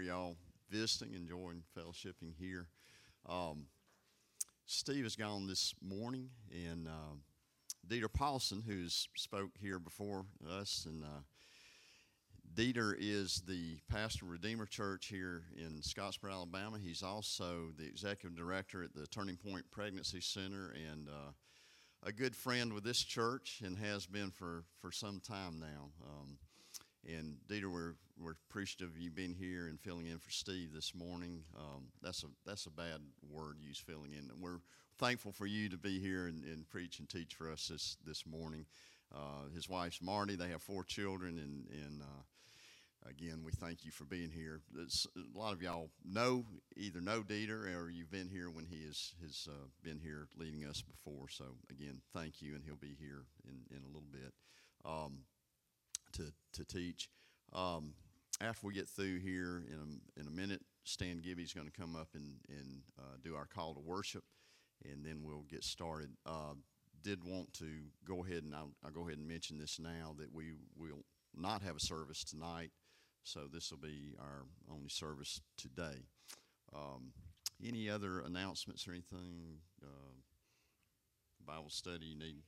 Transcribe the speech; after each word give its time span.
y'all 0.00 0.36
visiting, 0.70 1.14
enjoying 1.14 1.62
fellowshipping 1.76 2.34
here. 2.38 2.68
Um, 3.28 3.66
Steve 4.66 5.04
has 5.04 5.16
gone 5.16 5.46
this 5.46 5.74
morning, 5.82 6.30
and 6.50 6.88
uh, 6.88 7.16
Dieter 7.86 8.12
Paulson, 8.12 8.62
who's 8.66 9.08
spoke 9.14 9.50
here 9.60 9.78
before 9.78 10.24
us, 10.48 10.86
and 10.88 11.04
uh, 11.04 11.22
Dieter 12.54 12.94
is 12.98 13.42
the 13.48 13.78
pastor 13.90 14.26
of 14.26 14.30
Redeemer 14.30 14.66
Church 14.66 15.06
here 15.06 15.42
in 15.56 15.80
Scottsboro, 15.80 16.32
Alabama. 16.32 16.78
He's 16.82 17.02
also 17.02 17.72
the 17.76 17.84
executive 17.84 18.36
director 18.36 18.82
at 18.84 18.94
the 18.94 19.06
Turning 19.08 19.36
Point 19.36 19.64
Pregnancy 19.72 20.20
Center 20.20 20.72
and 20.90 21.08
uh, 21.08 21.32
a 22.04 22.12
good 22.12 22.36
friend 22.36 22.72
with 22.72 22.84
this 22.84 23.02
church 23.02 23.60
and 23.64 23.76
has 23.78 24.06
been 24.06 24.30
for, 24.30 24.64
for 24.80 24.92
some 24.92 25.20
time 25.20 25.58
now. 25.58 25.90
Um, 26.06 26.38
and 27.06 27.36
Dieter, 27.48 27.72
we're, 27.72 27.94
we're 28.18 28.34
appreciative 28.48 28.94
of 28.94 28.98
you 28.98 29.10
being 29.10 29.34
here 29.34 29.66
and 29.66 29.80
filling 29.80 30.06
in 30.06 30.18
for 30.18 30.30
Steve 30.30 30.72
this 30.72 30.94
morning. 30.94 31.42
Um, 31.56 31.88
that's 32.02 32.22
a 32.22 32.28
that's 32.46 32.66
a 32.66 32.70
bad 32.70 33.00
word 33.30 33.56
used 33.60 33.82
filling 33.82 34.12
in. 34.12 34.30
We're 34.40 34.60
thankful 34.98 35.32
for 35.32 35.46
you 35.46 35.68
to 35.68 35.76
be 35.76 36.00
here 36.00 36.26
and, 36.26 36.44
and 36.44 36.68
preach 36.68 36.98
and 36.98 37.08
teach 37.08 37.34
for 37.34 37.50
us 37.50 37.68
this 37.68 37.96
this 38.06 38.24
morning. 38.26 38.66
Uh, 39.14 39.48
his 39.54 39.68
wife's 39.68 40.00
Marty. 40.00 40.36
They 40.36 40.48
have 40.48 40.62
four 40.62 40.84
children, 40.84 41.38
and 41.38 41.66
and 41.70 42.02
uh, 42.02 43.08
again, 43.08 43.42
we 43.44 43.52
thank 43.52 43.84
you 43.84 43.90
for 43.90 44.04
being 44.04 44.30
here. 44.30 44.60
It's, 44.78 45.06
a 45.16 45.38
lot 45.38 45.52
of 45.52 45.62
y'all 45.62 45.90
know 46.04 46.44
either 46.76 47.00
know 47.00 47.22
Dieter 47.22 47.74
or 47.76 47.90
you've 47.90 48.10
been 48.10 48.28
here 48.28 48.50
when 48.50 48.66
he 48.66 48.84
has 48.86 49.14
has 49.22 49.48
uh, 49.50 49.66
been 49.82 49.98
here 49.98 50.28
leading 50.36 50.64
us 50.64 50.82
before. 50.82 51.28
So 51.28 51.44
again, 51.70 52.00
thank 52.14 52.40
you, 52.40 52.54
and 52.54 52.64
he'll 52.64 52.76
be 52.76 52.96
here 52.98 53.24
in 53.46 53.76
in 53.76 53.82
a 53.82 53.88
little 53.88 54.10
bit. 54.10 54.32
Um, 54.84 55.20
to, 56.14 56.32
to 56.54 56.64
teach. 56.64 57.08
Um, 57.52 57.94
after 58.40 58.66
we 58.66 58.74
get 58.74 58.88
through 58.88 59.20
here 59.20 59.62
in 59.68 59.78
a, 59.78 60.20
in 60.20 60.26
a 60.26 60.30
minute, 60.30 60.62
Stan 60.84 61.20
Gibby's 61.20 61.52
going 61.52 61.66
to 61.70 61.72
come 61.72 61.96
up 61.96 62.08
and, 62.14 62.36
and 62.48 62.82
uh, 62.98 63.16
do 63.22 63.34
our 63.34 63.46
call 63.46 63.74
to 63.74 63.80
worship, 63.80 64.24
and 64.84 65.04
then 65.04 65.22
we'll 65.22 65.46
get 65.48 65.64
started. 65.64 66.10
Uh, 66.26 66.54
did 67.02 67.22
want 67.24 67.52
to 67.54 67.66
go 68.06 68.24
ahead 68.24 68.42
and 68.42 68.54
I'll, 68.54 68.72
I'll, 68.84 68.90
go 68.90 69.02
ahead 69.02 69.18
and 69.18 69.28
mention 69.28 69.58
this 69.58 69.78
now 69.78 70.14
that 70.18 70.34
we 70.34 70.52
will 70.76 71.04
not 71.36 71.62
have 71.62 71.76
a 71.76 71.80
service 71.80 72.24
tonight, 72.24 72.70
so 73.22 73.40
this 73.52 73.70
will 73.70 73.78
be 73.78 74.14
our 74.18 74.44
only 74.72 74.88
service 74.88 75.40
today. 75.56 76.06
Um, 76.74 77.12
any 77.64 77.88
other 77.88 78.20
announcements 78.20 78.88
or 78.88 78.92
anything? 78.92 79.58
Uh, 79.82 80.14
Bible 81.46 81.70
study 81.70 82.06
you 82.06 82.18
need? 82.18 82.42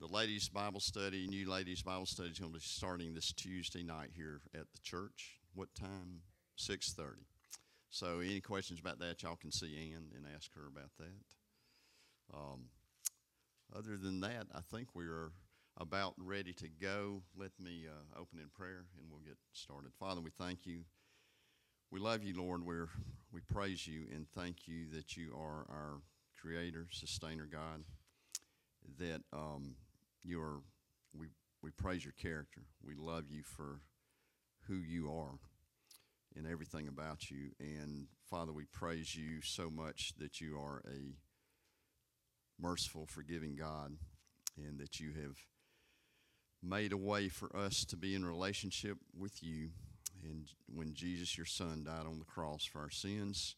The 0.00 0.06
ladies' 0.06 0.48
Bible 0.48 0.80
study, 0.80 1.26
new 1.28 1.48
ladies' 1.50 1.82
Bible 1.82 2.06
study 2.06 2.30
is 2.30 2.38
going 2.38 2.52
to 2.52 2.58
be 2.58 2.64
starting 2.64 3.12
this 3.12 3.32
Tuesday 3.32 3.82
night 3.82 4.10
here 4.16 4.40
at 4.54 4.72
the 4.72 4.78
church. 4.82 5.38
What 5.54 5.74
time? 5.74 6.22
Six 6.56 6.94
thirty. 6.94 7.26
So, 7.90 8.20
any 8.20 8.40
questions 8.40 8.80
about 8.80 8.98
that, 9.00 9.22
y'all 9.22 9.36
can 9.36 9.52
see 9.52 9.92
Ann 9.92 10.04
and 10.16 10.24
ask 10.34 10.54
her 10.54 10.66
about 10.66 10.90
that. 10.98 12.34
Um, 12.34 12.66
other 13.76 13.98
than 13.98 14.20
that, 14.20 14.46
I 14.54 14.60
think 14.60 14.88
we 14.94 15.04
are 15.04 15.32
about 15.76 16.14
ready 16.16 16.54
to 16.54 16.68
go. 16.68 17.22
Let 17.36 17.50
me 17.58 17.84
uh, 17.86 18.18
open 18.18 18.38
in 18.38 18.48
prayer 18.54 18.86
and 18.98 19.10
we'll 19.10 19.20
get 19.20 19.36
started. 19.52 19.92
Father, 19.98 20.20
we 20.22 20.30
thank 20.30 20.66
you. 20.66 20.84
We 21.90 22.00
love 22.00 22.22
you, 22.22 22.40
Lord. 22.40 22.64
we 22.64 22.76
we 23.32 23.40
praise 23.52 23.86
you 23.86 24.06
and 24.14 24.26
thank 24.34 24.66
you 24.66 24.88
that 24.94 25.16
you 25.16 25.32
are 25.36 25.66
our 25.68 26.00
creator, 26.40 26.86
sustainer, 26.90 27.46
God. 27.50 27.84
That 28.98 29.22
um, 29.32 29.74
your 30.22 30.62
we 31.14 31.28
we 31.62 31.70
praise 31.70 32.04
your 32.04 32.14
character. 32.14 32.62
We 32.82 32.94
love 32.94 33.24
you 33.28 33.42
for 33.42 33.80
who 34.68 34.76
you 34.76 35.10
are 35.10 35.38
and 36.36 36.46
everything 36.46 36.88
about 36.88 37.30
you. 37.30 37.50
And 37.58 38.06
Father, 38.28 38.52
we 38.52 38.64
praise 38.64 39.14
you 39.16 39.42
so 39.42 39.68
much 39.68 40.12
that 40.18 40.40
you 40.40 40.56
are 40.56 40.82
a 40.86 41.14
merciful, 42.60 43.06
forgiving 43.06 43.56
God 43.56 43.96
and 44.56 44.78
that 44.78 45.00
you 45.00 45.12
have 45.12 45.36
made 46.62 46.92
a 46.92 46.96
way 46.96 47.28
for 47.28 47.54
us 47.56 47.84
to 47.86 47.96
be 47.96 48.14
in 48.14 48.24
relationship 48.24 48.98
with 49.16 49.42
you. 49.42 49.70
And 50.22 50.46
when 50.66 50.94
Jesus, 50.94 51.36
your 51.36 51.46
Son, 51.46 51.84
died 51.84 52.06
on 52.06 52.18
the 52.18 52.24
cross 52.24 52.64
for 52.64 52.80
our 52.80 52.90
sins, 52.90 53.56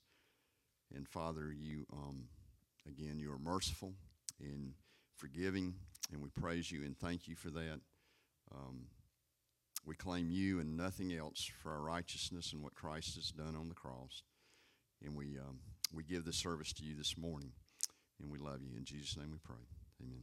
and 0.95 1.09
Father, 1.09 1.53
you 1.53 1.87
um, 1.93 2.25
again, 2.87 3.19
you 3.19 3.33
are 3.33 3.39
merciful 3.39 3.95
and 4.41 4.75
forgiving 5.17 5.75
and 6.13 6.23
we 6.23 6.29
praise 6.29 6.71
you 6.71 6.85
and 6.85 6.97
thank 6.99 7.27
you 7.27 7.35
for 7.35 7.51
that. 7.51 7.81
Um, 8.55 8.87
we 9.85 9.95
claim 9.97 10.31
you 10.31 10.61
and 10.61 10.77
nothing 10.77 11.13
else 11.13 11.51
for 11.63 11.73
our 11.73 11.81
righteousness 11.81 12.53
and 12.53 12.63
what 12.63 12.75
Christ 12.75 13.17
has 13.17 13.31
done 13.31 13.57
on 13.57 13.69
the 13.69 13.75
cross. 13.75 14.23
And 15.05 15.17
we, 15.17 15.39
um, 15.39 15.59
we 15.93 16.05
give 16.05 16.25
the 16.25 16.33
service 16.33 16.73
to 16.75 16.85
you 16.85 16.95
this 16.95 17.17
morning. 17.17 17.53
And 18.21 18.31
we 18.31 18.39
love 18.39 18.63
you. 18.63 18.77
In 18.77 18.85
Jesus' 18.85 19.17
name 19.17 19.31
we 19.33 19.39
pray. 19.43 19.57
Amen. 20.01 20.23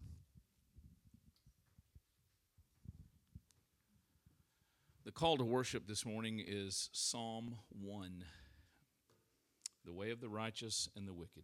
The 5.04 5.12
call 5.12 5.38
to 5.38 5.44
worship 5.44 5.88
this 5.88 6.06
morning 6.06 6.42
is 6.46 6.90
Psalm 6.94 7.56
1 7.82 8.24
The 9.86 9.94
way 9.94 10.12
of 10.12 10.22
the 10.22 10.30
righteous 10.30 10.88
and 10.96 11.08
the 11.08 11.14
wicked. 11.14 11.44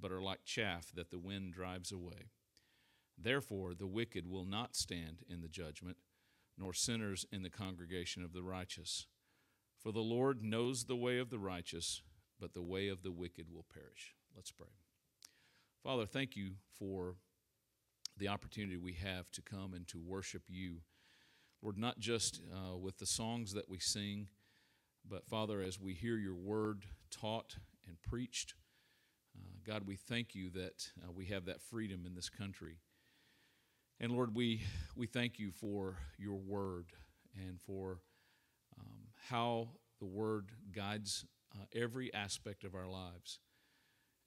but 0.00 0.12
are 0.12 0.22
like 0.22 0.44
chaff 0.44 0.92
that 0.94 1.10
the 1.10 1.18
wind 1.18 1.52
drives 1.52 1.92
away. 1.92 2.30
Therefore, 3.18 3.74
the 3.74 3.86
wicked 3.86 4.26
will 4.26 4.44
not 4.44 4.76
stand 4.76 5.22
in 5.28 5.40
the 5.40 5.48
judgment, 5.48 5.96
nor 6.58 6.72
sinners 6.72 7.24
in 7.32 7.42
the 7.42 7.50
congregation 7.50 8.22
of 8.22 8.32
the 8.32 8.42
righteous. 8.42 9.06
For 9.78 9.92
the 9.92 10.00
Lord 10.00 10.42
knows 10.42 10.84
the 10.84 10.96
way 10.96 11.18
of 11.18 11.30
the 11.30 11.38
righteous, 11.38 12.02
but 12.40 12.52
the 12.52 12.62
way 12.62 12.88
of 12.88 13.02
the 13.02 13.12
wicked 13.12 13.46
will 13.50 13.64
perish. 13.72 14.14
Let's 14.34 14.50
pray. 14.50 14.68
Father, 15.82 16.06
thank 16.06 16.36
you 16.36 16.52
for 16.78 17.16
the 18.18 18.28
opportunity 18.28 18.76
we 18.76 18.94
have 18.94 19.30
to 19.32 19.42
come 19.42 19.74
and 19.74 19.86
to 19.88 19.98
worship 19.98 20.42
you. 20.48 20.78
Lord, 21.62 21.78
not 21.78 21.98
just 21.98 22.40
uh, 22.52 22.76
with 22.76 22.98
the 22.98 23.06
songs 23.06 23.52
that 23.54 23.68
we 23.68 23.78
sing, 23.78 24.28
but 25.08 25.26
Father, 25.26 25.60
as 25.62 25.80
we 25.80 25.94
hear 25.94 26.16
your 26.16 26.34
word 26.34 26.84
taught 27.10 27.56
and 27.86 28.00
preached, 28.02 28.54
uh, 29.36 29.58
God, 29.66 29.86
we 29.86 29.96
thank 29.96 30.34
you 30.34 30.50
that 30.50 30.90
uh, 31.02 31.12
we 31.12 31.26
have 31.26 31.46
that 31.46 31.60
freedom 31.60 32.04
in 32.06 32.14
this 32.14 32.28
country. 32.28 32.78
And 33.98 34.12
Lord, 34.12 34.34
we, 34.34 34.62
we 34.94 35.06
thank 35.06 35.38
you 35.38 35.50
for 35.50 35.96
your 36.18 36.36
word 36.36 36.86
and 37.34 37.58
for 37.60 38.00
um, 38.78 39.00
how 39.28 39.68
the 39.98 40.06
word 40.06 40.50
guides 40.74 41.24
uh, 41.54 41.64
every 41.74 42.12
aspect 42.12 42.64
of 42.64 42.74
our 42.74 42.86
lives. 42.86 43.38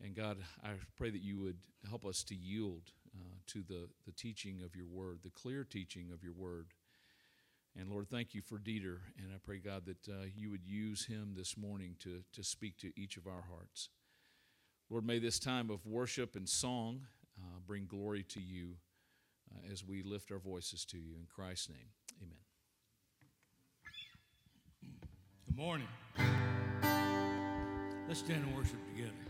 And 0.04 0.16
God, 0.16 0.38
I 0.64 0.72
pray 0.96 1.10
that 1.12 1.22
you 1.22 1.40
would 1.40 1.58
help 1.88 2.06
us 2.06 2.24
to 2.24 2.36
yield 2.36 2.92
uh, 3.16 3.36
to 3.48 3.64
the, 3.68 3.90
the 4.06 4.12
teaching 4.12 4.62
of 4.64 4.76
your 4.76 4.88
word, 4.88 5.20
the 5.24 5.30
clear 5.30 5.64
teaching 5.64 6.10
of 6.12 6.24
your 6.24 6.34
word. 6.34 6.68
And 7.78 7.90
Lord, 7.90 8.10
thank 8.10 8.34
you 8.34 8.42
for 8.42 8.58
Dieter. 8.58 9.00
And 9.18 9.32
I 9.34 9.38
pray, 9.44 9.60
God, 9.60 9.86
that 9.86 10.08
uh, 10.12 10.26
you 10.36 10.50
would 10.50 10.66
use 10.66 11.06
him 11.06 11.34
this 11.36 11.56
morning 11.56 11.96
to, 12.00 12.24
to 12.34 12.44
speak 12.44 12.78
to 12.80 12.92
each 13.00 13.18
of 13.18 13.28
our 13.28 13.46
hearts. 13.50 13.90
Lord, 14.90 15.06
may 15.06 15.20
this 15.20 15.38
time 15.38 15.70
of 15.70 15.86
worship 15.86 16.36
and 16.36 16.50
song 16.50 17.02
uh, 17.40 17.60
bring 17.68 17.86
glory 17.86 18.24
to 18.24 18.42
you 18.42 18.78
uh, 19.54 19.72
as 19.72 19.86
we 19.86 20.02
lift 20.02 20.32
our 20.32 20.40
voices 20.40 20.84
to 20.86 20.98
you. 20.98 21.14
In 21.20 21.28
Christ's 21.28 21.70
name, 21.70 21.90
amen. 22.22 22.38
Good 25.46 25.58
morning. 25.58 25.88
Let's 28.08 28.22
stand 28.22 28.44
and 28.44 28.56
worship 28.56 28.80
together. 28.96 29.29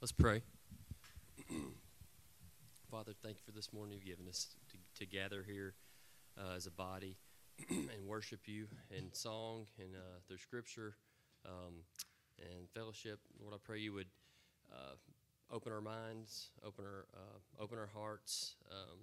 Let's 0.00 0.12
pray. 0.12 0.40
Father, 2.90 3.12
thank 3.22 3.36
you 3.36 3.42
for 3.44 3.52
this 3.52 3.70
morning 3.70 3.98
you've 3.98 4.06
given 4.06 4.26
us 4.30 4.46
to, 4.70 4.78
to 4.98 5.04
gather 5.04 5.42
here 5.42 5.74
uh, 6.38 6.54
as 6.56 6.66
a 6.66 6.70
body 6.70 7.18
and 7.68 8.06
worship 8.06 8.40
you 8.46 8.66
in 8.90 9.12
song 9.12 9.66
and 9.78 9.94
uh, 9.94 10.20
through 10.26 10.38
scripture 10.38 10.94
um, 11.44 11.74
and 12.38 12.66
fellowship. 12.72 13.18
Lord, 13.42 13.52
I 13.52 13.58
pray 13.62 13.80
you 13.80 13.92
would 13.92 14.06
uh, 14.72 14.94
open 15.52 15.70
our 15.70 15.82
minds, 15.82 16.48
open 16.64 16.86
our, 16.86 17.04
uh, 17.12 17.62
open 17.62 17.78
our 17.78 17.90
hearts, 17.94 18.54
um, 18.72 19.00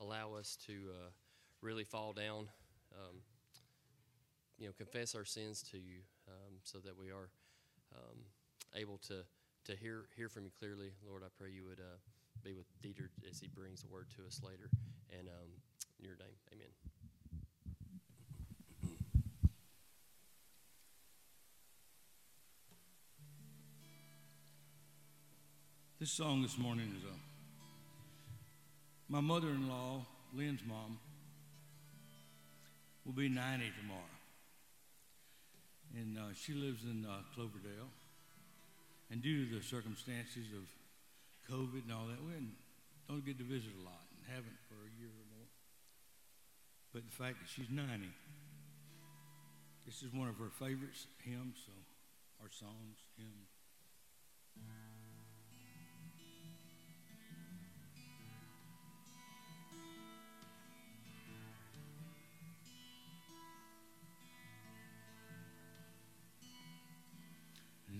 allow 0.00 0.34
us 0.34 0.56
to 0.68 0.72
uh, 0.72 1.10
really 1.62 1.82
fall 1.82 2.12
down, 2.12 2.46
um, 2.92 3.16
you 4.56 4.66
know, 4.66 4.72
confess 4.78 5.16
our 5.16 5.24
sins 5.24 5.64
to 5.72 5.78
you 5.78 5.98
um, 6.28 6.58
so 6.62 6.78
that 6.78 6.96
we 6.96 7.10
are 7.10 7.28
um, 7.92 8.18
able 8.76 8.98
to, 8.98 9.24
to 9.66 9.76
hear, 9.76 10.04
hear 10.16 10.28
from 10.28 10.44
you 10.44 10.50
clearly. 10.58 10.90
Lord, 11.08 11.22
I 11.24 11.28
pray 11.38 11.50
you 11.50 11.64
would 11.64 11.78
uh, 11.78 11.98
be 12.42 12.52
with 12.52 12.66
Dieter 12.82 13.08
as 13.30 13.38
he 13.38 13.48
brings 13.48 13.82
the 13.82 13.88
word 13.88 14.06
to 14.16 14.26
us 14.26 14.40
later. 14.42 14.68
And 15.16 15.28
um, 15.28 15.48
in 15.98 16.04
your 16.06 16.16
name, 16.16 16.34
amen. 16.52 16.68
This 26.00 26.10
song 26.10 26.42
this 26.42 26.58
morning 26.58 26.92
is 26.98 27.04
a 27.04 27.14
my 29.08 29.20
mother-in-law, 29.20 30.06
Lynn's 30.34 30.62
mom, 30.66 30.98
will 33.04 33.12
be 33.12 33.28
90 33.28 33.66
tomorrow, 33.78 34.00
and 35.94 36.16
uh, 36.16 36.22
she 36.34 36.54
lives 36.54 36.82
in 36.84 37.04
uh, 37.04 37.18
Cloverdale. 37.34 37.90
And 39.12 39.20
due 39.20 39.44
to 39.44 39.56
the 39.60 39.62
circumstances 39.62 40.48
of 40.56 40.64
COVID 41.52 41.84
and 41.84 41.92
all 41.92 42.06
that, 42.08 42.16
we 42.24 42.32
don't 43.06 43.22
get 43.26 43.36
to 43.36 43.44
visit 43.44 43.68
a 43.78 43.84
lot 43.84 44.08
and 44.16 44.24
haven't 44.34 44.56
for 44.72 44.80
a 44.88 44.92
year 44.98 45.12
or 45.12 45.26
more. 45.36 45.48
But 46.94 47.04
the 47.04 47.12
fact 47.12 47.36
that 47.40 47.48
she's 47.48 47.68
90, 47.68 48.08
this 49.84 50.02
is 50.02 50.14
one 50.14 50.28
of 50.28 50.38
her 50.38 50.48
favorites 50.48 51.06
hymns, 51.22 51.60
so 51.66 51.72
our 52.40 52.48
songs, 52.50 53.04
hymns. 53.18 53.52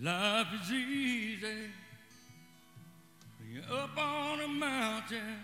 Life 0.02 0.48
is 0.60 0.72
easy 0.72 1.01
mountain. 4.52 5.38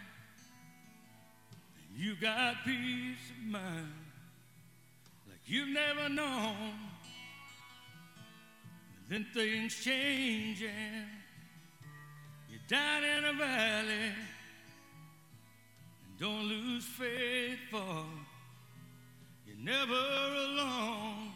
You 1.97 2.15
got 2.21 2.65
peace 2.65 3.17
of 3.37 3.51
mind 3.51 3.93
like 5.29 5.41
you've 5.47 5.71
never 5.71 6.09
known. 6.09 6.75
Then 9.09 9.27
things 9.33 9.75
changing. 9.75 10.69
You're 12.51 12.61
down 12.69 13.05
in 13.05 13.25
a 13.25 13.33
valley. 13.33 14.13
And 16.05 16.19
don't 16.19 16.45
lose 16.45 16.85
faith, 16.85 17.59
for 17.71 18.05
you're 19.47 19.57
never 19.57 19.93
alone. 19.93 21.33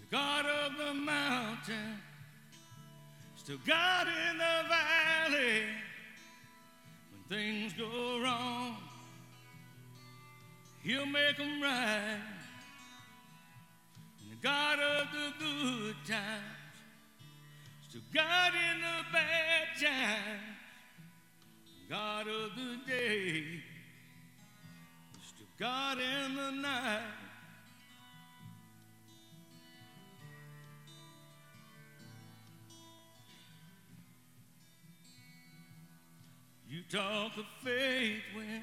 The 0.00 0.06
God 0.16 0.46
of 0.46 0.78
the 0.78 0.94
mountain, 0.94 2.00
still 3.50 3.58
God 3.66 4.06
in 4.06 4.38
the 4.38 4.68
valley. 4.68 5.62
When 7.10 7.38
things 7.38 7.72
go 7.72 8.20
wrong, 8.22 8.76
He'll 10.84 11.04
make 11.06 11.36
them 11.36 11.60
right. 11.60 12.20
And 14.20 14.30
the 14.30 14.36
God 14.40 14.78
of 14.78 15.08
the 15.10 15.44
good 15.44 15.96
times, 16.06 16.76
still 17.88 18.02
God 18.14 18.52
in 18.54 18.80
the 18.82 19.04
bad 19.12 19.66
times. 19.80 20.56
God 21.88 22.28
of 22.28 22.50
the 22.54 22.78
day, 22.86 23.42
still 25.26 25.46
God 25.58 25.98
in 25.98 26.36
the 26.36 26.50
night. 26.52 27.29
You 36.70 36.82
talk 36.88 37.36
of 37.36 37.46
faith 37.64 38.22
when 38.32 38.62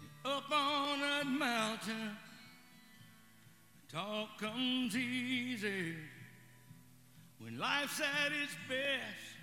you're 0.00 0.32
up 0.32 0.50
on 0.50 1.00
that 1.00 1.26
mountain. 1.26 2.16
Talk 3.92 4.38
comes 4.40 4.96
easy 4.96 5.96
when 7.40 7.58
life's 7.58 8.00
at 8.00 8.32
its 8.32 8.54
best. 8.70 9.36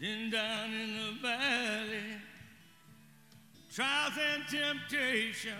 Then 0.00 0.30
down 0.30 0.72
in 0.72 0.96
the 0.96 1.12
valley, 1.20 2.16
trials 3.70 4.14
and 4.32 4.44
temptation. 4.48 5.52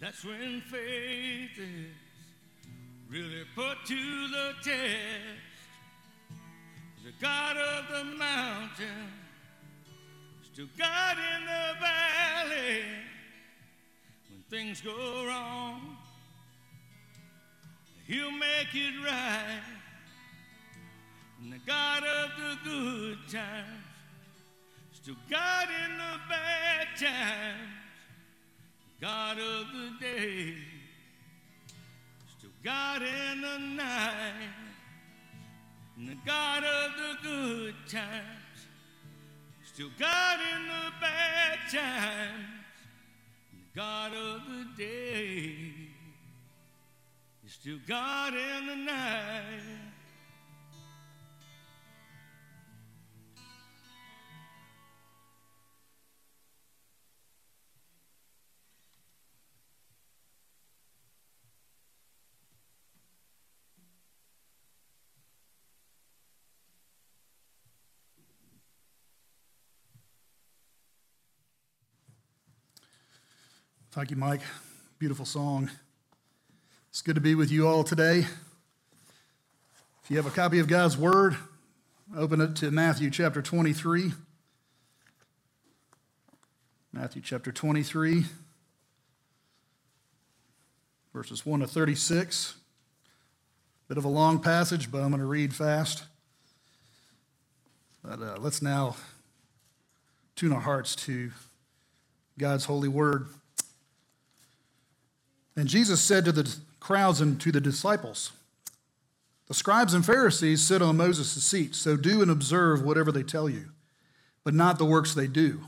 That's 0.00 0.24
when 0.24 0.62
faith 0.62 1.58
is 1.58 1.92
really 3.10 3.44
put 3.54 3.84
to 3.84 4.28
the 4.28 4.54
test 4.62 5.53
the 7.04 7.12
God 7.20 7.58
of 7.58 7.84
the 7.90 8.16
mountain, 8.16 9.12
still 10.50 10.68
God 10.78 11.18
in 11.18 11.44
the 11.44 11.78
valley. 11.78 12.82
When 14.30 14.42
things 14.48 14.80
go 14.80 15.26
wrong, 15.26 15.98
He'll 18.06 18.30
make 18.30 18.74
it 18.74 18.94
right. 19.04 19.60
And 21.42 21.52
the 21.52 21.60
God 21.66 22.04
of 22.04 22.30
the 22.38 22.70
good 22.70 23.18
times, 23.30 23.84
still 24.92 25.16
God 25.28 25.68
in 25.84 25.98
the 25.98 26.18
bad 26.30 26.86
times. 26.98 27.70
God 28.98 29.36
of 29.36 29.66
the 29.74 29.90
day, 30.00 30.54
still 32.38 32.50
God 32.62 33.02
in 33.02 33.42
the 33.42 33.58
night. 33.58 34.73
And 35.96 36.08
the 36.08 36.16
God 36.26 36.64
of 36.64 36.90
the 36.96 37.28
good 37.28 37.74
times, 37.88 38.66
still 39.64 39.90
God 39.98 40.40
in 40.40 40.66
the 40.66 40.92
bad 41.00 41.58
times, 41.70 42.44
and 43.52 43.60
the 43.60 43.76
God 43.76 44.12
of 44.12 44.42
the 44.48 44.82
day, 44.82 45.56
is 47.46 47.52
still 47.52 47.78
God 47.86 48.34
in 48.34 48.66
the 48.66 48.76
night. 48.76 49.83
Thank 73.94 74.10
you, 74.10 74.16
Mike. 74.16 74.40
Beautiful 74.98 75.24
song. 75.24 75.70
It's 76.90 77.00
good 77.00 77.14
to 77.14 77.20
be 77.20 77.36
with 77.36 77.52
you 77.52 77.68
all 77.68 77.84
today. 77.84 78.26
If 80.02 80.10
you 80.10 80.16
have 80.16 80.26
a 80.26 80.30
copy 80.30 80.58
of 80.58 80.66
God's 80.66 80.98
Word, 80.98 81.36
open 82.16 82.40
it 82.40 82.56
to 82.56 82.72
Matthew 82.72 83.08
chapter 83.08 83.40
23. 83.40 84.10
Matthew 86.92 87.22
chapter 87.22 87.52
23, 87.52 88.24
verses 91.12 91.46
1 91.46 91.60
to 91.60 91.68
36. 91.68 92.56
Bit 93.86 93.96
of 93.96 94.04
a 94.04 94.08
long 94.08 94.40
passage, 94.40 94.90
but 94.90 95.02
I'm 95.02 95.10
going 95.10 95.20
to 95.20 95.26
read 95.26 95.54
fast. 95.54 96.02
But 98.02 98.20
uh, 98.20 98.38
let's 98.40 98.60
now 98.60 98.96
tune 100.34 100.52
our 100.52 100.62
hearts 100.62 100.96
to 100.96 101.30
God's 102.36 102.64
holy 102.64 102.88
word. 102.88 103.28
And 105.56 105.68
Jesus 105.68 106.00
said 106.00 106.24
to 106.24 106.32
the 106.32 106.56
crowds 106.80 107.20
and 107.20 107.40
to 107.40 107.52
the 107.52 107.60
disciples, 107.60 108.32
The 109.46 109.54
scribes 109.54 109.94
and 109.94 110.04
Pharisees 110.04 110.62
sit 110.62 110.82
on 110.82 110.96
Moses' 110.96 111.44
seat, 111.44 111.74
so 111.74 111.96
do 111.96 112.22
and 112.22 112.30
observe 112.30 112.82
whatever 112.82 113.12
they 113.12 113.22
tell 113.22 113.48
you, 113.48 113.70
but 114.42 114.54
not 114.54 114.78
the 114.78 114.84
works 114.84 115.14
they 115.14 115.26
do, 115.26 115.60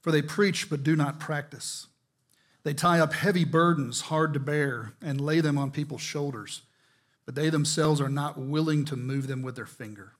for 0.00 0.12
they 0.12 0.22
preach 0.22 0.70
but 0.70 0.84
do 0.84 0.96
not 0.96 1.20
practice. 1.20 1.86
They 2.62 2.74
tie 2.74 2.98
up 2.98 3.12
heavy 3.12 3.44
burdens 3.44 4.02
hard 4.02 4.34
to 4.34 4.40
bear 4.40 4.94
and 5.00 5.20
lay 5.20 5.40
them 5.40 5.56
on 5.56 5.70
people's 5.70 6.00
shoulders, 6.00 6.62
but 7.24 7.36
they 7.36 7.48
themselves 7.48 8.00
are 8.00 8.08
not 8.08 8.38
willing 8.38 8.84
to 8.86 8.96
move 8.96 9.28
them 9.28 9.42
with 9.42 9.54
their 9.54 9.66
finger. 9.66 10.15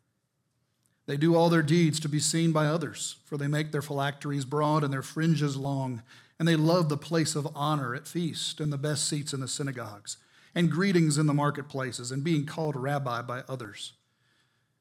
They 1.06 1.16
do 1.16 1.36
all 1.36 1.48
their 1.48 1.62
deeds 1.62 2.00
to 2.00 2.08
be 2.08 2.18
seen 2.18 2.52
by 2.52 2.66
others, 2.66 3.16
for 3.24 3.36
they 3.36 3.46
make 3.46 3.70
their 3.70 3.82
phylacteries 3.82 4.44
broad 4.44 4.82
and 4.82 4.92
their 4.92 5.02
fringes 5.02 5.56
long, 5.56 6.02
and 6.38 6.46
they 6.46 6.56
love 6.56 6.88
the 6.88 6.96
place 6.96 7.36
of 7.36 7.48
honor 7.54 7.94
at 7.94 8.08
feast 8.08 8.60
and 8.60 8.72
the 8.72 8.78
best 8.78 9.08
seats 9.08 9.32
in 9.32 9.40
the 9.40 9.48
synagogues, 9.48 10.16
and 10.54 10.70
greetings 10.70 11.16
in 11.16 11.26
the 11.26 11.34
marketplaces, 11.34 12.10
and 12.10 12.24
being 12.24 12.44
called 12.44 12.74
rabbi 12.74 13.22
by 13.22 13.44
others. 13.48 13.92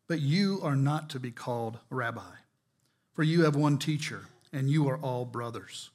But 0.08 0.20
you 0.20 0.60
are 0.64 0.76
not 0.76 1.10
to 1.12 1.20
be 1.20 1.32
called 1.32 1.80
rabbi, 1.90 2.36
for 3.14 3.24
you 3.24 3.44
have 3.44 3.56
one 3.56 3.78
teacher, 3.78 4.26
and 4.52 4.70
you 4.70 4.88
are 4.90 4.98
all 4.98 5.26
brothers. 5.26 5.92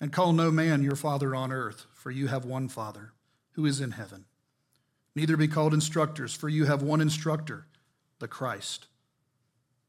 And 0.00 0.12
call 0.12 0.32
no 0.32 0.50
man 0.50 0.82
your 0.82 0.96
father 0.96 1.34
on 1.34 1.52
earth, 1.52 1.86
for 1.94 2.10
you 2.10 2.26
have 2.26 2.44
one 2.44 2.68
Father, 2.68 3.12
who 3.52 3.64
is 3.64 3.80
in 3.80 3.92
heaven. 3.92 4.24
Neither 5.14 5.36
be 5.36 5.46
called 5.46 5.72
instructors, 5.72 6.34
for 6.34 6.48
you 6.48 6.64
have 6.64 6.82
one 6.82 7.00
instructor, 7.00 7.66
the 8.18 8.26
Christ. 8.26 8.88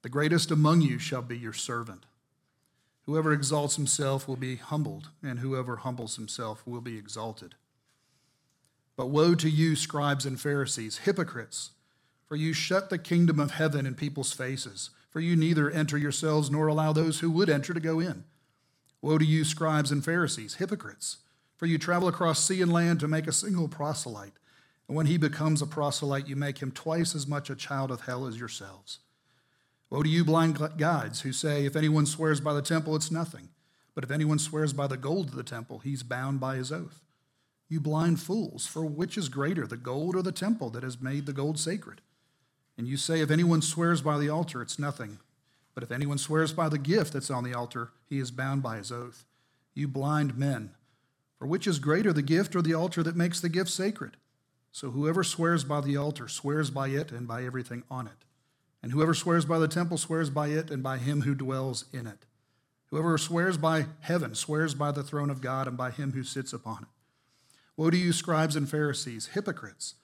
The 0.03 0.09
greatest 0.09 0.51
among 0.51 0.81
you 0.81 0.99
shall 0.99 1.21
be 1.21 1.37
your 1.37 1.53
servant. 1.53 2.05
Whoever 3.05 3.31
exalts 3.31 3.77
himself 3.77 4.27
will 4.27 4.35
be 4.35 4.57
humbled, 4.57 5.09
and 5.23 5.39
whoever 5.39 5.77
humbles 5.77 6.17
himself 6.17 6.61
will 6.67 6.81
be 6.81 6.97
exalted. 6.97 7.55
But 8.97 9.07
woe 9.07 9.33
to 9.35 9.49
you, 9.49 9.77
scribes 9.77 10.25
and 10.25 10.39
Pharisees, 10.39 10.99
hypocrites, 10.99 11.71
for 12.27 12.35
you 12.35 12.51
shut 12.51 12.89
the 12.89 12.97
kingdom 12.97 13.39
of 13.39 13.51
heaven 13.51 13.85
in 13.85 13.95
people's 13.95 14.33
faces, 14.33 14.89
for 15.09 15.21
you 15.21 15.37
neither 15.37 15.71
enter 15.71 15.97
yourselves 15.97 16.51
nor 16.51 16.67
allow 16.67 16.91
those 16.91 17.21
who 17.21 17.31
would 17.31 17.49
enter 17.49 17.73
to 17.73 17.79
go 17.79 18.01
in. 18.01 18.25
Woe 19.01 19.17
to 19.17 19.25
you, 19.25 19.45
scribes 19.45 19.91
and 19.91 20.03
Pharisees, 20.03 20.55
hypocrites, 20.55 21.17
for 21.55 21.65
you 21.65 21.77
travel 21.77 22.09
across 22.09 22.43
sea 22.43 22.61
and 22.61 22.73
land 22.73 22.99
to 22.99 23.07
make 23.07 23.27
a 23.27 23.31
single 23.31 23.69
proselyte, 23.69 24.33
and 24.89 24.97
when 24.97 25.05
he 25.05 25.17
becomes 25.17 25.61
a 25.61 25.65
proselyte, 25.65 26.27
you 26.27 26.35
make 26.35 26.57
him 26.57 26.71
twice 26.71 27.15
as 27.15 27.25
much 27.25 27.49
a 27.49 27.55
child 27.55 27.89
of 27.89 28.01
hell 28.01 28.27
as 28.27 28.37
yourselves. 28.37 28.99
Woe 29.89 30.03
to 30.03 30.09
you, 30.09 30.23
blind 30.23 30.57
guides, 30.77 31.21
who 31.21 31.31
say, 31.31 31.65
If 31.65 31.75
anyone 31.75 32.05
swears 32.05 32.41
by 32.41 32.53
the 32.53 32.61
temple, 32.61 32.95
it's 32.95 33.11
nothing. 33.11 33.49
But 33.95 34.03
if 34.03 34.11
anyone 34.11 34.39
swears 34.39 34.73
by 34.73 34.87
the 34.87 34.97
gold 34.97 35.29
of 35.29 35.35
the 35.35 35.43
temple, 35.43 35.79
he's 35.79 36.03
bound 36.03 36.39
by 36.39 36.55
his 36.55 36.71
oath. 36.71 37.01
You 37.69 37.79
blind 37.79 38.19
fools, 38.19 38.65
for 38.65 38.85
which 38.85 39.17
is 39.17 39.29
greater, 39.29 39.67
the 39.67 39.77
gold 39.77 40.15
or 40.15 40.21
the 40.21 40.31
temple 40.31 40.69
that 40.71 40.83
has 40.83 41.01
made 41.01 41.25
the 41.25 41.33
gold 41.33 41.59
sacred? 41.59 42.01
And 42.77 42.87
you 42.87 42.97
say, 42.97 43.21
If 43.21 43.31
anyone 43.31 43.61
swears 43.61 44.01
by 44.01 44.17
the 44.17 44.29
altar, 44.29 44.61
it's 44.61 44.79
nothing. 44.79 45.19
But 45.73 45.83
if 45.83 45.91
anyone 45.91 46.17
swears 46.17 46.53
by 46.53 46.69
the 46.69 46.77
gift 46.77 47.13
that's 47.13 47.31
on 47.31 47.43
the 47.43 47.53
altar, 47.53 47.91
he 48.07 48.19
is 48.19 48.31
bound 48.31 48.61
by 48.61 48.77
his 48.77 48.91
oath. 48.91 49.25
You 49.73 49.87
blind 49.87 50.37
men, 50.37 50.71
for 51.39 51.47
which 51.47 51.65
is 51.65 51.79
greater, 51.79 52.13
the 52.13 52.21
gift 52.21 52.55
or 52.55 52.61
the 52.61 52.75
altar 52.75 53.01
that 53.03 53.15
makes 53.15 53.39
the 53.39 53.49
gift 53.49 53.69
sacred? 53.69 54.17
So 54.71 54.91
whoever 54.91 55.23
swears 55.23 55.63
by 55.63 55.81
the 55.81 55.97
altar 55.97 56.27
swears 56.27 56.69
by 56.69 56.89
it 56.89 57.11
and 57.11 57.27
by 57.27 57.43
everything 57.43 57.83
on 57.89 58.07
it. 58.07 58.25
And 58.83 58.91
whoever 58.91 59.13
swears 59.13 59.45
by 59.45 59.57
the 59.57 59.67
temple 59.67 59.97
swears 59.97 60.29
by 60.29 60.49
it 60.49 60.69
and 60.69 60.83
by 60.83 60.97
him 60.97 61.21
who 61.21 61.33
dwells 61.33 61.85
in 61.93 62.05
it. 62.05 62.25
Whoever 62.87 63.17
swears 63.17 63.57
by 63.57 63.87
heaven 64.01 64.35
swears 64.35 64.75
by 64.75 64.91
the 64.91 65.03
throne 65.03 65.29
of 65.31 65.41
God 65.41 65.67
and 65.67 65.75
by 65.75 65.89
him 65.89 66.11
who 66.11 66.23
sits 66.23 66.53
upon 66.53 66.83
it. 66.83 66.89
Woe 67.75 67.89
to 67.89 67.97
you, 67.97 68.13
scribes 68.13 68.55
and 68.55 68.69
Pharisees, 68.69 69.27
hypocrites! 69.27 69.95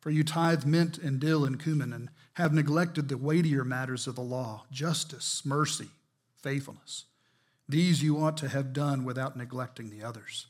For 0.00 0.10
you 0.10 0.22
tithe 0.22 0.64
mint 0.64 0.98
and 0.98 1.18
dill 1.18 1.44
and 1.44 1.58
cumin 1.58 1.92
and 1.92 2.10
have 2.34 2.52
neglected 2.52 3.08
the 3.08 3.16
weightier 3.16 3.64
matters 3.64 4.06
of 4.06 4.16
the 4.16 4.20
law 4.20 4.66
justice, 4.70 5.42
mercy, 5.44 5.88
faithfulness. 6.34 7.06
These 7.68 8.02
you 8.02 8.18
ought 8.18 8.36
to 8.36 8.48
have 8.48 8.72
done 8.72 9.04
without 9.04 9.36
neglecting 9.36 9.90
the 9.90 10.04
others. 10.04 10.46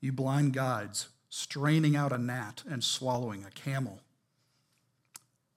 You 0.00 0.12
blind 0.12 0.52
guides, 0.52 1.08
straining 1.30 1.96
out 1.96 2.12
a 2.12 2.18
gnat 2.18 2.64
and 2.68 2.82
swallowing 2.82 3.44
a 3.44 3.50
camel. 3.50 4.00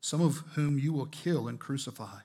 some 0.00 0.20
of 0.20 0.38
whom 0.54 0.78
you 0.78 0.92
will 0.92 1.06
kill 1.06 1.48
and 1.48 1.58
crucify 1.58 2.20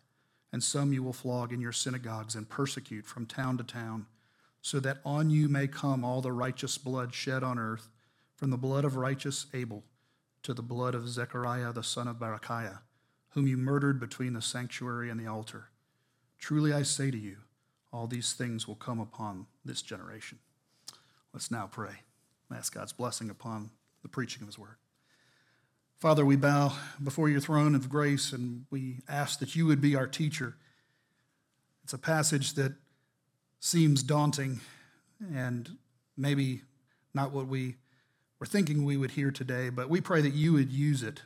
and 0.56 0.64
some 0.64 0.94
you 0.94 1.04
will 1.04 1.12
flog 1.12 1.52
in 1.52 1.60
your 1.60 1.74
synagogues 1.74 2.34
and 2.34 2.48
persecute 2.48 3.06
from 3.06 3.26
town 3.26 3.58
to 3.58 3.64
town, 3.66 4.06
so 4.62 4.80
that 4.80 5.00
on 5.04 5.30
you 5.30 5.50
may 5.50 5.68
come 5.68 6.06
all 6.06 6.22
the 6.22 6.32
righteous 6.32 6.78
blood 6.78 7.14
shed 7.14 7.44
on 7.44 7.60
earth, 7.60 7.90
from 8.36 8.52
the 8.52 8.58
blood 8.58 8.86
of 8.86 8.96
righteous 8.96 9.48
Abel 9.54 9.84
to 10.44 10.54
the 10.54 10.62
blood 10.62 10.96
of 10.96 11.10
Zechariah 11.10 11.74
the 11.74 11.84
son 11.84 12.08
of 12.08 12.20
Berechiah, 12.20 12.80
whom 13.32 13.48
you 13.48 13.58
murdered 13.58 14.00
between 14.00 14.32
the 14.32 14.42
sanctuary 14.42 15.10
and 15.10 15.20
the 15.20 15.28
altar. 15.28 15.72
Truly 16.40 16.72
I 16.72 16.84
say 16.84 17.12
to 17.12 17.18
you, 17.18 17.36
all 17.92 18.08
these 18.08 18.32
things 18.32 18.66
will 18.66 18.76
come 18.76 19.02
upon 19.02 19.48
this 19.66 19.82
generation. 19.82 20.40
Let's 21.34 21.52
now 21.52 21.68
pray. 21.70 21.96
Ask 22.50 22.74
God's 22.74 22.94
blessing 22.94 23.30
upon 23.30 23.72
the 24.04 24.08
preaching 24.08 24.42
of 24.42 24.48
his 24.48 24.58
word. 24.58 24.78
Father, 26.00 26.26
we 26.26 26.36
bow 26.36 26.74
before 27.02 27.30
your 27.30 27.40
throne 27.40 27.74
of 27.74 27.90
grace 27.90 28.34
and 28.34 28.66
we 28.70 29.00
ask 29.08 29.40
that 29.40 29.56
you 29.56 29.66
would 29.66 29.80
be 29.80 29.96
our 29.96 30.08
teacher. 30.08 30.56
It's 31.86 31.94
a 31.94 31.98
passage 31.98 32.56
that 32.56 32.74
seems 33.62 34.04
daunting 34.04 34.60
and 35.34 35.78
maybe 36.18 36.62
not 37.14 37.32
what 37.32 37.48
we 37.48 37.78
were 38.40 38.46
thinking 38.46 38.84
we 38.84 38.98
would 38.98 39.12
hear 39.12 39.32
today, 39.32 39.70
but 39.70 39.90
we 39.90 40.02
pray 40.02 40.22
that 40.22 40.34
you 40.34 40.52
would 40.52 40.70
use 40.70 41.02
it 41.02 41.22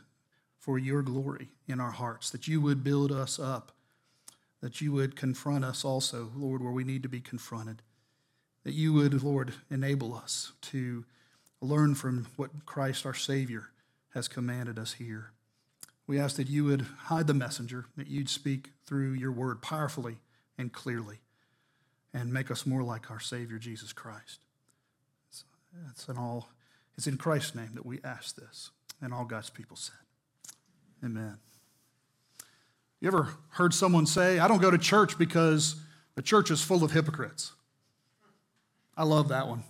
for 0.60 0.78
your 0.78 1.02
glory 1.02 1.50
in 1.68 1.80
our 1.80 1.92
hearts, 1.92 2.30
that 2.30 2.48
you 2.48 2.62
would 2.62 2.84
build 2.84 3.12
us 3.12 3.40
up, 3.40 3.72
that 4.62 4.82
you 4.82 4.92
would 4.92 5.16
confront 5.16 5.66
us 5.66 5.84
also, 5.84 6.30
Lord, 6.36 6.62
where 6.62 6.72
we 6.72 6.84
need 6.84 7.02
to 7.02 7.10
be 7.10 7.22
confronted, 7.22 7.82
that 8.64 8.74
you 8.74 8.94
would, 8.94 9.24
Lord, 9.24 9.54
enable 9.72 10.14
us 10.14 10.52
to 10.62 11.06
learn 11.60 11.96
from 11.96 12.28
what 12.36 12.68
Christ 12.68 13.08
our 13.08 13.16
Savior 13.16 13.70
has 14.14 14.28
commanded 14.28 14.80
us 14.80 14.94
here. 14.94 15.32
We 16.08 16.20
ask 16.20 16.38
that 16.38 16.50
you 16.50 16.66
would 16.66 16.82
hide 17.04 17.28
the 17.28 17.34
messenger, 17.34 17.86
that 17.96 18.08
you'd 18.08 18.30
speak 18.30 18.72
through 18.86 19.14
your 19.14 19.32
word 19.32 19.62
powerfully 19.62 20.18
and 20.58 20.74
clearly, 20.74 21.20
and 22.14 22.34
make 22.34 22.50
us 22.50 22.66
more 22.66 22.82
like 22.82 23.12
our 23.12 23.20
Savior, 23.20 23.60
Jesus 23.60 23.94
Christ. 23.94 24.40
It's, 25.30 25.44
it's, 25.92 26.08
in, 26.08 26.18
all, 26.18 26.50
it's 26.98 27.06
in 27.06 27.18
Christ's 27.18 27.54
name 27.54 27.72
that 27.76 27.86
we 27.86 28.00
ask 28.04 28.36
this, 28.36 28.72
and 29.02 29.14
all 29.14 29.26
God's 29.26 29.52
people 29.52 29.78
said. 29.78 29.96
Amen. 31.04 31.38
You 33.00 33.08
ever 33.08 33.30
heard 33.52 33.74
someone 33.74 34.06
say, 34.06 34.40
I 34.40 34.48
don't 34.48 34.62
go 34.62 34.72
to 34.72 34.78
church 34.78 35.18
because 35.18 35.76
the 36.16 36.22
church 36.22 36.52
is 36.52 36.62
full 36.62 36.84
of 36.84 36.92
hypocrites? 36.92 37.54
I 38.98 39.04
love 39.04 39.30
that 39.30 39.48
one. 39.48 39.64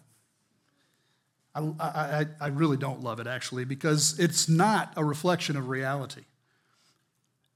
I, 1.55 1.61
I, 1.79 2.25
I 2.39 2.47
really 2.47 2.77
don't 2.77 3.01
love 3.01 3.19
it, 3.19 3.27
actually, 3.27 3.65
because 3.65 4.19
it's 4.19 4.47
not 4.47 4.93
a 4.95 5.03
reflection 5.03 5.57
of 5.57 5.67
reality. 5.67 6.21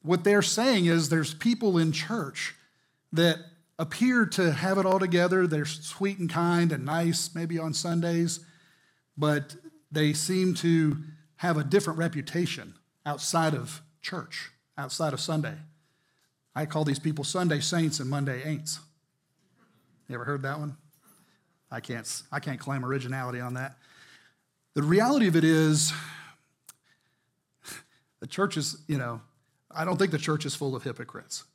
What 0.01 0.23
they're 0.23 0.41
saying 0.41 0.85
is 0.85 1.09
there's 1.09 1.33
people 1.33 1.77
in 1.77 1.91
church 1.91 2.55
that 3.13 3.37
appear 3.79 4.25
to 4.25 4.51
have 4.51 4.77
it 4.77 4.85
all 4.85 4.99
together. 4.99 5.47
They're 5.47 5.65
sweet 5.65 6.19
and 6.19 6.29
kind 6.29 6.71
and 6.71 6.85
nice, 6.85 7.33
maybe 7.33 7.57
on 7.59 7.73
Sundays, 7.73 8.39
but 9.17 9.55
they 9.91 10.13
seem 10.13 10.53
to 10.55 10.97
have 11.37 11.57
a 11.57 11.63
different 11.63 11.99
reputation 11.99 12.73
outside 13.05 13.53
of 13.53 13.81
church, 14.01 14.51
outside 14.77 15.13
of 15.13 15.19
Sunday. 15.19 15.55
I 16.55 16.65
call 16.65 16.83
these 16.83 16.99
people 16.99 17.23
Sunday 17.23 17.59
saints 17.59 17.99
and 17.99 18.09
Monday 18.09 18.41
ain'ts. 18.43 18.79
You 20.07 20.15
ever 20.15 20.25
heard 20.25 20.41
that 20.43 20.59
one? 20.59 20.77
I 21.73 21.79
can't, 21.79 22.21
I 22.31 22.39
can't 22.39 22.59
claim 22.59 22.85
originality 22.85 23.39
on 23.39 23.55
that. 23.55 23.77
The 24.75 24.83
reality 24.83 25.27
of 25.27 25.35
it 25.35 25.43
is, 25.43 25.91
the 28.19 28.27
church 28.27 28.57
is, 28.57 28.77
you 28.87 28.99
know, 28.99 29.21
I 29.71 29.83
don't 29.83 29.97
think 29.97 30.11
the 30.11 30.19
church 30.19 30.45
is 30.45 30.53
full 30.53 30.75
of 30.75 30.83
hypocrites. 30.83 31.45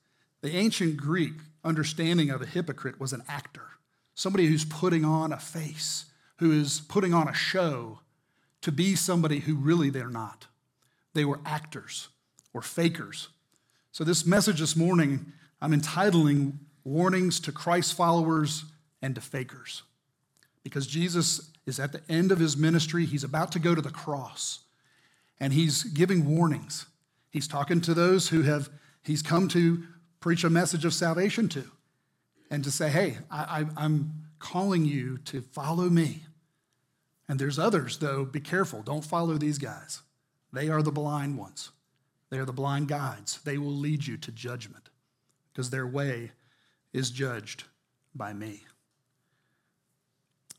The 0.40 0.56
ancient 0.56 0.96
Greek 0.96 1.34
understanding 1.62 2.30
of 2.30 2.42
a 2.42 2.46
hypocrite 2.46 2.98
was 2.98 3.12
an 3.12 3.22
actor, 3.28 3.62
somebody 4.16 4.46
who's 4.46 4.64
putting 4.64 5.04
on 5.04 5.32
a 5.32 5.38
face, 5.38 6.06
who 6.38 6.50
is 6.50 6.80
putting 6.80 7.14
on 7.14 7.28
a 7.28 7.34
show 7.34 8.00
to 8.62 8.72
be 8.72 8.96
somebody 8.96 9.38
who 9.38 9.54
really 9.54 9.88
they're 9.88 10.08
not. 10.08 10.48
They 11.14 11.24
were 11.24 11.38
actors 11.46 12.08
or 12.52 12.60
fakers. 12.60 13.28
So, 13.92 14.02
this 14.02 14.26
message 14.26 14.58
this 14.58 14.74
morning, 14.74 15.32
I'm 15.60 15.72
entitling 15.72 16.58
Warnings 16.82 17.38
to 17.40 17.52
Christ 17.52 17.94
Followers 17.94 18.64
and 19.00 19.14
to 19.14 19.20
Fakers. 19.20 19.82
Because 20.68 20.86
Jesus 20.86 21.50
is 21.64 21.80
at 21.80 21.92
the 21.92 22.02
end 22.10 22.30
of 22.30 22.38
his 22.38 22.54
ministry, 22.54 23.06
he's 23.06 23.24
about 23.24 23.52
to 23.52 23.58
go 23.58 23.74
to 23.74 23.80
the 23.80 23.90
cross, 23.90 24.60
and 25.40 25.54
he's 25.54 25.82
giving 25.82 26.36
warnings. 26.36 26.84
He's 27.30 27.48
talking 27.48 27.80
to 27.80 27.94
those 27.94 28.28
who 28.28 28.42
have, 28.42 28.68
he's 29.02 29.22
come 29.22 29.48
to 29.48 29.82
preach 30.20 30.44
a 30.44 30.50
message 30.50 30.84
of 30.84 30.92
salvation 30.92 31.48
to, 31.48 31.64
and 32.50 32.62
to 32.64 32.70
say, 32.70 32.90
hey, 32.90 33.16
I, 33.30 33.64
I'm 33.78 34.12
calling 34.38 34.84
you 34.84 35.16
to 35.24 35.40
follow 35.40 35.88
me. 35.88 36.24
And 37.30 37.38
there's 37.38 37.58
others, 37.58 37.96
though, 37.96 38.26
be 38.26 38.40
careful. 38.40 38.82
Don't 38.82 39.04
follow 39.04 39.38
these 39.38 39.56
guys. 39.56 40.02
They 40.52 40.68
are 40.68 40.82
the 40.82 40.92
blind 40.92 41.38
ones, 41.38 41.70
they 42.28 42.38
are 42.38 42.44
the 42.44 42.52
blind 42.52 42.88
guides. 42.88 43.40
They 43.40 43.56
will 43.56 43.72
lead 43.72 44.06
you 44.06 44.18
to 44.18 44.30
judgment 44.32 44.90
because 45.50 45.70
their 45.70 45.86
way 45.86 46.32
is 46.92 47.10
judged 47.10 47.64
by 48.14 48.34
me. 48.34 48.64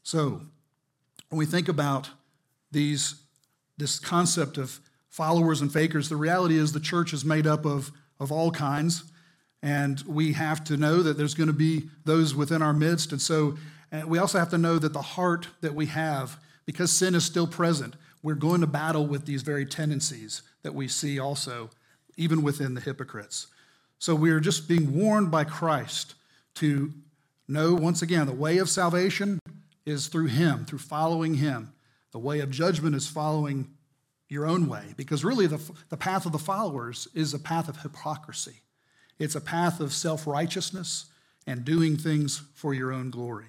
So, 0.03 0.41
when 1.29 1.37
we 1.37 1.45
think 1.45 1.67
about 1.69 2.09
these, 2.71 3.15
this 3.77 3.99
concept 3.99 4.57
of 4.57 4.79
followers 5.09 5.61
and 5.61 5.71
fakers, 5.71 6.09
the 6.09 6.15
reality 6.15 6.57
is 6.57 6.71
the 6.71 6.79
church 6.79 7.13
is 7.13 7.23
made 7.23 7.45
up 7.45 7.65
of, 7.65 7.91
of 8.19 8.31
all 8.31 8.51
kinds, 8.51 9.03
and 9.61 10.01
we 10.07 10.33
have 10.33 10.63
to 10.65 10.77
know 10.77 11.01
that 11.03 11.17
there's 11.17 11.33
going 11.33 11.47
to 11.47 11.53
be 11.53 11.89
those 12.05 12.33
within 12.33 12.61
our 12.61 12.73
midst. 12.73 13.11
And 13.11 13.21
so, 13.21 13.57
and 13.91 14.09
we 14.09 14.17
also 14.17 14.39
have 14.39 14.49
to 14.51 14.57
know 14.57 14.79
that 14.79 14.93
the 14.93 15.01
heart 15.01 15.47
that 15.61 15.75
we 15.75 15.87
have, 15.87 16.37
because 16.65 16.91
sin 16.91 17.15
is 17.15 17.25
still 17.25 17.47
present, 17.47 17.95
we're 18.23 18.35
going 18.35 18.61
to 18.61 18.67
battle 18.67 19.05
with 19.05 19.25
these 19.25 19.41
very 19.41 19.65
tendencies 19.65 20.41
that 20.63 20.73
we 20.73 20.87
see 20.87 21.19
also, 21.19 21.69
even 22.17 22.41
within 22.41 22.73
the 22.73 22.81
hypocrites. 22.81 23.47
So 23.97 24.15
we're 24.15 24.39
just 24.39 24.67
being 24.67 24.95
warned 24.95 25.31
by 25.31 25.43
Christ 25.43 26.15
to 26.55 26.93
know, 27.47 27.73
once 27.73 28.01
again, 28.01 28.27
the 28.27 28.33
way 28.33 28.57
of 28.57 28.69
salvation 28.69 29.38
is 29.89 30.07
through 30.07 30.27
Him, 30.27 30.65
through 30.65 30.79
following 30.79 31.35
Him. 31.35 31.73
The 32.11 32.19
way 32.19 32.39
of 32.39 32.49
judgment 32.49 32.95
is 32.95 33.07
following 33.07 33.69
your 34.27 34.45
own 34.45 34.67
way, 34.67 34.93
because 34.95 35.23
really 35.23 35.47
the, 35.47 35.59
the 35.89 35.97
path 35.97 36.25
of 36.25 36.31
the 36.31 36.39
followers 36.39 37.07
is 37.13 37.33
a 37.33 37.39
path 37.39 37.67
of 37.67 37.81
hypocrisy. 37.81 38.61
It's 39.17 39.35
a 39.35 39.41
path 39.41 39.79
of 39.79 39.91
self 39.91 40.27
righteousness 40.27 41.05
and 41.47 41.65
doing 41.65 41.97
things 41.97 42.43
for 42.53 42.73
your 42.73 42.91
own 42.91 43.09
glory. 43.09 43.47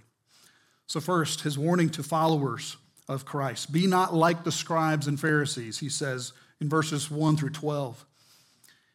So, 0.87 1.01
first, 1.01 1.43
his 1.43 1.59
warning 1.59 1.91
to 1.91 2.03
followers 2.03 2.77
of 3.09 3.25
Christ 3.25 3.73
be 3.73 3.87
not 3.87 4.15
like 4.15 4.45
the 4.45 4.53
scribes 4.53 5.07
and 5.07 5.21
Pharisees, 5.21 5.79
he 5.79 5.89
says 5.89 6.33
in 6.61 6.69
verses 6.69 7.11
1 7.11 7.37
through 7.37 7.51
12. 7.51 8.05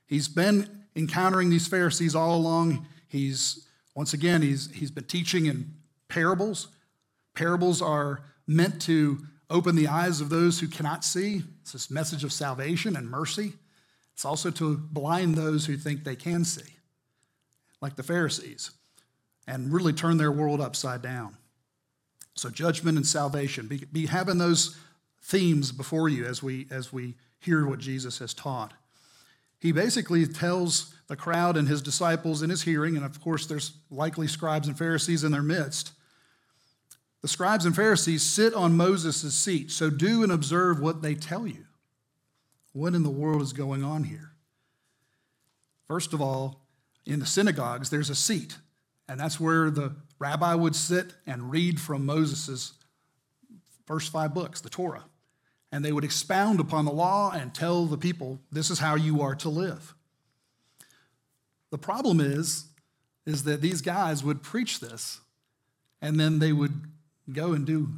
He's 0.07 0.27
been 0.27 0.83
encountering 0.95 1.49
these 1.49 1.67
Pharisees 1.67 2.15
all 2.15 2.35
along. 2.35 2.87
He's, 3.07 3.67
once 3.95 4.13
again, 4.13 4.41
he's, 4.41 4.71
he's 4.71 4.91
been 4.91 5.05
teaching 5.05 5.45
in 5.45 5.73
parables. 6.07 6.67
Parables 7.35 7.81
are 7.81 8.23
meant 8.47 8.81
to 8.83 9.19
open 9.49 9.75
the 9.75 9.87
eyes 9.87 10.21
of 10.21 10.29
those 10.29 10.59
who 10.59 10.67
cannot 10.67 11.03
see. 11.03 11.43
It's 11.61 11.73
this 11.73 11.91
message 11.91 12.23
of 12.23 12.33
salvation 12.33 12.95
and 12.95 13.09
mercy. 13.09 13.53
It's 14.13 14.25
also 14.25 14.49
to 14.51 14.77
blind 14.77 15.35
those 15.35 15.65
who 15.65 15.77
think 15.77 16.03
they 16.03 16.15
can 16.15 16.45
see, 16.45 16.73
like 17.81 17.95
the 17.95 18.03
Pharisees, 18.03 18.71
and 19.45 19.71
really 19.71 19.93
turn 19.93 20.17
their 20.17 20.31
world 20.31 20.61
upside 20.61 21.01
down. 21.01 21.35
So 22.33 22.49
judgment 22.49 22.97
and 22.97 23.05
salvation. 23.05 23.67
Be, 23.67 23.85
be 23.91 24.05
having 24.07 24.37
those 24.37 24.77
themes 25.21 25.71
before 25.71 26.07
you 26.09 26.25
as 26.25 26.41
we 26.41 26.67
as 26.69 26.93
we 26.93 27.15
hear 27.39 27.65
what 27.65 27.79
Jesus 27.79 28.19
has 28.19 28.33
taught. 28.33 28.73
He 29.59 29.71
basically 29.71 30.25
tells 30.25 30.93
the 31.07 31.15
crowd 31.15 31.57
and 31.57 31.67
his 31.67 31.81
disciples 31.81 32.41
in 32.41 32.49
his 32.49 32.63
hearing, 32.63 32.95
and 32.95 33.05
of 33.05 33.21
course 33.21 33.45
there's 33.45 33.73
likely 33.89 34.27
scribes 34.27 34.67
and 34.67 34.77
Pharisees 34.77 35.23
in 35.23 35.31
their 35.31 35.41
midst. 35.41 35.91
The 37.25 37.29
scribes 37.29 37.65
and 37.65 37.75
Pharisees 37.75 38.21
sit 38.21 38.53
on 38.53 38.77
Moses' 38.77 39.33
seat, 39.33 39.71
so 39.71 39.89
do 39.89 40.21
and 40.21 40.31
observe 40.31 40.79
what 40.79 41.01
they 41.01 41.15
tell 41.15 41.47
you. 41.47 41.65
What 42.71 42.93
in 42.93 43.01
the 43.01 43.09
world 43.09 43.41
is 43.41 43.51
going 43.51 43.83
on 43.83 44.03
here? 44.03 44.33
First 45.87 46.13
of 46.13 46.21
all, 46.21 46.67
in 47.03 47.19
the 47.19 47.25
synagogues, 47.25 47.89
there's 47.89 48.11
a 48.11 48.15
seat, 48.15 48.59
and 49.09 49.19
that's 49.19 49.39
where 49.39 49.71
the 49.71 49.95
rabbi 50.19 50.53
would 50.53 50.75
sit 50.75 51.15
and 51.25 51.49
read 51.49 51.81
from 51.81 52.05
Moses' 52.05 52.73
first 53.87 54.11
five 54.11 54.35
books, 54.35 54.61
the 54.61 54.69
Torah. 54.69 55.05
And 55.71 55.83
they 55.83 55.91
would 55.91 56.03
expound 56.03 56.59
upon 56.59 56.85
the 56.85 56.91
law 56.91 57.31
and 57.31 57.55
tell 57.55 57.87
the 57.87 57.97
people, 57.97 58.39
this 58.51 58.69
is 58.69 58.77
how 58.77 58.93
you 58.93 59.23
are 59.23 59.33
to 59.37 59.49
live. 59.49 59.95
The 61.71 61.79
problem 61.79 62.19
is, 62.19 62.65
is 63.25 63.45
that 63.45 63.61
these 63.61 63.81
guys 63.81 64.23
would 64.23 64.43
preach 64.43 64.79
this, 64.79 65.21
and 66.03 66.19
then 66.19 66.37
they 66.37 66.53
would 66.53 66.83
go 67.31 67.53
and 67.53 67.65
do 67.65 67.89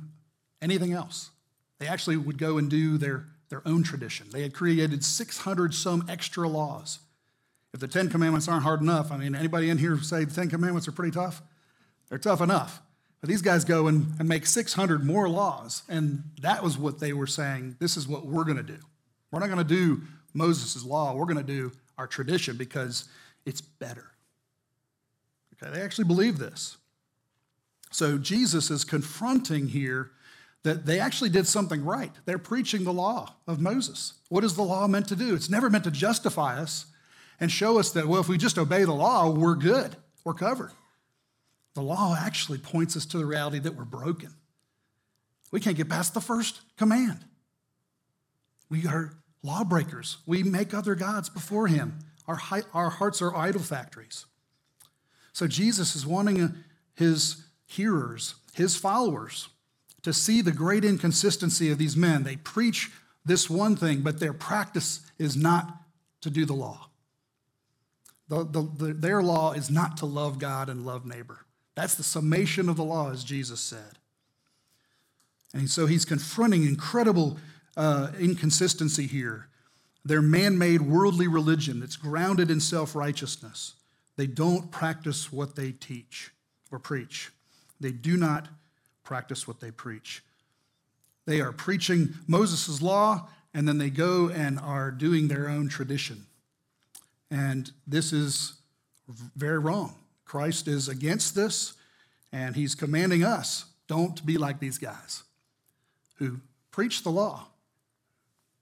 anything 0.62 0.94
else. 0.94 1.32
They 1.80 1.88
actually 1.88 2.18
would 2.18 2.38
go 2.38 2.58
and 2.58 2.70
do 2.70 2.98
their, 2.98 3.26
their 3.50 3.62
own 3.66 3.84
tradition. 3.84 4.28
They 4.32 4.42
had 4.42 4.54
created 4.54 5.04
600 5.04 5.74
some 5.74 6.06
extra 6.10 6.48
laws. 6.48 7.00
If 7.74 7.80
the 7.80 7.88
Ten 7.88 8.10
Commandments 8.10 8.48
aren't 8.48 8.64
hard 8.64 8.82
enough, 8.82 9.12
I 9.12 9.18
mean, 9.18 9.36
anybody 9.36 9.70
in 9.70 9.78
here 9.78 9.98
say 10.00 10.24
the 10.24 10.34
Ten 10.34 10.50
Commandments 10.50 10.88
are 10.88 10.92
pretty 10.92 11.12
tough? 11.12 11.42
They're 12.10 12.18
tough 12.18 12.42
enough. 12.42 12.82
But 13.22 13.30
these 13.30 13.42
guys 13.42 13.66
go 13.66 13.88
and, 13.88 14.14
and 14.20 14.30
make 14.30 14.46
600 14.46 15.04
more 15.04 15.28
laws, 15.28 15.84
and 15.90 16.24
that 16.42 16.64
was 16.64 16.78
what 16.78 17.00
they 17.00 17.14
were 17.14 17.28
saying 17.28 17.76
this 17.80 17.98
is 17.98 18.08
what 18.08 18.26
we're 18.26 18.44
going 18.44 18.58
to 18.58 18.64
do. 18.64 18.78
We're 19.32 19.40
not 19.40 19.48
going 19.48 19.58
to 19.58 19.64
do 19.64 20.04
Moses' 20.34 20.86
law, 20.86 21.16
we're 21.16 21.26
going 21.26 21.38
to 21.38 21.44
do 21.44 21.72
our 21.98 22.08
tradition 22.08 22.58
because 22.58 23.10
it's 23.46 23.62
better. 23.62 24.12
Okay, 25.62 25.72
they 25.74 25.82
actually 25.82 26.06
believe 26.06 26.38
this. 26.38 26.78
So 27.90 28.18
Jesus 28.18 28.70
is 28.70 28.84
confronting 28.84 29.70
here 29.70 30.12
that 30.64 30.86
they 30.86 31.00
actually 31.00 31.30
did 31.30 31.48
something 31.48 31.86
right. 31.86 32.12
They're 32.26 32.38
preaching 32.38 32.84
the 32.84 32.94
law 32.94 33.36
of 33.48 33.62
Moses. 33.62 34.14
What 34.30 34.44
is 34.44 34.56
the 34.56 34.64
law 34.64 34.88
meant 34.88 35.08
to 35.10 35.16
do? 35.16 35.34
It's 35.34 35.50
never 35.50 35.70
meant 35.70 35.86
to 35.86 35.92
justify 35.92 36.60
us 36.60 36.88
and 37.40 37.52
show 37.52 37.80
us 37.80 37.92
that, 37.92 38.08
well, 38.08 38.20
if 38.20 38.28
we 38.28 38.38
just 38.38 38.58
obey 38.58 38.84
the 38.84 38.94
law, 38.94 39.30
we're 39.30 39.56
good, 39.56 39.96
we're 40.24 40.34
covered. 40.34 40.72
The 41.76 41.82
law 41.82 42.18
actually 42.20 42.58
points 42.58 42.98
us 42.98 43.06
to 43.08 43.18
the 43.18 43.26
reality 43.26 43.60
that 43.60 43.76
we're 43.76 43.86
broken. 43.86 44.34
We 45.52 45.60
can't 45.60 45.78
get 45.78 45.90
past 45.90 46.14
the 46.14 46.22
first 46.22 46.62
command. 46.76 47.24
We 48.70 48.86
are 48.88 49.14
lawbreakers. 49.44 50.18
We 50.26 50.44
make 50.44 50.74
other 50.74 50.96
gods 50.96 51.30
before 51.30 51.68
Him. 51.68 52.00
Our, 52.28 52.40
our 52.74 52.90
hearts 52.90 53.22
are 53.22 53.34
idol 53.34 53.62
factories. 53.62 54.26
So 55.32 55.48
Jesus 55.48 55.96
is 55.96 56.06
wanting 56.06 56.56
His 56.96 57.47
hearers, 57.68 58.36
His 58.54 58.76
followers, 58.76 59.50
to 60.02 60.14
see 60.14 60.42
the 60.42 60.52
great 60.52 60.84
inconsistency 60.84 61.70
of 61.70 61.78
these 61.78 61.96
men. 61.96 62.24
They 62.24 62.38
preach 62.38 62.90
this 63.26 63.50
one 63.50 63.76
thing, 63.76 64.02
but 64.02 64.20
their 64.20 64.34
practice 64.34 65.02
is 65.20 65.36
not 65.36 65.82
to 66.22 66.30
do 66.30 66.46
the 66.46 66.54
law. 66.54 66.88
The, 68.30 68.44
the, 68.44 68.62
the, 68.62 68.94
their 68.94 69.22
law 69.22 69.52
is 69.52 69.70
not 69.70 69.98
to 69.98 70.06
love 70.06 70.40
God 70.40 70.70
and 70.70 70.86
love 70.86 71.06
neighbor. 71.06 71.46
That's 71.76 71.96
the 71.96 72.04
summation 72.04 72.70
of 72.70 72.76
the 72.76 72.84
law, 72.84 73.12
as 73.12 73.24
Jesus 73.24 73.60
said. 73.60 74.00
And 75.54 75.70
so 75.70 75.86
he's 75.86 76.06
confronting 76.06 76.66
incredible 76.66 77.38
uh, 77.76 78.12
inconsistency 78.20 79.08
here. 79.08 79.48
Their 80.04 80.22
man 80.22 80.58
made 80.58 80.82
worldly 80.82 81.28
religion 81.28 81.80
that's 81.80 81.96
grounded 81.96 82.50
in 82.50 82.60
self 82.60 82.96
righteousness. 82.96 83.76
They 84.16 84.28
don't 84.28 84.72
practice 84.72 85.32
what 85.32 85.56
they 85.56 85.72
teach 85.72 86.32
or 86.72 86.80
preach. 86.80 87.32
They 87.80 87.92
do 87.92 88.18
not 88.18 88.48
practice 89.04 89.48
what 89.48 89.60
they 89.60 89.72
preach. 89.72 90.24
They 91.26 91.42
are 91.42 91.52
preaching 91.52 92.16
Moses' 92.28 92.82
law, 92.82 93.30
and 93.54 93.68
then 93.68 93.78
they 93.78 93.90
go 93.90 94.30
and 94.30 94.60
are 94.60 94.92
doing 94.92 95.28
their 95.28 95.50
own 95.50 95.70
tradition. 95.70 96.26
And 97.30 97.72
this 97.86 98.14
is 98.14 98.54
very 99.36 99.60
wrong. 99.60 99.96
Christ 100.26 100.68
is 100.68 100.88
against 100.88 101.36
this, 101.36 101.74
and 102.32 102.56
he's 102.56 102.76
commanding 102.76 103.24
us 103.24 103.66
don't 103.88 104.26
be 104.26 104.38
like 104.38 104.60
these 104.60 104.78
guys 104.78 105.24
who 106.16 106.42
preach 106.72 107.04
the 107.04 107.10
law, 107.10 107.48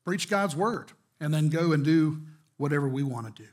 preach 0.04 0.30
God's 0.30 0.56
word, 0.56 0.92
and 1.20 1.34
then 1.34 1.50
go 1.50 1.72
and 1.72 1.84
do 1.84 2.22
whatever 2.58 2.88
we 2.88 3.04
want 3.04 3.36
to 3.36 3.44
do. 3.44 3.50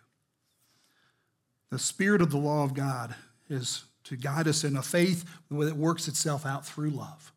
The 1.70 1.78
spirit 1.78 2.20
of 2.20 2.30
the 2.30 2.38
law 2.38 2.64
of 2.64 2.74
God 2.74 3.14
is 3.48 3.84
to 4.04 4.16
guide 4.16 4.48
us 4.48 4.64
in 4.64 4.76
a 4.76 4.82
faith 4.82 5.24
that 5.50 5.76
works 5.76 6.08
itself 6.08 6.44
out 6.44 6.66
through 6.66 6.90
love, 6.90 7.32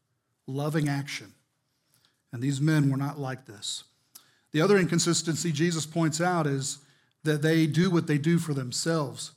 loving 0.48 0.90
action. 0.90 1.34
And 2.32 2.42
these 2.42 2.60
men 2.60 2.90
were 2.90 2.98
not 2.98 3.20
like 3.20 3.46
this. 3.46 3.84
The 4.52 4.62
other 4.62 4.78
inconsistency 4.78 5.52
Jesus 5.52 5.86
points 5.86 6.20
out 6.20 6.48
is 6.48 6.80
that 7.24 7.42
they 7.42 7.68
do 7.68 7.90
what 7.90 8.08
they 8.08 8.18
do 8.18 8.38
for 8.38 8.54
themselves 8.54 9.32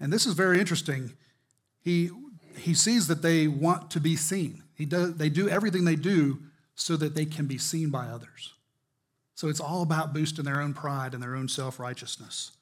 And 0.00 0.12
this 0.12 0.26
is 0.26 0.34
very 0.34 0.60
interesting. 0.60 1.12
He, 1.80 2.10
he 2.56 2.74
sees 2.74 3.06
that 3.08 3.22
they 3.22 3.48
want 3.48 3.90
to 3.92 4.00
be 4.00 4.16
seen. 4.16 4.62
He 4.74 4.84
does, 4.84 5.14
they 5.16 5.30
do 5.30 5.48
everything 5.48 5.84
they 5.84 5.96
do 5.96 6.38
so 6.74 6.96
that 6.96 7.14
they 7.14 7.24
can 7.24 7.46
be 7.46 7.58
seen 7.58 7.90
by 7.90 8.06
others. 8.06 8.52
So 9.34 9.48
it's 9.48 9.60
all 9.60 9.82
about 9.82 10.12
boosting 10.12 10.44
their 10.44 10.60
own 10.60 10.74
pride 10.74 11.14
and 11.14 11.22
their 11.22 11.34
own 11.34 11.48
self 11.48 11.78
righteousness. 11.78 12.52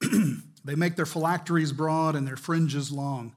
they 0.64 0.74
make 0.74 0.96
their 0.96 1.06
phylacteries 1.06 1.72
broad 1.72 2.14
and 2.14 2.26
their 2.26 2.36
fringes 2.36 2.92
long. 2.92 3.34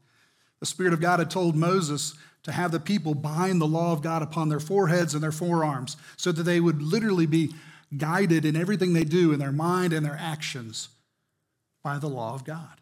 The 0.60 0.66
Spirit 0.66 0.94
of 0.94 1.02
God 1.02 1.20
had 1.20 1.30
told 1.30 1.56
Moses 1.56 2.14
to 2.44 2.52
have 2.52 2.72
the 2.72 2.80
people 2.80 3.14
bind 3.14 3.62
the 3.62 3.68
law 3.68 3.94
of 3.94 4.02
God 4.02 4.22
upon 4.22 4.50
their 4.50 4.60
foreheads 4.60 5.14
and 5.14 5.24
their 5.24 5.32
forearms 5.32 5.98
so 6.18 6.32
that 6.32 6.44
they 6.44 6.60
would 6.60 6.82
literally 6.82 7.26
be 7.26 7.54
guided 7.98 8.46
in 8.46 8.56
everything 8.56 8.94
they 8.94 9.04
do 9.04 9.32
in 9.32 9.40
their 9.40 9.52
mind 9.52 9.94
and 9.94 10.06
their 10.06 10.18
actions 10.20 10.90
by 11.84 11.98
the 11.98 12.08
law 12.08 12.34
of 12.34 12.44
God. 12.44 12.82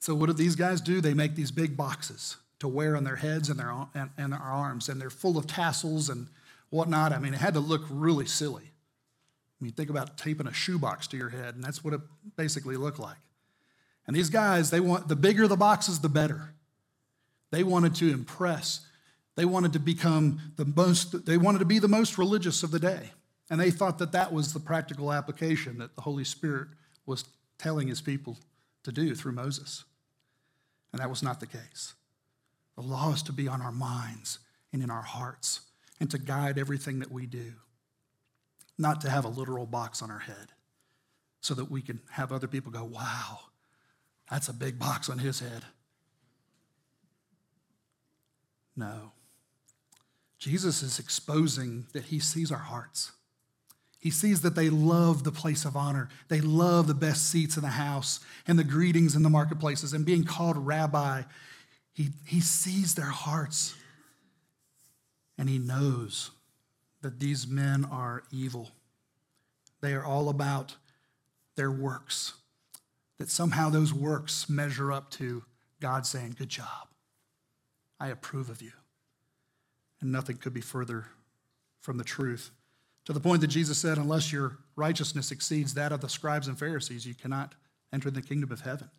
So, 0.00 0.14
what 0.14 0.26
do 0.26 0.32
these 0.32 0.56
guys 0.56 0.80
do? 0.80 1.00
They 1.00 1.14
make 1.14 1.34
these 1.34 1.52
big 1.52 1.76
boxes 1.76 2.36
to 2.58 2.68
wear 2.68 2.96
on 2.96 3.04
their 3.04 3.16
heads 3.16 3.48
and 3.48 3.58
their, 3.58 3.72
and, 3.94 4.10
and 4.18 4.32
their 4.32 4.40
arms, 4.40 4.88
and 4.88 5.00
they're 5.00 5.10
full 5.10 5.38
of 5.38 5.46
tassels 5.46 6.08
and 6.08 6.26
whatnot. 6.70 7.12
I 7.12 7.18
mean, 7.18 7.34
it 7.34 7.40
had 7.40 7.54
to 7.54 7.60
look 7.60 7.82
really 7.88 8.26
silly. 8.26 8.64
I 8.64 9.64
mean, 9.64 9.72
think 9.72 9.90
about 9.90 10.18
taping 10.18 10.48
a 10.48 10.52
shoebox 10.52 11.06
to 11.08 11.16
your 11.16 11.28
head, 11.28 11.54
and 11.54 11.62
that's 11.62 11.84
what 11.84 11.94
it 11.94 12.00
basically 12.36 12.76
looked 12.76 12.98
like. 12.98 13.18
And 14.06 14.16
these 14.16 14.30
guys, 14.30 14.70
they 14.70 14.80
want 14.80 15.08
the 15.08 15.16
bigger 15.16 15.46
the 15.46 15.56
boxes, 15.56 16.00
the 16.00 16.08
better. 16.08 16.54
They 17.50 17.62
wanted 17.62 17.94
to 17.96 18.10
impress. 18.10 18.80
They 19.36 19.44
wanted 19.44 19.72
to 19.74 19.78
become 19.78 20.40
the 20.56 20.64
most, 20.64 21.24
they 21.26 21.36
wanted 21.36 21.60
to 21.60 21.64
be 21.64 21.78
the 21.78 21.88
most 21.88 22.18
religious 22.18 22.62
of 22.62 22.70
the 22.70 22.80
day. 22.80 23.10
And 23.50 23.60
they 23.60 23.70
thought 23.70 23.98
that 23.98 24.12
that 24.12 24.32
was 24.32 24.52
the 24.52 24.60
practical 24.60 25.12
application 25.12 25.78
that 25.78 25.94
the 25.94 26.02
Holy 26.02 26.24
Spirit 26.24 26.68
was 27.06 27.24
telling 27.58 27.88
his 27.88 28.00
people 28.00 28.38
to 28.82 28.92
do 28.92 29.14
through 29.14 29.32
Moses. 29.32 29.84
And 30.92 31.00
that 31.00 31.10
was 31.10 31.22
not 31.22 31.40
the 31.40 31.46
case. 31.46 31.94
The 32.76 32.82
law 32.82 33.12
is 33.12 33.22
to 33.24 33.32
be 33.32 33.48
on 33.48 33.60
our 33.60 33.72
minds 33.72 34.38
and 34.72 34.82
in 34.82 34.90
our 34.90 35.02
hearts 35.02 35.60
and 36.00 36.10
to 36.10 36.18
guide 36.18 36.58
everything 36.58 36.98
that 37.00 37.12
we 37.12 37.26
do, 37.26 37.52
not 38.78 39.00
to 39.02 39.10
have 39.10 39.24
a 39.24 39.28
literal 39.28 39.66
box 39.66 40.02
on 40.02 40.10
our 40.10 40.18
head 40.18 40.52
so 41.40 41.54
that 41.54 41.70
we 41.70 41.82
can 41.82 42.00
have 42.10 42.32
other 42.32 42.46
people 42.46 42.72
go, 42.72 42.84
wow, 42.84 43.40
that's 44.32 44.48
a 44.48 44.54
big 44.54 44.78
box 44.78 45.10
on 45.10 45.18
his 45.18 45.40
head. 45.40 45.62
No. 48.74 49.12
Jesus 50.38 50.82
is 50.82 50.98
exposing 50.98 51.86
that 51.92 52.04
he 52.04 52.18
sees 52.18 52.50
our 52.50 52.56
hearts. 52.56 53.12
He 54.00 54.10
sees 54.10 54.40
that 54.40 54.54
they 54.54 54.70
love 54.70 55.22
the 55.22 55.32
place 55.32 55.66
of 55.66 55.76
honor. 55.76 56.08
They 56.28 56.40
love 56.40 56.86
the 56.86 56.94
best 56.94 57.28
seats 57.28 57.58
in 57.58 57.62
the 57.62 57.68
house 57.68 58.20
and 58.46 58.58
the 58.58 58.64
greetings 58.64 59.14
in 59.14 59.22
the 59.22 59.28
marketplaces 59.28 59.92
and 59.92 60.06
being 60.06 60.24
called 60.24 60.56
rabbi. 60.56 61.24
He, 61.92 62.08
he 62.26 62.40
sees 62.40 62.94
their 62.94 63.04
hearts 63.04 63.74
and 65.36 65.46
he 65.46 65.58
knows 65.58 66.30
that 67.02 67.20
these 67.20 67.46
men 67.46 67.84
are 67.84 68.22
evil. 68.32 68.70
They 69.82 69.92
are 69.92 70.04
all 70.06 70.30
about 70.30 70.76
their 71.54 71.70
works, 71.70 72.32
that 73.22 73.30
somehow 73.30 73.70
those 73.70 73.94
works 73.94 74.48
measure 74.48 74.90
up 74.90 75.08
to 75.08 75.44
God 75.80 76.04
saying, 76.04 76.34
Good 76.36 76.48
job. 76.48 76.88
I 78.00 78.08
approve 78.08 78.50
of 78.50 78.60
you. 78.60 78.72
And 80.00 80.10
nothing 80.10 80.38
could 80.38 80.52
be 80.52 80.60
further 80.60 81.06
from 81.80 81.98
the 81.98 82.04
truth 82.04 82.50
to 83.04 83.12
the 83.12 83.20
point 83.20 83.40
that 83.42 83.46
Jesus 83.46 83.78
said, 83.78 83.96
Unless 83.96 84.32
your 84.32 84.58
righteousness 84.74 85.30
exceeds 85.30 85.74
that 85.74 85.92
of 85.92 86.00
the 86.00 86.08
scribes 86.08 86.48
and 86.48 86.58
Pharisees, 86.58 87.06
you 87.06 87.14
cannot 87.14 87.54
enter 87.92 88.10
the 88.10 88.22
kingdom 88.22 88.50
of 88.50 88.62
heaven. 88.62 88.90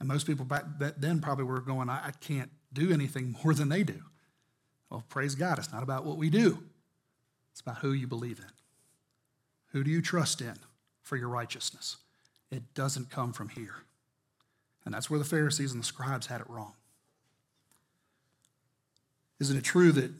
And 0.00 0.08
most 0.08 0.26
people 0.26 0.44
back 0.44 0.64
then 0.98 1.20
probably 1.20 1.44
were 1.44 1.60
going, 1.60 1.88
I 1.88 2.10
can't 2.20 2.50
do 2.72 2.92
anything 2.92 3.36
more 3.44 3.54
than 3.54 3.68
they 3.68 3.84
do. 3.84 4.02
Well, 4.90 5.04
praise 5.08 5.36
God, 5.36 5.60
it's 5.60 5.72
not 5.72 5.84
about 5.84 6.04
what 6.04 6.16
we 6.16 6.28
do, 6.28 6.58
it's 7.52 7.60
about 7.60 7.78
who 7.78 7.92
you 7.92 8.08
believe 8.08 8.40
in. 8.40 8.50
Who 9.72 9.84
do 9.84 9.92
you 9.92 10.02
trust 10.02 10.40
in 10.40 10.56
for 11.04 11.16
your 11.16 11.28
righteousness? 11.28 11.98
It 12.50 12.62
doesn't 12.74 13.10
come 13.10 13.32
from 13.32 13.50
here. 13.50 13.74
And 14.84 14.94
that's 14.94 15.10
where 15.10 15.18
the 15.18 15.24
Pharisees 15.24 15.72
and 15.72 15.82
the 15.82 15.86
scribes 15.86 16.26
had 16.26 16.40
it 16.40 16.48
wrong. 16.48 16.72
Isn't 19.38 19.56
it 19.56 19.64
true 19.64 19.92
that 19.92 20.10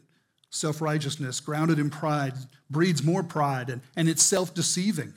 Self 0.51 0.81
righteousness, 0.81 1.41
grounded 1.41 1.79
in 1.79 1.91
pride, 1.91 2.35
breeds 2.71 3.03
more 3.03 3.23
pride 3.23 3.69
and, 3.69 3.83
and 3.97 4.09
it's 4.09 4.23
self 4.23 4.55
deceiving. 4.55 5.12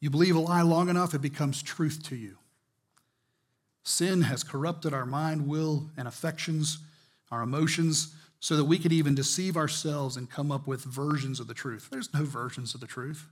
You 0.00 0.10
believe 0.10 0.34
a 0.34 0.40
lie 0.40 0.62
long 0.62 0.88
enough, 0.88 1.14
it 1.14 1.22
becomes 1.22 1.62
truth 1.62 2.02
to 2.08 2.16
you. 2.16 2.38
Sin 3.84 4.22
has 4.22 4.42
corrupted 4.42 4.92
our 4.92 5.06
mind, 5.06 5.46
will, 5.46 5.90
and 5.96 6.08
affections, 6.08 6.78
our 7.30 7.42
emotions, 7.42 8.14
so 8.40 8.56
that 8.56 8.64
we 8.64 8.78
could 8.78 8.92
even 8.92 9.14
deceive 9.14 9.56
ourselves 9.56 10.16
and 10.16 10.28
come 10.28 10.50
up 10.50 10.66
with 10.66 10.82
versions 10.84 11.38
of 11.38 11.46
the 11.46 11.54
truth. 11.54 11.88
There's 11.92 12.12
no 12.12 12.24
versions 12.24 12.74
of 12.74 12.80
the 12.80 12.88
truth, 12.88 13.26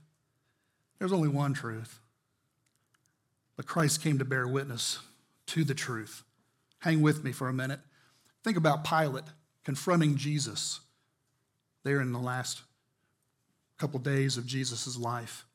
there's 1.01 1.11
only 1.11 1.29
one 1.29 1.55
truth. 1.55 1.99
But 3.57 3.65
Christ 3.65 4.03
came 4.03 4.19
to 4.19 4.25
bear 4.25 4.47
witness 4.47 4.99
to 5.47 5.63
the 5.63 5.73
truth. 5.73 6.23
Hang 6.77 7.01
with 7.01 7.23
me 7.23 7.31
for 7.31 7.49
a 7.49 7.53
minute. 7.53 7.79
Think 8.43 8.55
about 8.55 8.83
Pilate 8.83 9.23
confronting 9.63 10.15
Jesus 10.15 10.79
there 11.83 12.01
in 12.01 12.11
the 12.11 12.19
last 12.19 12.61
couple 13.79 13.99
days 13.99 14.37
of 14.37 14.45
Jesus' 14.45 14.95
life. 14.95 15.47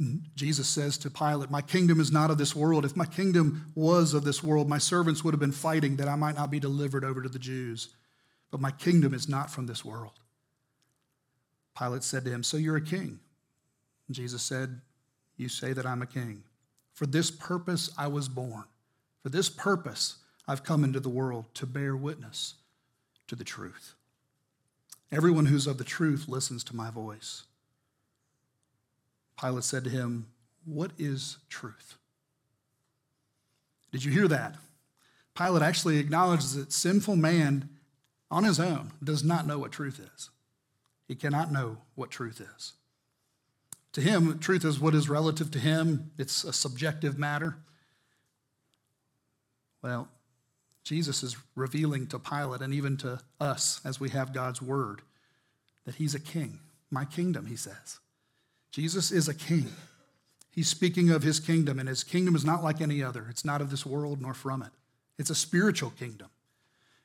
And 0.00 0.22
Jesus 0.34 0.66
says 0.66 0.98
to 0.98 1.10
Pilate, 1.10 1.48
My 1.48 1.62
kingdom 1.62 2.00
is 2.00 2.10
not 2.10 2.32
of 2.32 2.38
this 2.38 2.56
world. 2.56 2.84
If 2.84 2.96
my 2.96 3.06
kingdom 3.06 3.70
was 3.76 4.14
of 4.14 4.24
this 4.24 4.42
world, 4.42 4.68
my 4.68 4.78
servants 4.78 5.22
would 5.22 5.32
have 5.32 5.40
been 5.40 5.52
fighting 5.52 5.94
that 5.98 6.08
I 6.08 6.16
might 6.16 6.34
not 6.34 6.50
be 6.50 6.58
delivered 6.58 7.04
over 7.04 7.22
to 7.22 7.28
the 7.28 7.38
Jews. 7.38 7.90
But 8.50 8.60
my 8.60 8.72
kingdom 8.72 9.14
is 9.14 9.28
not 9.28 9.48
from 9.48 9.66
this 9.66 9.84
world. 9.84 10.18
Pilate 11.78 12.02
said 12.02 12.24
to 12.24 12.32
him, 12.32 12.42
So 12.42 12.56
you're 12.56 12.74
a 12.74 12.80
king? 12.80 13.20
Jesus 14.10 14.42
said, 14.42 14.80
You 15.36 15.48
say 15.48 15.72
that 15.72 15.86
I'm 15.86 16.02
a 16.02 16.06
king. 16.06 16.44
For 16.92 17.06
this 17.06 17.30
purpose 17.30 17.90
I 17.98 18.06
was 18.06 18.28
born. 18.28 18.64
For 19.22 19.28
this 19.28 19.48
purpose 19.48 20.16
I've 20.48 20.64
come 20.64 20.84
into 20.84 21.00
the 21.00 21.08
world 21.08 21.46
to 21.54 21.66
bear 21.66 21.96
witness 21.96 22.54
to 23.28 23.34
the 23.34 23.44
truth. 23.44 23.94
Everyone 25.10 25.46
who's 25.46 25.66
of 25.66 25.78
the 25.78 25.84
truth 25.84 26.28
listens 26.28 26.64
to 26.64 26.76
my 26.76 26.90
voice. 26.90 27.44
Pilate 29.40 29.64
said 29.64 29.84
to 29.84 29.90
him, 29.90 30.26
What 30.64 30.92
is 30.98 31.38
truth? 31.48 31.96
Did 33.92 34.04
you 34.04 34.12
hear 34.12 34.28
that? 34.28 34.56
Pilate 35.36 35.62
actually 35.62 35.98
acknowledges 35.98 36.54
that 36.54 36.72
sinful 36.72 37.16
man 37.16 37.68
on 38.30 38.44
his 38.44 38.58
own 38.58 38.92
does 39.02 39.22
not 39.22 39.46
know 39.46 39.58
what 39.58 39.72
truth 39.72 40.00
is. 40.00 40.30
He 41.06 41.14
cannot 41.14 41.52
know 41.52 41.78
what 41.94 42.10
truth 42.10 42.40
is. 42.40 42.72
To 43.96 44.02
him, 44.02 44.38
truth 44.40 44.62
is 44.66 44.78
what 44.78 44.94
is 44.94 45.08
relative 45.08 45.50
to 45.52 45.58
him, 45.58 46.10
it's 46.18 46.44
a 46.44 46.52
subjective 46.52 47.18
matter. 47.18 47.56
Well, 49.82 50.08
Jesus 50.84 51.22
is 51.22 51.34
revealing 51.54 52.06
to 52.08 52.18
Pilate 52.18 52.60
and 52.60 52.74
even 52.74 52.98
to 52.98 53.20
us 53.40 53.80
as 53.86 53.98
we 53.98 54.10
have 54.10 54.34
God's 54.34 54.60
word 54.60 55.00
that 55.86 55.94
he's 55.94 56.14
a 56.14 56.20
king. 56.20 56.58
My 56.90 57.06
kingdom, 57.06 57.46
he 57.46 57.56
says. 57.56 57.98
Jesus 58.70 59.10
is 59.10 59.28
a 59.28 59.34
king. 59.34 59.70
He's 60.50 60.68
speaking 60.68 61.08
of 61.08 61.22
his 61.22 61.40
kingdom, 61.40 61.78
and 61.78 61.88
his 61.88 62.04
kingdom 62.04 62.34
is 62.34 62.44
not 62.44 62.62
like 62.62 62.82
any 62.82 63.02
other. 63.02 63.26
It's 63.30 63.46
not 63.46 63.62
of 63.62 63.70
this 63.70 63.86
world 63.86 64.20
nor 64.20 64.34
from 64.34 64.60
it. 64.60 64.72
It's 65.16 65.30
a 65.30 65.34
spiritual 65.34 65.88
kingdom. 65.88 66.28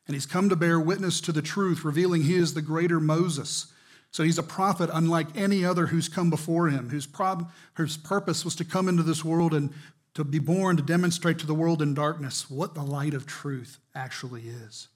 And 0.08 0.14
he's 0.14 0.26
come 0.26 0.50
to 0.50 0.58
bear 0.58 0.78
witness 0.78 1.22
to 1.22 1.32
the 1.32 1.42
truth, 1.42 1.86
revealing 1.86 2.24
he 2.24 2.36
is 2.36 2.54
the 2.54 2.62
greater 2.62 3.00
Moses. 3.00 3.72
So 4.12 4.24
he's 4.24 4.38
a 4.38 4.44
prophet 4.44 4.90
unlike 4.94 5.28
any 5.36 5.64
other 5.64 5.88
who's 5.88 6.10
come 6.10 6.30
before 6.30 6.70
him, 6.70 6.90
whose, 6.90 7.08
prob- 7.08 7.50
whose 7.76 7.96
purpose 7.96 8.44
was 8.44 8.56
to 8.58 8.66
come 8.66 8.90
into 8.90 9.04
this 9.04 9.24
world 9.24 9.54
and 9.54 9.74
to 10.14 10.26
be 10.26 10.40
born 10.40 10.76
to 10.76 10.84
demonstrate 10.84 11.40
to 11.40 11.48
the 11.48 11.54
world 11.54 11.82
in 11.82 11.94
darkness 11.94 12.50
what 12.50 12.76
the 12.76 12.84
light 12.84 13.14
of 13.14 13.26
truth 13.26 13.80
actually 13.96 14.44
is. 14.44 14.90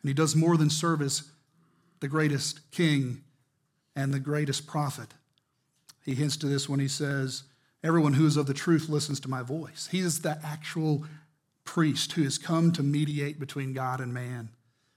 And 0.00 0.08
he 0.08 0.14
does 0.14 0.36
more 0.36 0.56
than 0.56 0.70
serve 0.70 1.02
as 1.02 1.24
the 1.98 2.08
greatest 2.08 2.70
king 2.70 3.22
and 3.96 4.14
the 4.14 4.20
greatest 4.20 4.66
prophet. 4.66 5.08
He 6.04 6.14
hints 6.14 6.36
to 6.38 6.46
this 6.46 6.68
when 6.68 6.80
he 6.80 6.88
says, 6.88 7.44
Everyone 7.84 8.12
who 8.12 8.26
is 8.26 8.36
of 8.36 8.46
the 8.46 8.54
truth 8.54 8.88
listens 8.88 9.18
to 9.20 9.30
my 9.30 9.42
voice. 9.42 9.88
He 9.90 9.98
is 9.98 10.20
the 10.20 10.38
actual 10.44 11.04
priest 11.64 12.12
who 12.12 12.22
has 12.22 12.38
come 12.38 12.70
to 12.72 12.82
mediate 12.82 13.40
between 13.40 13.72
God 13.72 14.00
and 14.00 14.14
man, 14.14 14.50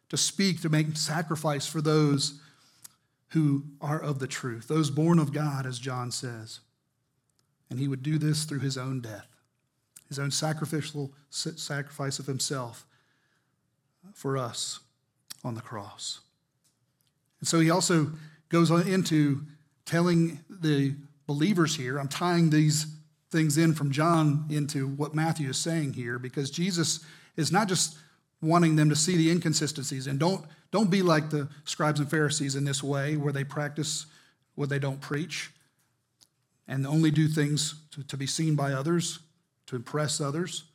to 0.10 0.18
speak, 0.18 0.62
to 0.62 0.70
make 0.70 0.96
sacrifice 0.96 1.66
for 1.66 1.82
those 1.82 2.40
who 3.36 3.66
are 3.82 4.02
of 4.02 4.20
the 4.20 4.28
truth, 4.28 4.70
those 4.70 4.90
born 4.90 5.20
of 5.20 5.34
God, 5.34 5.66
as 5.66 5.78
John 5.78 6.10
says. 6.10 6.62
And 7.70 7.78
he 7.78 7.90
would 7.90 8.02
do 8.02 8.18
this 8.18 8.46
through 8.46 8.62
his 8.62 8.78
own 8.78 9.02
death, 9.02 9.28
his 10.08 10.18
own 10.18 10.32
sacrificial 10.32 11.12
sacrifice 11.30 12.18
of 12.18 12.28
himself 12.28 12.86
for 14.14 14.38
us 14.38 14.80
on 15.44 15.54
the 15.54 15.62
cross. 15.62 16.22
And 17.42 17.48
so 17.48 17.60
he 17.60 17.70
also 17.70 18.14
goes 18.48 18.72
on 18.72 18.88
into 18.88 19.42
telling 19.84 20.40
the 20.50 20.96
believers 21.28 21.76
here, 21.76 21.98
I'm 21.98 22.08
tying 22.08 22.52
these 22.52 22.88
things 23.32 23.58
in 23.58 23.74
from 23.74 23.92
John 23.92 24.46
into 24.50 24.88
what 24.88 25.14
Matthew 25.14 25.50
is 25.50 25.58
saying 25.58 25.92
here 25.92 26.20
because 26.20 26.50
Jesus 26.50 27.02
is 27.36 27.52
not 27.52 27.68
just 27.68 27.98
wanting 28.42 28.78
them 28.78 28.88
to 28.88 28.96
see 28.96 29.18
the 29.18 29.30
inconsistencies 29.30 30.08
and 30.08 30.18
don't 30.20 30.46
don't 30.76 30.92
be 30.92 31.02
like 31.02 31.30
the 31.30 31.48
scribes 31.64 32.02
and 32.02 32.10
Pharisees 32.10 32.58
in 32.58 32.66
this 32.66 32.84
way 32.84 33.16
where 33.16 33.32
they 33.32 33.46
practice 33.46 34.08
what 34.56 34.68
they 34.68 34.78
don't 34.78 35.00
preach 35.00 35.50
and 36.68 36.86
only 36.86 37.12
do 37.12 37.30
things 37.30 37.76
to, 37.92 38.04
to 38.04 38.18
be 38.18 38.28
seen 38.28 38.56
by 38.56 38.74
others, 38.74 39.20
to 39.68 39.78
impress 39.78 40.20
others. 40.20 40.66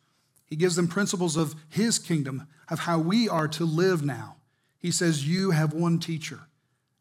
He 0.47 0.57
gives 0.57 0.75
them 0.75 0.89
principles 0.89 1.37
of 1.37 1.55
his 1.69 1.99
kingdom, 1.99 2.49
of 2.71 2.79
how 2.79 2.99
we 2.99 3.29
are 3.29 3.47
to 3.49 3.67
live 3.67 4.03
now. 4.03 4.37
He 4.79 4.91
says, 4.91 5.29
You 5.29 5.51
have 5.51 5.75
one 5.75 5.99
teacher 5.99 6.41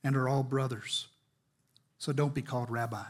and 0.03 0.17
are 0.17 0.27
all 0.27 0.43
brothers. 0.43 1.07
So 1.99 2.11
don't 2.11 2.33
be 2.33 2.41
called 2.41 2.69
rabbi. 2.69 3.05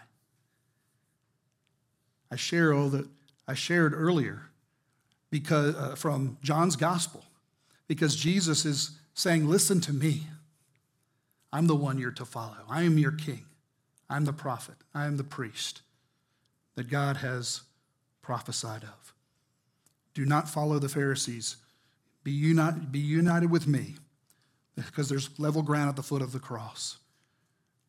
I 2.29 2.35
share 2.35 2.75
all 2.75 2.89
that 2.89 3.07
I 3.47 3.55
shared 3.55 3.95
earlier 3.95 4.51
because 5.31 5.73
uh, 5.75 5.95
from 5.95 6.37
John's 6.43 6.75
gospel 6.75 7.23
because 7.87 8.15
Jesus 8.15 8.65
is 8.65 8.98
saying, 9.19 9.49
"Listen 9.49 9.81
to 9.81 9.91
me. 9.91 10.27
I'm 11.51 11.67
the 11.67 11.75
one 11.75 11.97
you're 11.97 12.11
to 12.11 12.25
follow. 12.25 12.63
I 12.69 12.83
am 12.83 12.97
your 12.97 13.11
king. 13.11 13.45
I'm 14.09 14.25
the 14.25 14.33
prophet. 14.33 14.77
I 14.93 15.05
am 15.05 15.17
the 15.17 15.23
priest 15.23 15.81
that 16.75 16.89
God 16.89 17.17
has 17.17 17.61
prophesied 18.21 18.83
of. 18.83 19.13
Do 20.13 20.25
not 20.25 20.49
follow 20.49 20.79
the 20.79 20.89
Pharisees. 20.89 21.57
Be, 22.23 22.31
unite, 22.31 22.91
be 22.91 22.99
united 22.99 23.51
with 23.51 23.67
me 23.67 23.95
because 24.75 25.09
there's 25.09 25.37
level 25.39 25.61
ground 25.61 25.89
at 25.89 25.95
the 25.95 26.03
foot 26.03 26.21
of 26.21 26.31
the 26.31 26.39
cross. 26.39 26.97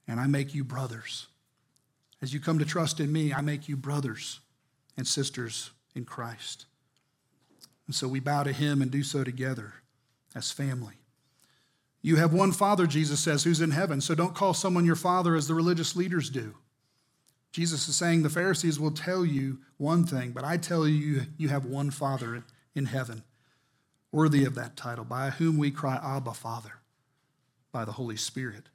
And 0.09 0.19
I 0.19 0.27
make 0.27 0.55
you 0.55 0.65
brothers. 0.65 1.29
As 2.21 2.35
you 2.35 2.41
come 2.41 2.59
to 2.59 2.65
trust 2.65 2.99
in 2.99 3.13
me, 3.13 3.33
I 3.33 3.41
make 3.41 3.69
you 3.69 3.77
brothers 3.77 4.41
and 4.97 5.07
sisters 5.07 5.71
in 5.95 6.05
Christ. 6.05 6.67
And 7.87 7.95
so 7.95 8.09
we 8.09 8.21
bow 8.21 8.43
to 8.43 8.53
him 8.53 8.83
and 8.83 8.91
do 8.91 9.03
so 9.03 9.23
together 9.25 9.75
as 10.35 10.51
family. 10.51 11.00
You 12.03 12.17
have 12.17 12.33
one 12.33 12.53
Father, 12.53 12.87
Jesus 12.87 13.21
says, 13.21 13.45
who's 13.45 13.61
in 13.61 13.73
heaven, 13.73 14.01
so 14.01 14.15
don't 14.15 14.35
call 14.35 14.55
someone 14.55 14.87
your 14.87 14.97
Father 14.97 15.37
as 15.37 15.47
the 15.47 15.55
religious 15.55 15.95
leaders 15.95 16.31
do. 16.31 16.55
Jesus 17.53 17.89
is 17.89 17.97
saying 17.97 18.23
the 18.23 18.31
Pharisees 18.31 18.79
will 18.79 18.93
tell 18.93 19.25
you 19.25 19.59
one 19.77 20.05
thing, 20.07 20.31
but 20.31 20.45
I 20.45 20.57
tell 20.57 20.87
you, 20.87 21.23
you 21.37 21.49
have 21.49 21.67
one 21.67 21.91
Father 21.91 22.45
in 22.75 22.87
heaven, 22.87 23.23
worthy 24.13 24.45
of 24.45 24.55
that 24.55 24.77
title, 24.77 25.05
by 25.05 25.31
whom 25.31 25.59
we 25.59 25.71
cry, 25.71 26.01
Abba, 26.03 26.33
Father, 26.33 26.75
by 27.73 27.85
the 27.85 27.93
Holy 27.93 28.17
Spirit. 28.17 28.69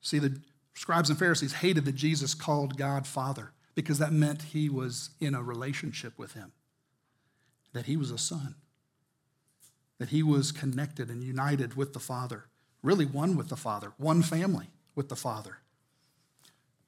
See, 0.00 0.18
the 0.18 0.40
scribes 0.74 1.10
and 1.10 1.18
Pharisees 1.18 1.54
hated 1.54 1.84
that 1.84 1.96
Jesus 1.96 2.34
called 2.34 2.78
God 2.78 3.06
Father 3.06 3.52
because 3.74 3.98
that 3.98 4.12
meant 4.12 4.42
he 4.42 4.68
was 4.68 5.10
in 5.20 5.34
a 5.34 5.42
relationship 5.42 6.18
with 6.18 6.32
him, 6.32 6.52
that 7.72 7.86
he 7.86 7.96
was 7.96 8.10
a 8.10 8.18
son, 8.18 8.54
that 9.98 10.10
he 10.10 10.22
was 10.22 10.52
connected 10.52 11.10
and 11.10 11.22
united 11.22 11.74
with 11.74 11.92
the 11.92 12.00
Father, 12.00 12.44
really 12.82 13.06
one 13.06 13.36
with 13.36 13.48
the 13.48 13.56
Father, 13.56 13.92
one 13.96 14.22
family 14.22 14.66
with 14.94 15.08
the 15.08 15.16
Father. 15.16 15.58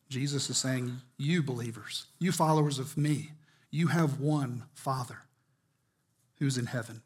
Jesus 0.09 0.51
is 0.51 0.59
saying, 0.59 1.01
You 1.17 1.43
believers, 1.43 2.07
you 2.19 2.33
followers 2.33 2.79
of 2.79 2.97
me, 2.97 3.33
you 3.71 3.89
have 3.89 4.21
one 4.21 4.65
Father 4.75 5.23
who's 6.39 6.59
in 6.59 6.67
heaven. 6.67 7.03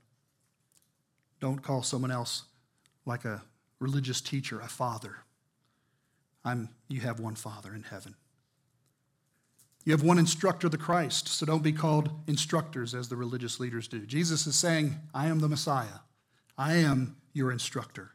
Don't 1.41 1.63
call 1.63 1.83
someone 1.83 2.11
else 2.11 2.45
like 3.05 3.25
a 3.25 3.43
religious 3.81 4.21
teacher 4.21 4.61
a 4.61 4.69
father. 4.69 5.17
I'm, 6.45 6.71
you 6.89 7.01
have 7.01 7.21
one 7.21 7.35
Father 7.35 7.75
in 7.75 7.83
heaven. 7.83 8.15
You 9.85 9.93
have 9.93 10.03
one 10.03 10.19
instructor, 10.19 10.69
the 10.69 10.79
Christ, 10.79 11.29
so 11.29 11.45
don't 11.45 11.63
be 11.63 11.73
called 11.73 12.11
instructors 12.27 12.95
as 12.95 13.09
the 13.09 13.17
religious 13.17 13.61
leaders 13.61 13.87
do. 13.87 14.07
Jesus 14.07 14.47
is 14.47 14.57
saying, 14.57 14.97
I 15.13 15.27
am 15.27 15.41
the 15.41 15.49
Messiah. 15.49 16.01
I 16.57 16.75
am 16.75 17.17
your 17.35 17.53
instructor. 17.53 18.13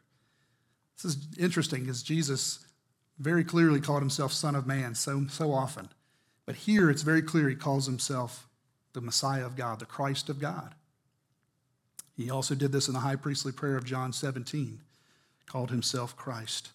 This 0.96 1.14
is 1.14 1.28
interesting 1.38 1.82
because 1.82 2.02
Jesus 2.02 2.66
very 3.18 3.44
clearly 3.44 3.80
called 3.80 4.02
himself 4.02 4.32
Son 4.32 4.54
of 4.54 4.66
Man 4.66 4.94
so, 4.94 5.26
so 5.28 5.52
often. 5.52 5.88
But 6.44 6.56
here 6.56 6.90
it's 6.90 7.02
very 7.02 7.22
clear 7.22 7.48
he 7.48 7.54
calls 7.54 7.86
himself 7.86 8.48
the 8.92 9.00
Messiah 9.00 9.46
of 9.46 9.56
God, 9.56 9.78
the 9.78 9.86
Christ 9.86 10.28
of 10.28 10.40
God. 10.40 10.74
He 12.16 12.30
also 12.30 12.54
did 12.54 12.72
this 12.72 12.88
in 12.88 12.94
the 12.94 13.00
high 13.00 13.16
priestly 13.16 13.52
prayer 13.52 13.76
of 13.76 13.84
John 13.84 14.12
17, 14.12 14.80
called 15.46 15.70
himself 15.70 16.16
Christ. 16.16 16.70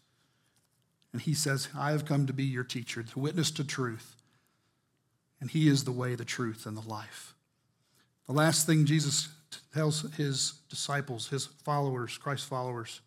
And 1.12 1.22
he 1.22 1.34
says, 1.34 1.68
I 1.78 1.92
have 1.92 2.06
come 2.06 2.26
to 2.28 2.34
be 2.34 2.46
your 2.46 2.64
teacher, 2.64 3.04
to 3.04 3.20
witness 3.20 3.52
to 3.52 3.64
truth. 3.64 4.16
And 5.40 5.52
he 5.52 5.68
is 5.68 5.84
the 5.84 5.92
way, 5.92 6.16
the 6.16 6.26
truth, 6.26 6.66
and 6.66 6.78
the 6.78 6.88
life. 6.88 7.34
The 8.28 8.34
last 8.34 8.66
thing 8.66 8.86
Jesus 8.86 9.30
tells 9.74 10.02
his 10.14 10.54
disciples, 10.70 11.30
his 11.30 11.46
followers, 11.46 12.18
Christ's 12.18 12.48
followers, 12.48 13.02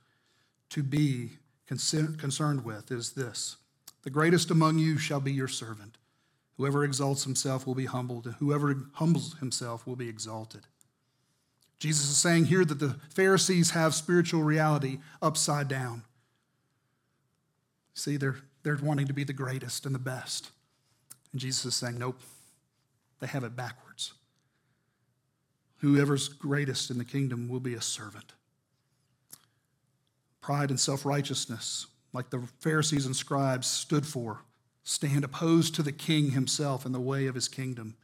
to 0.71 0.83
be 0.83 1.31
concerned 1.67 2.65
with 2.65 2.91
is 2.91 3.13
this 3.13 3.57
The 4.03 4.11
greatest 4.11 4.51
among 4.51 4.79
you 4.79 4.99
shall 4.99 5.21
be 5.21 5.33
your 5.33 5.49
servant. 5.49 5.97
Whoever 6.57 6.85
exalts 6.85 7.25
himself 7.25 7.67
will 7.67 7.75
be 7.75 7.87
humbled, 7.87 8.27
and 8.27 8.35
whoever 8.37 8.77
humbles 8.95 9.37
himself 9.39 9.87
will 9.87 9.97
be 9.97 10.09
exalted. 10.09 10.67
Jesus 11.79 12.11
is 12.11 12.17
saying 12.17 12.47
here 12.47 12.65
that 12.65 12.81
the 12.81 12.97
Pharisees 13.11 13.71
have 13.71 13.95
spiritual 13.95 14.43
reality 14.43 14.99
upside 15.23 15.69
down. 15.69 16.03
See, 17.95 18.17
they're, 18.17 18.39
they're 18.65 18.77
wanting 18.77 19.07
to 19.07 19.13
be 19.13 19.23
the 19.23 19.33
greatest 19.33 19.87
and 19.87 19.95
the 19.95 20.01
best. 20.01 20.51
And 21.33 21.41
Jesus 21.41 21.65
is 21.65 21.77
saying, 21.77 21.99
nope, 21.99 22.21
they 23.21 23.27
have 23.27 23.45
it 23.45 23.57
backwards. 23.57 24.15
Whoever's 25.79 26.29
greatest 26.29 26.91
in 26.91 26.99
the 26.99 27.05
kingdom 27.05 27.49
will 27.49 27.61
be 27.61 27.75
a 27.75 27.81
servant. 27.81 28.33
Pride 30.41 30.71
and 30.71 30.81
self 30.81 31.05
righteousness, 31.05 31.87
like 32.13 32.31
the 32.31 32.43
Pharisees 32.61 33.07
and 33.07 33.15
scribes 33.15 33.67
stood 33.67 34.07
for, 34.07 34.43
stand 34.83 35.25
opposed 35.25 35.75
to 35.75 35.83
the 35.83 35.93
king 35.93 36.31
himself 36.31 36.87
and 36.87 36.95
the 36.95 37.01
way 37.01 37.27
of 37.27 37.35
his 37.35 37.49
kingdom. 37.49 37.95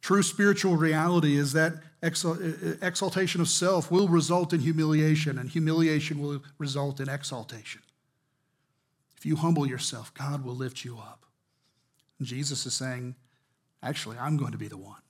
True 0.00 0.22
spiritual 0.22 0.76
reality 0.76 1.36
is 1.36 1.52
that 1.52 1.74
exaltation 2.00 3.40
of 3.40 3.48
self 3.48 3.90
will 3.90 4.08
result 4.08 4.52
in 4.52 4.60
humiliation, 4.60 5.38
and 5.38 5.50
humiliation 5.50 6.20
will 6.20 6.42
result 6.56 7.00
in 7.00 7.08
exaltation. 7.08 7.82
If 9.18 9.26
you 9.26 9.36
humble 9.36 9.66
yourself, 9.66 10.14
God 10.14 10.44
will 10.44 10.56
lift 10.56 10.84
you 10.84 10.96
up. 10.96 11.26
Jesus 12.26 12.66
is 12.66 12.74
saying, 12.74 13.14
actually, 13.82 14.18
I'm 14.18 14.36
going 14.36 14.52
to 14.52 14.58
be 14.58 14.68
the 14.68 14.76
one 14.76 15.00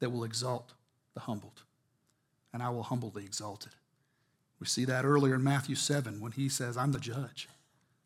that 0.00 0.10
will 0.10 0.24
exalt 0.24 0.72
the 1.14 1.20
humbled, 1.20 1.62
and 2.52 2.62
I 2.62 2.70
will 2.70 2.82
humble 2.82 3.10
the 3.10 3.20
exalted. 3.20 3.72
We 4.58 4.66
see 4.66 4.84
that 4.86 5.04
earlier 5.04 5.34
in 5.34 5.44
Matthew 5.44 5.74
7 5.74 6.20
when 6.20 6.32
he 6.32 6.48
says, 6.48 6.76
I'm 6.76 6.92
the 6.92 6.98
judge. 6.98 7.48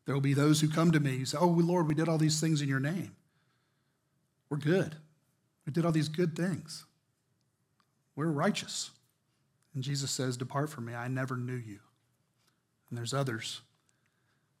There 0.05 0.15
will 0.15 0.21
be 0.21 0.33
those 0.33 0.59
who 0.59 0.67
come 0.67 0.91
to 0.91 0.99
me 0.99 1.17
and 1.17 1.27
say, 1.27 1.37
Oh, 1.39 1.47
Lord, 1.47 1.87
we 1.87 1.95
did 1.95 2.09
all 2.09 2.17
these 2.17 2.41
things 2.41 2.61
in 2.61 2.67
your 2.67 2.79
name. 2.79 3.15
We're 4.49 4.57
good. 4.57 4.95
We 5.65 5.71
did 5.71 5.85
all 5.85 5.91
these 5.91 6.09
good 6.09 6.35
things. 6.35 6.85
We're 8.15 8.27
righteous. 8.27 8.91
And 9.73 9.83
Jesus 9.83 10.11
says, 10.11 10.35
Depart 10.35 10.69
from 10.69 10.85
me, 10.85 10.93
I 10.93 11.07
never 11.07 11.37
knew 11.37 11.55
you. 11.55 11.79
And 12.89 12.97
there's 12.97 13.13
others 13.13 13.61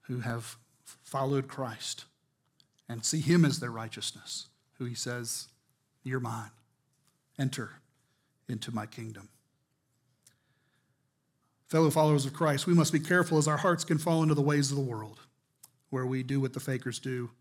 who 0.03 0.19
have 0.19 0.55
followed 1.03 1.47
Christ 1.47 2.05
and 2.91 3.05
see 3.05 3.21
him 3.21 3.45
as 3.45 3.59
their 3.59 3.71
righteousness, 3.71 4.47
who 4.77 4.85
he 4.85 4.95
says, 4.95 5.47
You're 6.03 6.19
mine. 6.19 6.51
Enter 7.39 7.71
into 8.49 8.71
my 8.71 8.85
kingdom. 8.85 9.29
Fellow 11.67 11.89
followers 11.89 12.25
of 12.25 12.33
Christ, 12.33 12.67
we 12.67 12.73
must 12.73 12.91
be 12.91 12.99
careful 12.99 13.37
as 13.37 13.47
our 13.47 13.57
hearts 13.57 13.85
can 13.85 13.97
fall 13.97 14.21
into 14.21 14.35
the 14.35 14.41
ways 14.41 14.71
of 14.71 14.77
the 14.77 14.83
world, 14.83 15.21
where 15.89 16.05
we 16.05 16.21
do 16.21 16.41
what 16.41 16.53
the 16.53 16.59
fakers 16.59 16.99
do. 16.99 17.31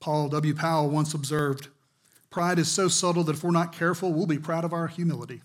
Paul 0.00 0.28
W. 0.28 0.54
Powell 0.54 0.90
once 0.90 1.14
observed 1.14 1.68
Pride 2.28 2.58
is 2.58 2.70
so 2.70 2.86
subtle 2.86 3.24
that 3.24 3.36
if 3.36 3.42
we're 3.42 3.50
not 3.50 3.72
careful, 3.72 4.12
we'll 4.12 4.26
be 4.26 4.38
proud 4.38 4.64
of 4.64 4.72
our 4.72 4.86
humility. 4.86 5.42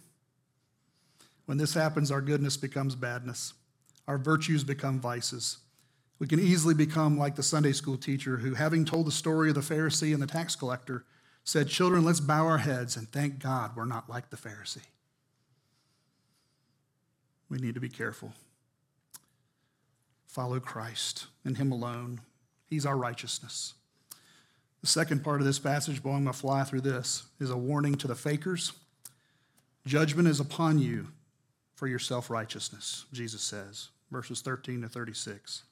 When 1.45 1.57
this 1.57 1.73
happens, 1.73 2.11
our 2.11 2.21
goodness 2.21 2.57
becomes 2.57 2.95
badness, 2.95 3.53
our 4.07 4.17
virtues 4.17 4.63
become 4.63 4.99
vices. 4.99 5.57
We 6.19 6.27
can 6.27 6.39
easily 6.39 6.73
become 6.73 7.17
like 7.17 7.35
the 7.35 7.43
Sunday 7.43 7.73
school 7.73 7.97
teacher 7.97 8.37
who, 8.37 8.53
having 8.53 8.85
told 8.85 9.07
the 9.07 9.11
story 9.11 9.49
of 9.49 9.55
the 9.55 9.61
Pharisee 9.61 10.13
and 10.13 10.21
the 10.21 10.27
tax 10.27 10.55
collector, 10.55 11.03
said, 11.43 11.67
Children, 11.67 12.05
let's 12.05 12.19
bow 12.19 12.45
our 12.45 12.59
heads 12.59 12.95
and 12.95 13.11
thank 13.11 13.39
God 13.39 13.75
we're 13.75 13.85
not 13.85 14.09
like 14.09 14.29
the 14.29 14.37
Pharisee. 14.37 14.85
We 17.49 17.57
need 17.57 17.75
to 17.75 17.81
be 17.81 17.89
careful. 17.89 18.33
Follow 20.25 20.59
Christ 20.59 21.27
and 21.43 21.57
Him 21.57 21.71
alone. 21.71 22.21
He's 22.67 22.85
our 22.85 22.97
righteousness. 22.97 23.73
The 24.81 24.87
second 24.87 25.23
part 25.23 25.41
of 25.41 25.47
this 25.47 25.59
passage, 25.59 26.01
boy, 26.01 26.11
I'm 26.11 26.23
going 26.23 26.33
to 26.33 26.39
fly 26.39 26.63
through 26.63 26.81
this, 26.81 27.23
is 27.39 27.49
a 27.49 27.57
warning 27.57 27.95
to 27.95 28.07
the 28.07 28.15
fakers. 28.15 28.71
Judgment 29.85 30.27
is 30.27 30.39
upon 30.39 30.79
you 30.79 31.07
for 31.75 31.87
your 31.87 31.99
self 31.99 32.29
righteousness, 32.29 33.05
Jesus 33.11 33.41
says, 33.41 33.89
verses 34.11 34.41
13 34.41 34.81
to 34.81 34.89
36. 34.89 35.63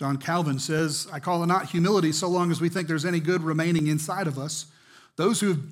John 0.00 0.16
Calvin 0.16 0.58
says, 0.58 1.06
I 1.12 1.20
call 1.20 1.42
it 1.42 1.48
not 1.48 1.68
humility 1.68 2.10
so 2.12 2.26
long 2.26 2.50
as 2.50 2.58
we 2.58 2.70
think 2.70 2.88
there's 2.88 3.04
any 3.04 3.20
good 3.20 3.42
remaining 3.42 3.86
inside 3.86 4.26
of 4.26 4.38
us, 4.38 4.64
those 5.16 5.40
who 5.40 5.48
have 5.48 5.62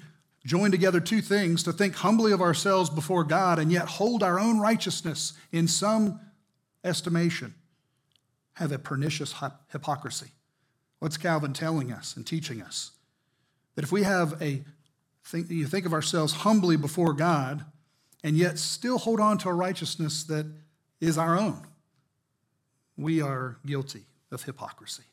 joined 0.44 0.72
together 0.72 1.00
two 1.00 1.22
things 1.22 1.62
to 1.62 1.72
think 1.72 1.94
humbly 1.94 2.30
of 2.32 2.42
ourselves 2.42 2.90
before 2.90 3.24
God 3.24 3.58
and 3.58 3.72
yet 3.72 3.86
hold 3.86 4.22
our 4.22 4.38
own 4.38 4.60
righteousness 4.60 5.32
in 5.50 5.66
some 5.66 6.20
estimation 6.84 7.54
have 8.56 8.70
a 8.70 8.78
pernicious 8.78 9.34
hypocrisy. 9.72 10.32
What's 10.98 11.16
Calvin 11.16 11.54
telling 11.54 11.90
us 11.90 12.14
and 12.14 12.26
teaching 12.26 12.60
us? 12.60 12.90
That 13.76 13.84
if 13.84 13.92
we 13.92 14.02
have 14.02 14.42
a 14.42 14.62
think, 15.24 15.48
you 15.48 15.66
think 15.66 15.86
of 15.86 15.94
ourselves 15.94 16.34
humbly 16.34 16.76
before 16.76 17.14
God 17.14 17.64
and 18.22 18.36
yet 18.36 18.58
still 18.58 18.98
hold 18.98 19.20
on 19.20 19.38
to 19.38 19.48
a 19.48 19.54
righteousness 19.54 20.22
that 20.24 20.44
is 21.00 21.16
our 21.16 21.38
own, 21.38 21.66
we 22.94 23.22
are 23.22 23.56
guilty 23.64 24.04
of 24.30 24.44
hypocrisy. 24.44 25.04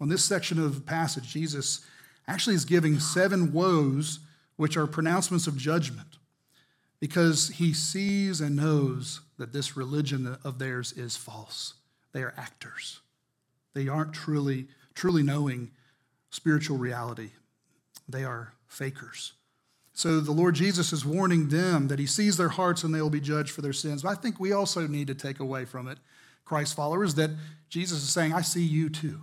On 0.00 0.08
this 0.08 0.24
section 0.24 0.58
of 0.58 0.74
the 0.74 0.80
passage, 0.80 1.28
Jesus 1.28 1.84
actually 2.26 2.56
is 2.56 2.64
giving 2.64 2.98
seven 2.98 3.52
woes, 3.52 4.20
which 4.56 4.76
are 4.76 4.86
pronouncements 4.86 5.46
of 5.46 5.56
judgment, 5.56 6.18
because 7.00 7.48
he 7.48 7.72
sees 7.72 8.40
and 8.40 8.56
knows 8.56 9.20
that 9.38 9.52
this 9.52 9.76
religion 9.76 10.36
of 10.44 10.58
theirs 10.58 10.92
is 10.92 11.16
false. 11.16 11.74
They 12.12 12.22
are 12.22 12.34
actors. 12.36 13.00
They 13.74 13.88
aren't 13.88 14.12
truly, 14.12 14.68
truly 14.94 15.22
knowing 15.22 15.70
spiritual 16.30 16.76
reality. 16.76 17.30
They 18.08 18.24
are 18.24 18.54
fakers. 18.66 19.32
So 19.92 20.20
the 20.20 20.32
Lord 20.32 20.54
Jesus 20.54 20.92
is 20.92 21.04
warning 21.04 21.48
them 21.48 21.88
that 21.88 21.98
he 21.98 22.06
sees 22.06 22.36
their 22.36 22.48
hearts 22.48 22.84
and 22.84 22.94
they 22.94 23.02
will 23.02 23.10
be 23.10 23.20
judged 23.20 23.50
for 23.50 23.60
their 23.60 23.72
sins. 23.72 24.02
But 24.02 24.10
I 24.10 24.14
think 24.14 24.40
we 24.40 24.52
also 24.52 24.86
need 24.86 25.08
to 25.08 25.14
take 25.14 25.40
away 25.40 25.64
from 25.64 25.88
it, 25.88 25.98
Christ 26.44 26.74
followers, 26.74 27.14
that 27.14 27.30
Jesus 27.68 28.02
is 28.02 28.10
saying, 28.10 28.32
I 28.32 28.40
see 28.42 28.64
you 28.64 28.88
too. 28.88 29.20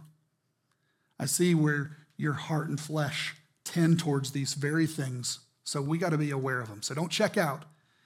I 1.19 1.25
see 1.25 1.55
where 1.55 1.97
your 2.15 2.33
heart 2.33 2.69
and 2.69 2.79
flesh 2.79 3.35
tend 3.63 3.99
towards 3.99 4.31
these 4.31 4.53
very 4.53 4.87
things. 4.87 5.39
So 5.63 5.81
we 5.81 5.97
got 5.97 6.11
to 6.11 6.17
be 6.17 6.31
aware 6.31 6.61
of 6.61 6.69
them. 6.69 6.81
So 6.81 6.95
don't 6.95 7.11
check 7.11 7.37
out 7.37 7.65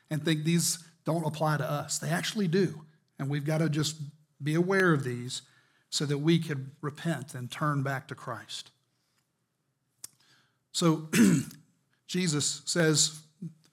and 0.10 0.24
think 0.24 0.44
these 0.44 0.84
don't 1.06 1.26
apply 1.26 1.58
to 1.58 1.70
us. 1.70 2.00
They 2.00 2.10
actually 2.10 2.48
do. 2.48 2.82
And 3.20 3.30
we've 3.30 3.46
got 3.46 3.60
to 3.60 3.70
just 3.70 3.98
be 4.42 4.56
aware 4.56 4.94
of 4.94 5.04
these 5.04 5.44
so 5.90 6.06
that 6.06 6.18
we 6.18 6.40
can 6.40 6.72
repent 6.82 7.36
and 7.36 7.52
turn 7.52 7.84
back 7.84 8.08
to 8.08 8.16
Christ. 8.16 8.72
So 10.72 11.10
Jesus 12.08 12.62
says 12.66 13.22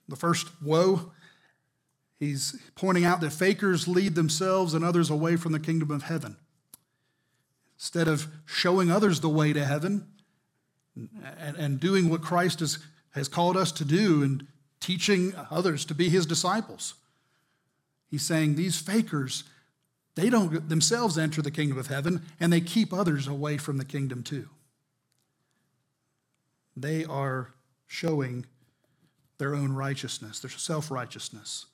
the 0.07 0.15
first 0.15 0.47
woe, 0.61 1.11
he's 2.19 2.59
pointing 2.75 3.05
out 3.05 3.21
that 3.21 3.31
fakers 3.31 3.87
lead 3.87 4.15
themselves 4.15 4.73
and 4.73 4.83
others 4.83 5.09
away 5.09 5.37
from 5.37 5.53
the 5.53 5.59
kingdom 5.59 5.89
of 5.89 6.03
heaven. 6.03 6.35
Instead 7.77 8.09
of 8.09 8.27
showing 8.45 8.91
others 8.91 9.21
the 9.21 9.29
way 9.29 9.53
to 9.53 9.65
heaven 9.65 10.05
and, 11.37 11.55
and 11.55 11.79
doing 11.79 12.09
what 12.09 12.21
Christ 12.21 12.59
has, 12.59 12.79
has 13.11 13.29
called 13.29 13.55
us 13.55 13.71
to 13.73 13.85
do 13.85 14.21
and 14.21 14.45
teaching 14.81 15.33
others 15.49 15.85
to 15.85 15.95
be 15.95 16.09
his 16.09 16.25
disciples, 16.25 16.95
he's 18.11 18.25
saying 18.25 18.55
these 18.55 18.77
fakers, 18.77 19.45
they 20.15 20.29
don't 20.29 20.67
themselves 20.67 21.17
enter 21.17 21.41
the 21.41 21.51
kingdom 21.51 21.77
of 21.77 21.87
heaven 21.87 22.23
and 22.37 22.51
they 22.51 22.61
keep 22.61 22.91
others 22.91 23.27
away 23.27 23.57
from 23.57 23.77
the 23.77 23.85
kingdom 23.85 24.23
too. 24.23 24.49
They 26.75 27.05
are 27.05 27.53
showing 27.87 28.45
their 29.37 29.55
own 29.55 29.71
righteousness, 29.71 30.41
their 30.41 30.51
self 30.51 30.91
righteousness 30.91 31.65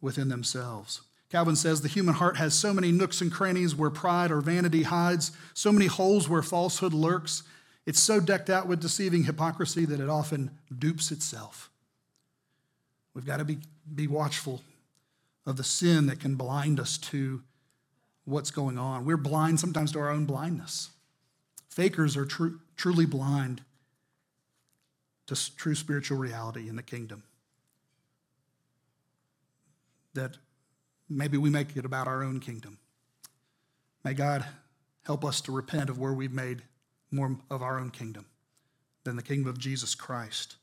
within 0.00 0.28
themselves. 0.28 1.02
Calvin 1.30 1.56
says 1.56 1.80
the 1.80 1.88
human 1.88 2.14
heart 2.14 2.36
has 2.38 2.54
so 2.54 2.74
many 2.74 2.90
nooks 2.90 3.20
and 3.20 3.30
crannies 3.30 3.74
where 3.74 3.90
pride 3.90 4.32
or 4.32 4.40
vanity 4.40 4.82
hides, 4.82 5.30
so 5.54 5.70
many 5.70 5.86
holes 5.86 6.28
where 6.28 6.42
falsehood 6.42 6.92
lurks. 6.92 7.44
It's 7.86 8.00
so 8.00 8.18
decked 8.18 8.50
out 8.50 8.66
with 8.66 8.80
deceiving 8.80 9.24
hypocrisy 9.24 9.84
that 9.84 10.00
it 10.00 10.08
often 10.08 10.50
dupes 10.76 11.12
itself. 11.12 11.70
We've 13.14 13.26
got 13.26 13.36
to 13.36 13.44
be, 13.44 13.58
be 13.94 14.08
watchful 14.08 14.62
of 15.46 15.56
the 15.56 15.64
sin 15.64 16.06
that 16.06 16.20
can 16.20 16.34
blind 16.34 16.80
us 16.80 16.98
to 16.98 17.42
what's 18.24 18.50
going 18.50 18.78
on. 18.78 19.04
We're 19.04 19.16
blind 19.16 19.60
sometimes 19.60 19.92
to 19.92 20.00
our 20.00 20.10
own 20.10 20.24
blindness. 20.24 20.90
Fakers 21.68 22.16
are 22.16 22.26
tr- 22.26 22.58
truly 22.76 23.06
blind 23.06 23.62
to 25.26 25.56
true 25.56 25.74
spiritual 25.74 26.18
reality 26.18 26.68
in 26.68 26.76
the 26.76 26.82
kingdom. 26.82 27.22
That 30.14 30.36
maybe 31.08 31.36
we 31.36 31.50
make 31.50 31.76
it 31.76 31.84
about 31.84 32.08
our 32.08 32.22
own 32.22 32.40
kingdom. 32.40 32.78
May 34.04 34.14
God 34.14 34.44
help 35.02 35.24
us 35.24 35.40
to 35.42 35.52
repent 35.52 35.90
of 35.90 35.98
where 35.98 36.12
we've 36.12 36.32
made 36.32 36.62
more 37.10 37.36
of 37.50 37.62
our 37.62 37.78
own 37.78 37.90
kingdom 37.90 38.26
than 39.04 39.16
the 39.16 39.22
kingdom 39.22 39.48
of 39.48 39.58
Jesus 39.58 39.94
Christ. 39.94 40.56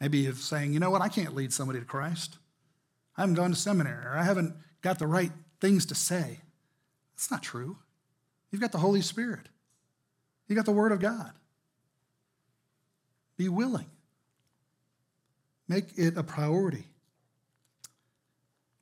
Maybe 0.00 0.26
of 0.26 0.38
saying, 0.38 0.72
you 0.72 0.80
know 0.80 0.90
what, 0.90 1.02
I 1.02 1.08
can't 1.08 1.34
lead 1.34 1.52
somebody 1.52 1.78
to 1.78 1.84
Christ. 1.84 2.38
I 3.16 3.22
haven't 3.22 3.36
gone 3.36 3.50
to 3.50 3.56
seminary 3.56 4.04
or 4.04 4.16
I 4.16 4.24
haven't 4.24 4.54
got 4.82 4.98
the 4.98 5.06
right 5.06 5.32
things 5.60 5.86
to 5.86 5.94
say. 5.94 6.40
That's 7.14 7.30
not 7.30 7.42
true. 7.42 7.78
You've 8.50 8.60
got 8.60 8.72
the 8.72 8.78
Holy 8.78 9.00
Spirit. 9.00 9.48
you've 10.46 10.56
got 10.56 10.66
the 10.66 10.72
Word 10.72 10.92
of 10.92 11.00
God. 11.00 11.32
Be 13.36 13.48
willing. 13.48 13.86
Make 15.66 15.86
it 15.96 16.16
a 16.16 16.22
priority. 16.22 16.84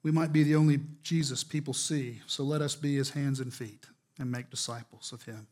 We 0.02 0.10
might 0.10 0.32
be 0.32 0.42
the 0.42 0.56
only 0.56 0.80
Jesus 1.02 1.44
people 1.44 1.74
see, 1.74 2.20
so 2.26 2.42
let 2.42 2.60
us 2.60 2.74
be 2.74 2.96
his 2.96 3.10
hands 3.10 3.40
and 3.40 3.52
feet 3.52 3.86
and 4.18 4.30
make 4.30 4.50
disciples 4.50 5.12
of 5.12 5.22
him. 5.24 5.46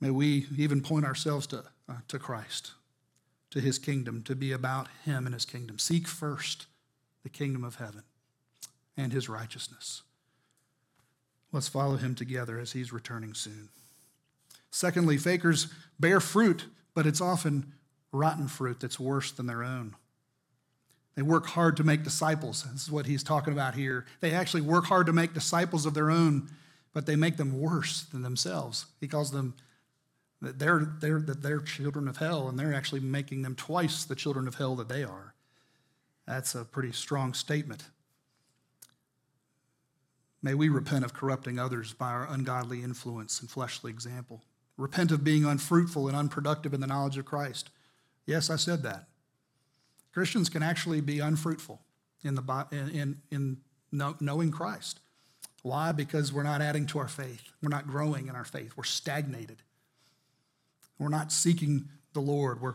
May 0.00 0.10
we 0.10 0.46
even 0.56 0.80
point 0.80 1.04
ourselves 1.04 1.46
to, 1.48 1.64
uh, 1.88 1.96
to 2.08 2.18
Christ, 2.18 2.72
to 3.50 3.60
his 3.60 3.78
kingdom, 3.78 4.22
to 4.22 4.34
be 4.34 4.52
about 4.52 4.88
him 5.04 5.26
and 5.26 5.34
his 5.34 5.44
kingdom. 5.44 5.78
Seek 5.78 6.08
first 6.08 6.66
the 7.22 7.28
kingdom 7.28 7.62
of 7.62 7.76
heaven 7.76 8.02
and 8.96 9.12
his 9.12 9.28
righteousness. 9.28 10.02
Let's 11.52 11.68
follow 11.68 11.96
him 11.96 12.14
together 12.14 12.58
as 12.58 12.72
he's 12.72 12.92
returning 12.92 13.34
soon. 13.34 13.68
Secondly, 14.70 15.18
fakers 15.18 15.68
bear 16.00 16.18
fruit 16.18 16.66
but 16.94 17.06
it's 17.06 17.20
often 17.20 17.72
rotten 18.12 18.48
fruit 18.48 18.80
that's 18.80 19.00
worse 19.00 19.32
than 19.32 19.46
their 19.46 19.62
own. 19.62 19.94
They 21.14 21.22
work 21.22 21.46
hard 21.46 21.76
to 21.76 21.84
make 21.84 22.04
disciples. 22.04 22.64
This 22.72 22.84
is 22.84 22.90
what 22.90 23.06
he's 23.06 23.22
talking 23.22 23.52
about 23.52 23.74
here. 23.74 24.06
They 24.20 24.32
actually 24.32 24.62
work 24.62 24.86
hard 24.86 25.06
to 25.06 25.12
make 25.12 25.34
disciples 25.34 25.84
of 25.84 25.94
their 25.94 26.10
own, 26.10 26.50
but 26.92 27.06
they 27.06 27.16
make 27.16 27.36
them 27.36 27.60
worse 27.60 28.04
than 28.04 28.22
themselves. 28.22 28.86
He 29.00 29.08
calls 29.08 29.30
them 29.30 29.54
that 30.40 30.58
they're, 30.58 30.96
they're, 31.00 31.20
that 31.20 31.42
they're 31.42 31.60
children 31.60 32.08
of 32.08 32.16
hell, 32.16 32.48
and 32.48 32.58
they're 32.58 32.74
actually 32.74 33.00
making 33.00 33.42
them 33.42 33.54
twice 33.54 34.04
the 34.04 34.14
children 34.14 34.48
of 34.48 34.56
hell 34.56 34.74
that 34.76 34.88
they 34.88 35.04
are. 35.04 35.34
That's 36.26 36.54
a 36.54 36.64
pretty 36.64 36.92
strong 36.92 37.34
statement. 37.34 37.84
May 40.42 40.54
we 40.54 40.68
repent 40.68 41.04
of 41.04 41.14
corrupting 41.14 41.58
others 41.58 41.92
by 41.92 42.10
our 42.10 42.26
ungodly 42.28 42.82
influence 42.82 43.40
and 43.40 43.48
fleshly 43.48 43.90
example. 43.90 44.42
Repent 44.76 45.12
of 45.12 45.22
being 45.22 45.44
unfruitful 45.44 46.08
and 46.08 46.16
unproductive 46.16 46.74
in 46.74 46.80
the 46.80 46.86
knowledge 46.86 47.18
of 47.18 47.24
Christ. 47.24 47.70
Yes, 48.26 48.50
I 48.50 48.56
said 48.56 48.82
that. 48.82 49.08
Christians 50.12 50.48
can 50.48 50.62
actually 50.62 51.00
be 51.00 51.20
unfruitful 51.20 51.80
in, 52.22 52.34
the, 52.34 52.66
in, 52.70 53.20
in 53.30 53.56
knowing 53.90 54.50
Christ. 54.50 55.00
Why? 55.62 55.92
Because 55.92 56.32
we're 56.32 56.42
not 56.42 56.60
adding 56.60 56.86
to 56.86 56.98
our 56.98 57.08
faith. 57.08 57.42
We're 57.62 57.70
not 57.70 57.86
growing 57.86 58.28
in 58.28 58.36
our 58.36 58.44
faith. 58.44 58.72
We're 58.76 58.84
stagnated. 58.84 59.62
We're 60.98 61.08
not 61.08 61.32
seeking 61.32 61.88
the 62.12 62.20
Lord. 62.20 62.60
We're, 62.60 62.74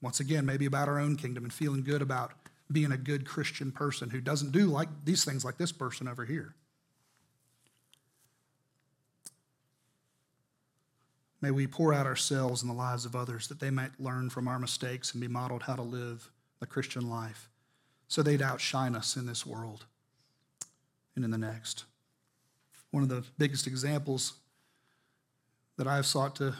once 0.00 0.20
again, 0.20 0.46
maybe 0.46 0.66
about 0.66 0.88
our 0.88 0.98
own 0.98 1.16
kingdom 1.16 1.44
and 1.44 1.52
feeling 1.52 1.82
good 1.82 2.02
about 2.02 2.32
being 2.70 2.92
a 2.92 2.96
good 2.96 3.26
Christian 3.26 3.72
person 3.72 4.10
who 4.10 4.20
doesn't 4.20 4.52
do 4.52 4.66
like 4.66 4.88
these 5.04 5.24
things 5.24 5.44
like 5.44 5.58
this 5.58 5.72
person 5.72 6.06
over 6.06 6.24
here. 6.24 6.54
May 11.42 11.50
we 11.50 11.66
pour 11.66 11.94
out 11.94 12.06
ourselves 12.06 12.62
in 12.62 12.68
the 12.68 12.74
lives 12.74 13.06
of 13.06 13.16
others 13.16 13.48
that 13.48 13.60
they 13.60 13.70
might 13.70 13.98
learn 13.98 14.28
from 14.28 14.46
our 14.46 14.58
mistakes 14.58 15.12
and 15.12 15.22
be 15.22 15.28
modeled 15.28 15.62
how 15.62 15.74
to 15.74 15.82
live 15.82 16.30
the 16.60 16.66
Christian 16.66 17.08
life 17.08 17.48
so 18.08 18.22
they'd 18.22 18.42
outshine 18.42 18.96
us 18.96 19.16
in 19.16 19.26
this 19.26 19.46
world 19.46 19.86
and 21.14 21.24
in 21.24 21.30
the 21.30 21.38
next. 21.38 21.84
One 22.90 23.02
of 23.02 23.08
the 23.08 23.24
biggest 23.38 23.66
examples 23.66 24.34
that 25.76 25.86
I've 25.86 26.06
sought 26.06 26.36
to 26.36 26.54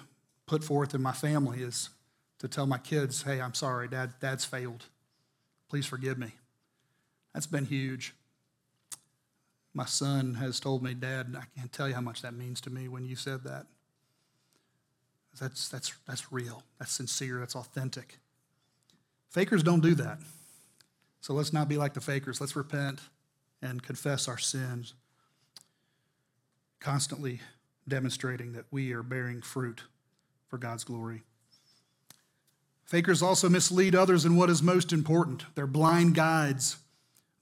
put 0.46 0.62
forth 0.62 0.94
in 0.94 1.02
my 1.02 1.12
family 1.12 1.60
is 1.60 1.90
to 2.38 2.48
tell 2.48 2.66
my 2.66 2.78
kids, 2.78 3.22
hey, 3.22 3.40
I'm 3.40 3.54
sorry, 3.54 3.88
Dad, 3.88 4.14
Dad's 4.20 4.44
failed. 4.44 4.86
Please 5.68 5.86
forgive 5.86 6.18
me. 6.18 6.32
That's 7.34 7.46
been 7.46 7.66
huge. 7.66 8.14
My 9.74 9.84
son 9.84 10.34
has 10.34 10.58
told 10.60 10.82
me, 10.82 10.94
Dad, 10.94 11.36
I 11.36 11.44
can't 11.58 11.72
tell 11.72 11.88
you 11.88 11.94
how 11.94 12.00
much 12.00 12.22
that 12.22 12.34
means 12.34 12.60
to 12.62 12.70
me 12.70 12.88
when 12.88 13.04
you 13.04 13.16
said 13.16 13.44
that. 13.44 13.66
That's, 15.40 15.68
that's, 15.68 15.94
that's 16.06 16.32
real. 16.32 16.62
That's 16.78 16.92
sincere. 16.92 17.38
That's 17.38 17.54
authentic. 17.54 18.18
Fakers 19.30 19.62
don't 19.62 19.80
do 19.80 19.94
that. 19.94 20.18
So 21.20 21.34
let's 21.34 21.52
not 21.52 21.68
be 21.68 21.76
like 21.76 21.94
the 21.94 22.00
fakers. 22.00 22.40
Let's 22.40 22.56
repent 22.56 23.00
and 23.62 23.82
confess 23.82 24.26
our 24.26 24.38
sins, 24.38 24.94
constantly 26.80 27.40
demonstrating 27.86 28.52
that 28.52 28.64
we 28.70 28.92
are 28.92 29.02
bearing 29.02 29.40
fruit 29.40 29.82
for 30.48 30.58
God's 30.58 30.84
glory. 30.84 31.22
Fakers 32.84 33.22
also 33.22 33.48
mislead 33.48 33.94
others 33.94 34.24
in 34.24 34.34
what 34.34 34.50
is 34.50 34.62
most 34.62 34.92
important. 34.92 35.44
They're 35.54 35.66
blind 35.66 36.16
guides. 36.16 36.78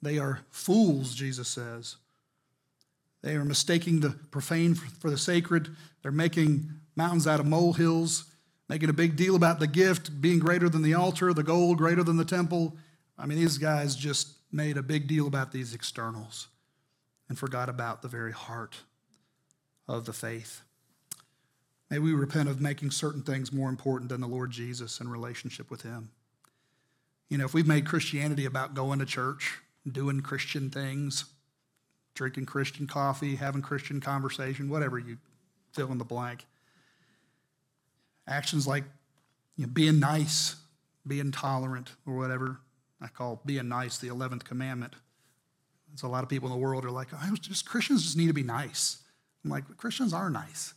They 0.03 0.19
are 0.19 0.41
fools, 0.51 1.15
Jesus 1.15 1.49
says. 1.49 1.97
They 3.23 3.35
are 3.35 3.45
mistaking 3.45 4.01
the 4.01 4.11
profane 4.11 4.75
for 4.75 5.11
the 5.11 5.19
sacred. 5.19 5.75
They're 6.03 6.13
making 6.13 6.69
mountains 6.97 7.27
out 7.27 7.41
of 7.41 7.47
molehills, 7.47 8.25
making 8.69 8.91
a 8.91 8.95
big 8.95 9.17
deal 9.17 9.35
about 9.35 9.61
the 9.61 9.67
gift 9.67 10.21
being 10.21 10.39
greater 10.39 10.69
than 10.69 10.83
the 10.83 10.95
altar, 10.95 11.33
the 11.33 11.43
gold 11.43 11.79
greater 11.79 12.03
than 12.03 12.17
the 12.17 12.25
temple. 12.25 12.77
I 13.19 13.27
mean, 13.27 13.39
these 13.39 13.59
guys 13.59 13.97
just 13.97 14.29
made 14.53 14.77
a 14.77 14.83
big 14.83 15.07
deal 15.07 15.27
about 15.27 15.53
these 15.53 15.75
externals 15.75 16.49
and 17.29 17.39
forgot 17.39 17.69
about 17.69 18.03
the 18.03 18.09
very 18.09 18.33
heart 18.33 18.77
of 19.87 20.05
the 20.05 20.13
faith. 20.13 20.63
May 21.91 21.99
we 21.99 22.13
repent 22.13 22.49
of 22.49 22.61
making 22.61 22.91
certain 22.91 23.23
things 23.23 23.53
more 23.53 23.71
important 23.71 24.11
than 24.11 24.21
the 24.21 24.27
Lord 24.27 24.51
Jesus 24.51 25.01
and 25.01 25.11
relationship 25.11 25.71
with 25.71 25.83
Him. 25.83 26.11
You 27.31 27.39
know, 27.39 27.45
if 27.45 27.55
we've 27.55 27.67
made 27.67 27.87
Christianity 27.87 28.45
about 28.45 28.75
going 28.75 28.99
to 28.99 29.07
church, 29.07 29.59
doing 29.91 30.21
Christian 30.21 30.71
things, 30.71 31.25
drinking 32.15 32.47
Christian 32.47 32.87
coffee, 32.87 33.37
having 33.37 33.63
Christian 33.63 34.01
conversation, 34.01 34.69
whatever 34.69 34.99
you 34.99 35.19
fill 35.73 35.93
in 35.93 35.99
the 35.99 36.05
blank, 36.05 36.47
actions 38.29 38.67
like 38.67 38.85
you 39.57 39.67
know, 39.67 39.73
being 39.73 39.99
nice, 39.99 40.57
being 41.07 41.33
tolerant, 41.33 41.91
or 42.07 42.17
whatever 42.17 42.61
I 43.01 43.09
call 43.09 43.41
being 43.45 43.69
nice 43.69 43.99
the 43.99 44.09
11th 44.09 44.45
commandment. 44.45 44.95
There's 45.89 46.03
a 46.03 46.09
lot 46.09 46.23
of 46.23 46.29
people 46.29 46.49
in 46.49 46.55
the 46.55 46.61
world 46.61 46.85
are 46.85 46.91
like, 46.91 47.09
oh, 47.13 47.35
just 47.41 47.69
Christians 47.69 48.03
just 48.03 48.17
need 48.17 48.27
to 48.27 48.33
be 48.33 48.43
nice. 48.43 48.99
I'm 49.45 49.51
like, 49.51 49.65
Christians 49.77 50.13
are 50.13 50.29
nice. 50.29 50.75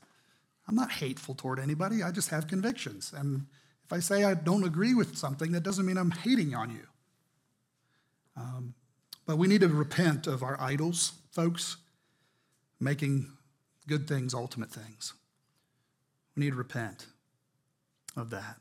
I'm 0.68 0.76
not 0.76 0.91
hateful 0.91 1.36
toward 1.36 1.60
anybody. 1.60 2.04
I 2.04 2.12
just 2.12 2.30
have 2.30 2.47
convictions. 2.47 3.14
And 3.16 3.47
if 3.84 3.91
I 3.91 3.99
say 3.99 4.24
I 4.24 4.36
don't 4.36 4.64
agree 4.64 4.93
with 4.93 5.18
something, 5.18 5.52
that 5.52 5.64
doesn't 5.64 5.86
mean 5.86 5.97
I'm 5.97 6.12
hating 6.12 6.56
on 6.56 6.70
you. 6.70 6.88
Um, 8.38 8.74
but 9.26 9.38
we 9.38 9.47
need 9.47 9.62
to 9.62 9.68
repent 9.68 10.28
of 10.28 10.43
our 10.43 10.60
idols, 10.62 11.14
folks, 11.32 11.78
making 12.80 13.32
good 13.88 14.08
things 14.08 14.34
ultimate 14.34 14.72
things. 14.72 15.14
We 16.36 16.45
need 16.45 16.52
to 16.52 16.56
repent 16.56 17.08
of 18.16 18.30
that 18.32 18.57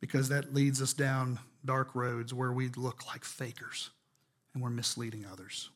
because 0.00 0.28
that 0.28 0.54
leads 0.54 0.80
us 0.80 0.92
down 0.92 1.38
dark 1.64 1.94
roads 1.94 2.32
where 2.32 2.52
we 2.52 2.68
look 2.68 3.06
like 3.06 3.24
fakers 3.24 3.90
and 4.54 4.62
we're 4.62 4.70
misleading 4.70 5.26
others. 5.30 5.70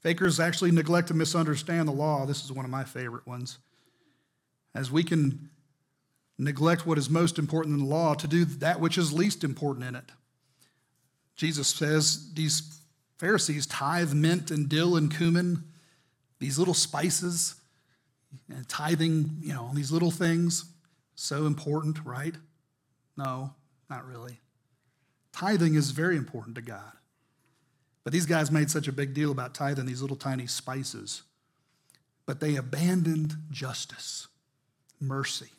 Fakers 0.00 0.38
actually 0.38 0.70
neglect 0.70 1.08
to 1.08 1.14
misunderstand 1.14 1.88
the 1.88 1.92
law. 1.92 2.26
This 2.26 2.44
is 2.44 2.52
one 2.52 2.64
of 2.64 2.70
my 2.70 2.84
favorite 2.84 3.26
ones. 3.26 3.58
As 4.74 4.90
we 4.90 5.02
can 5.02 5.50
neglect 6.38 6.86
what 6.86 6.98
is 6.98 7.08
most 7.08 7.38
important 7.38 7.74
in 7.74 7.80
the 7.80 7.90
law 7.92 8.14
to 8.14 8.28
do 8.28 8.44
that 8.44 8.78
which 8.78 8.98
is 8.98 9.12
least 9.12 9.42
important 9.42 9.86
in 9.86 9.94
it. 9.94 10.12
Jesus 11.34 11.68
says 11.68 12.32
these 12.34 12.78
Pharisees 13.18 13.66
tithe 13.66 14.12
mint 14.12 14.50
and 14.50 14.68
dill 14.68 14.96
and 14.96 15.14
cumin, 15.14 15.64
these 16.38 16.58
little 16.58 16.74
spices, 16.74 17.54
and 18.50 18.68
tithing, 18.68 19.38
you 19.40 19.54
know, 19.54 19.70
these 19.72 19.90
little 19.90 20.10
things, 20.10 20.66
so 21.16 21.46
important, 21.46 22.04
right? 22.04 22.36
No, 23.16 23.54
not 23.90 24.06
really. 24.06 24.38
Tithing 25.32 25.74
is 25.74 25.90
very 25.90 26.16
important 26.16 26.54
to 26.56 26.62
God. 26.62 26.92
But 28.04 28.12
these 28.12 28.26
guys 28.26 28.52
made 28.52 28.70
such 28.70 28.86
a 28.86 28.92
big 28.92 29.14
deal 29.14 29.32
about 29.32 29.52
tithing 29.52 29.86
these 29.86 30.00
little 30.00 30.16
tiny 30.16 30.46
spices. 30.46 31.22
But 32.24 32.38
they 32.38 32.54
abandoned 32.54 33.34
justice, 33.50 34.28
mercy, 35.00 35.50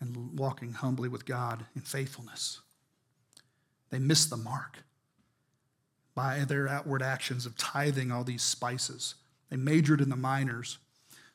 and 0.00 0.38
walking 0.38 0.74
humbly 0.74 1.08
with 1.08 1.24
God 1.24 1.64
in 1.74 1.82
faithfulness. 1.82 2.60
They 3.90 3.98
missed 3.98 4.30
the 4.30 4.36
mark 4.36 4.78
by 6.14 6.40
their 6.40 6.68
outward 6.68 7.02
actions 7.02 7.46
of 7.46 7.56
tithing 7.56 8.12
all 8.12 8.24
these 8.24 8.42
spices. 8.42 9.14
They 9.48 9.56
majored 9.56 10.00
in 10.00 10.10
the 10.10 10.16
minors. 10.16 10.78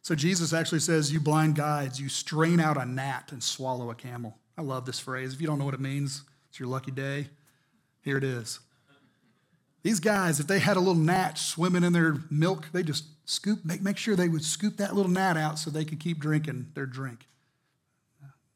So 0.01 0.15
Jesus 0.15 0.53
actually 0.53 0.79
says, 0.79 1.11
You 1.11 1.19
blind 1.19 1.55
guides, 1.55 1.99
you 1.99 2.09
strain 2.09 2.59
out 2.59 2.77
a 2.77 2.85
gnat 2.85 3.31
and 3.31 3.43
swallow 3.43 3.89
a 3.89 3.95
camel. 3.95 4.37
I 4.57 4.61
love 4.61 4.85
this 4.85 4.99
phrase. 4.99 5.33
If 5.33 5.41
you 5.41 5.47
don't 5.47 5.59
know 5.59 5.65
what 5.65 5.73
it 5.73 5.79
means, 5.79 6.23
it's 6.49 6.59
your 6.59 6.69
lucky 6.69 6.91
day. 6.91 7.27
Here 8.01 8.17
it 8.17 8.23
is. 8.23 8.59
These 9.83 9.99
guys, 9.99 10.39
if 10.39 10.47
they 10.47 10.59
had 10.59 10.75
a 10.75 10.79
little 10.79 10.95
gnat 10.95 11.37
swimming 11.37 11.83
in 11.83 11.93
their 11.93 12.17
milk, 12.29 12.67
they 12.73 12.83
just 12.83 13.05
scoop, 13.25 13.63
make, 13.63 13.81
make 13.81 13.97
sure 13.97 14.15
they 14.15 14.27
would 14.27 14.43
scoop 14.43 14.77
that 14.77 14.95
little 14.95 15.11
gnat 15.11 15.37
out 15.37 15.59
so 15.59 15.69
they 15.69 15.85
could 15.85 15.99
keep 15.99 16.19
drinking 16.19 16.67
their 16.73 16.85
drink. 16.85 17.27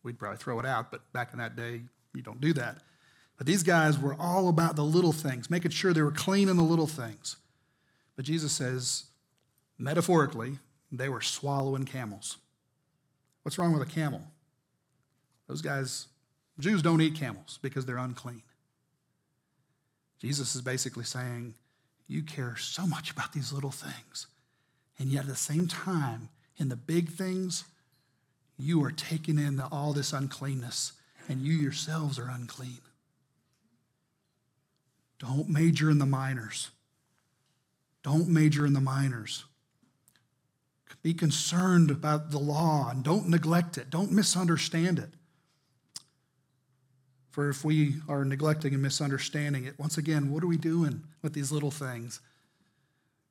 We'd 0.04 0.18
probably 0.18 0.38
throw 0.38 0.60
it 0.60 0.66
out, 0.66 0.90
but 0.90 1.12
back 1.14 1.32
in 1.34 1.40
that 1.40 1.56
day, 1.56 1.82
you 2.14 2.22
don't 2.22 2.42
do 2.42 2.54
that. 2.54 2.82
But 3.38 3.48
these 3.48 3.64
guys 3.64 4.00
were 4.00 4.16
all 4.20 4.50
about 4.50 4.76
the 4.76 4.84
little 4.84 5.14
things, 5.14 5.50
making 5.50 5.72
sure 5.72 5.94
they 5.94 6.02
were 6.02 6.12
clean 6.12 6.50
in 6.50 6.58
the 6.58 6.64
little 6.64 6.88
things. 6.88 7.38
But 8.16 8.26
Jesus 8.26 8.52
says, 8.52 9.06
metaphorically, 9.78 10.60
they 10.92 11.10
were 11.10 11.22
swallowing 11.22 11.86
camels. 11.86 12.38
What's 13.44 13.58
wrong 13.58 13.74
with 13.74 13.88
a 13.88 13.92
camel? 13.92 14.22
Those 15.48 15.62
guys, 15.62 16.08
Jews 16.60 16.82
don't 16.82 17.02
eat 17.02 17.16
camels 17.16 17.60
because 17.62 17.86
they're 17.86 17.98
unclean. 17.98 18.44
Jesus 20.20 20.56
is 20.56 20.62
basically 20.62 21.04
saying, 21.04 21.56
You 22.08 22.22
care 22.22 22.56
so 22.58 22.86
much 22.86 23.12
about 23.12 23.34
these 23.34 23.52
little 23.52 23.72
things. 23.72 24.28
And 25.00 25.10
yet 25.10 25.24
at 25.24 25.30
the 25.30 25.36
same 25.36 25.68
time, 25.68 26.30
in 26.58 26.70
the 26.70 26.76
big 26.76 27.10
things, 27.10 27.64
you 28.60 28.84
are 28.84 28.92
taking 28.92 29.40
in 29.40 29.60
all 29.60 29.94
this 29.94 30.14
uncleanness, 30.14 30.94
and 31.28 31.42
you 31.42 31.54
yourselves 31.54 32.20
are 32.20 32.30
unclean. 32.30 32.82
Don't 35.18 35.50
major 35.50 35.90
in 35.90 35.98
the 35.98 36.06
minors. 36.06 36.70
Don't 38.04 38.28
major 38.28 38.66
in 38.66 38.74
the 38.74 38.82
minors. 38.82 39.46
Be 41.04 41.14
concerned 41.14 41.90
about 41.90 42.32
the 42.32 42.38
law 42.38 42.90
and 42.90 43.04
don't 43.04 43.28
neglect 43.28 43.78
it. 43.78 43.90
Don't 43.90 44.12
misunderstand 44.12 45.00
it. 45.00 45.14
For 47.32 47.50
if 47.50 47.64
we 47.64 47.96
are 48.10 48.26
neglecting 48.26 48.74
and 48.74 48.84
misunderstanding 48.84 49.66
it, 49.66 49.80
once 49.80 49.98
again, 49.98 50.32
what 50.32 50.44
are 50.44 50.48
we 50.48 50.58
doing 50.58 51.04
with 51.22 51.34
these 51.34 51.52
little 51.52 51.72
things? 51.72 52.20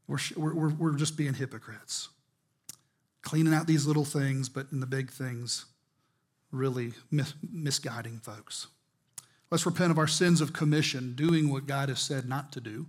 We're, 0.08 0.18
we're, 0.36 0.70
we're 0.70 0.96
just 0.96 1.16
being 1.16 1.34
hypocrites. 1.34 2.08
Cleaning 3.22 3.54
out 3.54 3.66
these 3.66 3.86
little 3.86 4.06
things, 4.06 4.48
but 4.48 4.66
in 4.72 4.80
the 4.80 4.86
big 4.86 5.10
things, 5.10 5.66
really 6.50 6.94
mis- 7.10 7.34
misguiding 7.52 8.18
folks. 8.18 8.66
Let's 9.50 9.66
repent 9.66 9.90
of 9.90 9.98
our 9.98 10.06
sins 10.06 10.40
of 10.40 10.52
commission, 10.52 11.14
doing 11.14 11.50
what 11.50 11.66
God 11.66 11.90
has 11.90 12.00
said 12.00 12.28
not 12.28 12.52
to 12.52 12.60
do. 12.60 12.86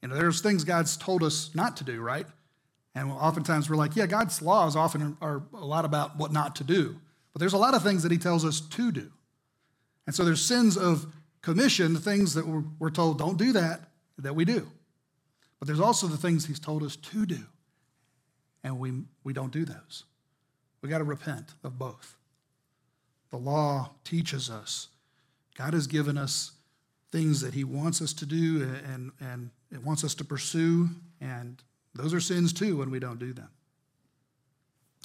You 0.00 0.08
know, 0.08 0.14
there's 0.14 0.40
things 0.40 0.64
God's 0.64 0.96
told 0.96 1.22
us 1.22 1.54
not 1.54 1.76
to 1.76 1.84
do, 1.84 2.00
right? 2.00 2.26
And 2.94 3.10
oftentimes 3.10 3.70
we're 3.70 3.76
like, 3.76 3.96
yeah, 3.96 4.06
God's 4.06 4.42
laws 4.42 4.76
often 4.76 5.16
are 5.20 5.42
a 5.54 5.64
lot 5.64 5.84
about 5.84 6.16
what 6.16 6.32
not 6.32 6.56
to 6.56 6.64
do. 6.64 6.96
But 7.32 7.40
there's 7.40 7.54
a 7.54 7.58
lot 7.58 7.74
of 7.74 7.82
things 7.82 8.02
that 8.02 8.12
He 8.12 8.18
tells 8.18 8.44
us 8.44 8.60
to 8.60 8.92
do. 8.92 9.10
And 10.06 10.14
so 10.14 10.24
there's 10.24 10.44
sins 10.44 10.76
of 10.76 11.06
commission, 11.40 11.94
the 11.94 12.00
things 12.00 12.34
that 12.34 12.46
we're, 12.46 12.64
we're 12.78 12.90
told 12.90 13.18
don't 13.18 13.38
do 13.38 13.52
that, 13.52 13.88
that 14.18 14.34
we 14.34 14.44
do. 14.44 14.68
But 15.58 15.66
there's 15.66 15.80
also 15.80 16.06
the 16.06 16.16
things 16.16 16.46
He's 16.46 16.60
told 16.60 16.82
us 16.82 16.96
to 16.96 17.24
do. 17.24 17.38
And 18.64 18.78
we, 18.78 18.92
we 19.24 19.32
don't 19.32 19.52
do 19.52 19.64
those. 19.64 20.04
We 20.82 20.88
got 20.88 20.98
to 20.98 21.04
repent 21.04 21.54
of 21.64 21.78
both. 21.78 22.16
The 23.30 23.38
law 23.38 23.90
teaches 24.04 24.50
us 24.50 24.88
God 25.54 25.74
has 25.74 25.86
given 25.86 26.16
us 26.16 26.52
things 27.10 27.42
that 27.42 27.54
He 27.54 27.62
wants 27.62 28.00
us 28.00 28.12
to 28.14 28.26
do 28.26 28.62
and, 28.90 29.12
and 29.20 29.50
it 29.70 29.82
wants 29.82 30.02
us 30.02 30.14
to 30.16 30.24
pursue, 30.24 30.88
and 31.20 31.62
those 31.94 32.14
are 32.14 32.20
sins 32.20 32.52
too 32.52 32.76
when 32.76 32.90
we 32.90 32.98
don't 32.98 33.18
do 33.18 33.32
them. 33.32 33.48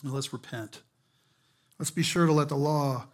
Let's 0.04 0.32
repent. 0.32 0.82
Let's 1.80 1.92
be 1.92 2.04
sure 2.04 2.26
to 2.26 2.32
let 2.32 2.50
the 2.50 2.56
law 2.56 3.06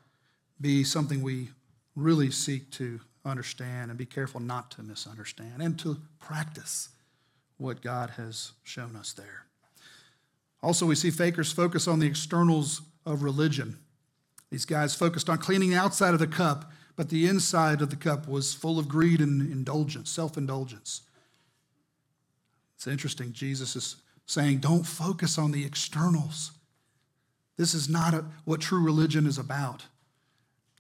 be 0.59 0.83
something 0.83 1.21
we 1.21 1.49
really 1.95 2.31
seek 2.31 2.69
to 2.71 2.99
understand 3.25 3.89
and 3.89 3.97
be 3.97 4.05
careful 4.05 4.39
not 4.39 4.71
to 4.71 4.83
misunderstand 4.83 5.61
and 5.61 5.79
to 5.79 5.97
practice 6.19 6.89
what 7.57 7.81
God 7.81 8.11
has 8.11 8.51
shown 8.63 8.95
us 8.95 9.13
there. 9.13 9.45
Also, 10.61 10.85
we 10.85 10.95
see 10.95 11.11
fakers 11.11 11.51
focus 11.51 11.87
on 11.87 11.99
the 11.99 12.07
externals 12.07 12.81
of 13.05 13.23
religion. 13.23 13.77
These 14.49 14.65
guys 14.65 14.95
focused 14.95 15.29
on 15.29 15.37
cleaning 15.37 15.71
the 15.71 15.77
outside 15.77 16.13
of 16.13 16.19
the 16.19 16.27
cup 16.27 16.71
but 16.95 17.09
the 17.09 17.27
inside 17.27 17.81
of 17.81 17.89
the 17.89 17.95
cup 17.95 18.27
was 18.27 18.53
full 18.53 18.77
of 18.77 18.87
greed 18.87 19.19
and 19.19 19.41
indulgence, 19.51 20.09
self 20.09 20.37
indulgence. 20.37 21.01
It's 22.83 22.91
interesting. 22.91 23.31
Jesus 23.31 23.77
is 23.77 23.95
saying, 24.25 24.57
don't 24.57 24.83
focus 24.83 25.37
on 25.37 25.53
the 25.53 25.63
externals. 25.63 26.51
This 27.55 27.73
is 27.73 27.87
not 27.87 28.13
a, 28.13 28.25
what 28.43 28.59
true 28.59 28.83
religion 28.83 29.25
is 29.25 29.37
about. 29.37 29.85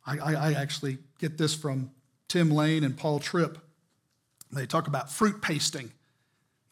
I, 0.05 0.17
I, 0.17 0.33
I 0.33 0.51
actually 0.51 0.97
get 1.17 1.37
this 1.37 1.55
from 1.55 1.91
Tim 2.27 2.51
Lane 2.51 2.83
and 2.83 2.97
Paul 2.97 3.19
Tripp. 3.19 3.57
They 4.51 4.65
talk 4.65 4.87
about 4.87 5.13
fruit 5.13 5.41
pasting. 5.41 5.93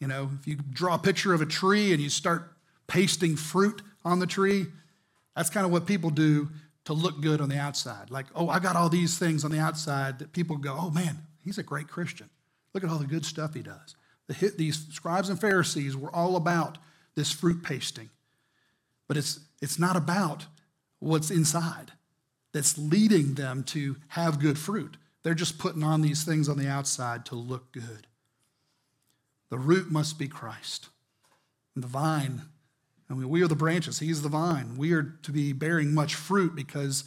You 0.00 0.06
know, 0.06 0.28
if 0.38 0.46
you 0.46 0.56
draw 0.56 0.96
a 0.96 0.98
picture 0.98 1.32
of 1.32 1.40
a 1.40 1.46
tree 1.46 1.94
and 1.94 2.02
you 2.02 2.10
start 2.10 2.52
pasting 2.86 3.36
fruit 3.36 3.80
on 4.04 4.18
the 4.18 4.26
tree, 4.26 4.66
that's 5.34 5.48
kind 5.48 5.64
of 5.64 5.72
what 5.72 5.86
people 5.86 6.10
do 6.10 6.50
to 6.84 6.92
look 6.92 7.22
good 7.22 7.40
on 7.40 7.48
the 7.48 7.58
outside. 7.58 8.10
Like, 8.10 8.26
oh, 8.34 8.50
I 8.50 8.58
got 8.58 8.76
all 8.76 8.90
these 8.90 9.16
things 9.16 9.46
on 9.46 9.50
the 9.50 9.60
outside 9.60 10.18
that 10.18 10.34
people 10.34 10.58
go, 10.58 10.76
oh 10.78 10.90
man, 10.90 11.20
he's 11.42 11.56
a 11.56 11.62
great 11.62 11.88
Christian. 11.88 12.28
Look 12.74 12.84
at 12.84 12.90
all 12.90 12.98
the 12.98 13.06
good 13.06 13.24
stuff 13.24 13.54
he 13.54 13.62
does. 13.62 13.96
The, 14.32 14.52
these 14.56 14.86
scribes 14.90 15.28
and 15.28 15.40
Pharisees 15.40 15.96
were 15.96 16.14
all 16.14 16.36
about 16.36 16.78
this 17.14 17.32
fruit 17.32 17.62
pasting. 17.62 18.10
But 19.08 19.16
it's, 19.16 19.40
it's 19.60 19.78
not 19.78 19.96
about 19.96 20.46
what's 20.98 21.30
inside 21.30 21.92
that's 22.52 22.78
leading 22.78 23.34
them 23.34 23.64
to 23.64 23.96
have 24.08 24.40
good 24.40 24.58
fruit. 24.58 24.96
They're 25.22 25.34
just 25.34 25.58
putting 25.58 25.82
on 25.82 26.02
these 26.02 26.24
things 26.24 26.48
on 26.48 26.58
the 26.58 26.68
outside 26.68 27.24
to 27.26 27.34
look 27.34 27.72
good. 27.72 28.06
The 29.50 29.58
root 29.58 29.90
must 29.90 30.18
be 30.18 30.28
Christ. 30.28 30.88
And 31.74 31.84
the 31.84 31.88
vine, 31.88 32.42
I 33.10 33.14
mean, 33.14 33.28
we 33.28 33.42
are 33.42 33.48
the 33.48 33.54
branches, 33.54 33.98
He's 33.98 34.22
the 34.22 34.28
vine. 34.28 34.76
We 34.76 34.92
are 34.92 35.02
to 35.22 35.32
be 35.32 35.52
bearing 35.52 35.94
much 35.94 36.14
fruit 36.14 36.54
because 36.54 37.04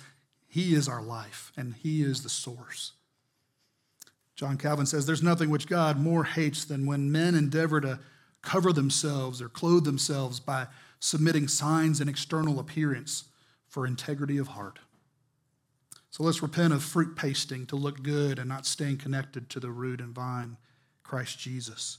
He 0.47 0.73
is 0.73 0.87
our 0.87 1.01
life 1.01 1.51
and 1.57 1.73
He 1.73 2.01
is 2.01 2.23
the 2.23 2.29
source. 2.29 2.93
John 4.35 4.57
Calvin 4.57 4.85
says, 4.85 5.05
There's 5.05 5.23
nothing 5.23 5.49
which 5.49 5.67
God 5.67 5.97
more 5.97 6.23
hates 6.23 6.65
than 6.65 6.85
when 6.85 7.11
men 7.11 7.35
endeavor 7.35 7.79
to 7.81 7.99
cover 8.41 8.73
themselves 8.73 9.41
or 9.41 9.49
clothe 9.49 9.85
themselves 9.85 10.39
by 10.39 10.67
submitting 10.99 11.47
signs 11.47 12.01
and 12.01 12.09
external 12.09 12.59
appearance 12.59 13.25
for 13.67 13.85
integrity 13.85 14.37
of 14.37 14.49
heart. 14.49 14.79
So 16.09 16.23
let's 16.23 16.41
repent 16.41 16.73
of 16.73 16.83
fruit 16.83 17.15
pasting 17.15 17.65
to 17.67 17.75
look 17.75 18.01
good 18.01 18.39
and 18.39 18.47
not 18.47 18.65
staying 18.65 18.97
connected 18.97 19.49
to 19.49 19.59
the 19.59 19.71
root 19.71 19.99
and 19.99 20.13
vine, 20.13 20.57
Christ 21.03 21.39
Jesus. 21.39 21.97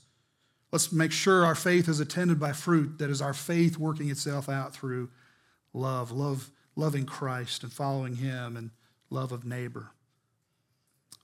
Let's 0.71 0.91
make 0.91 1.11
sure 1.11 1.45
our 1.45 1.55
faith 1.55 1.87
is 1.87 1.99
attended 1.99 2.39
by 2.39 2.51
fruit 2.51 2.97
that 2.97 3.09
is 3.09 3.21
our 3.21 3.33
faith 3.33 3.77
working 3.77 4.09
itself 4.09 4.49
out 4.49 4.73
through 4.73 5.09
love, 5.73 6.11
love 6.11 6.49
loving 6.75 7.05
Christ 7.05 7.63
and 7.63 7.71
following 7.71 8.15
him 8.15 8.55
and 8.55 8.71
love 9.09 9.31
of 9.31 9.45
neighbor. 9.45 9.91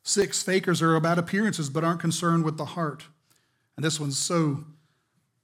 Six, 0.04 0.44
fakers 0.44 0.82
are 0.82 0.96
about 0.96 1.18
appearances 1.18 1.70
but 1.70 1.84
aren't 1.84 2.02
concerned 2.02 2.44
with 2.44 2.58
the 2.58 2.66
heart. 2.66 3.08
And 3.76 3.84
this 3.84 4.00
one's 4.00 4.18
so, 4.18 4.66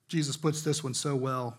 Jesus 0.08 0.38
puts 0.38 0.62
this 0.62 0.84
one 0.84 0.94
so 0.94 1.16
well. 1.16 1.58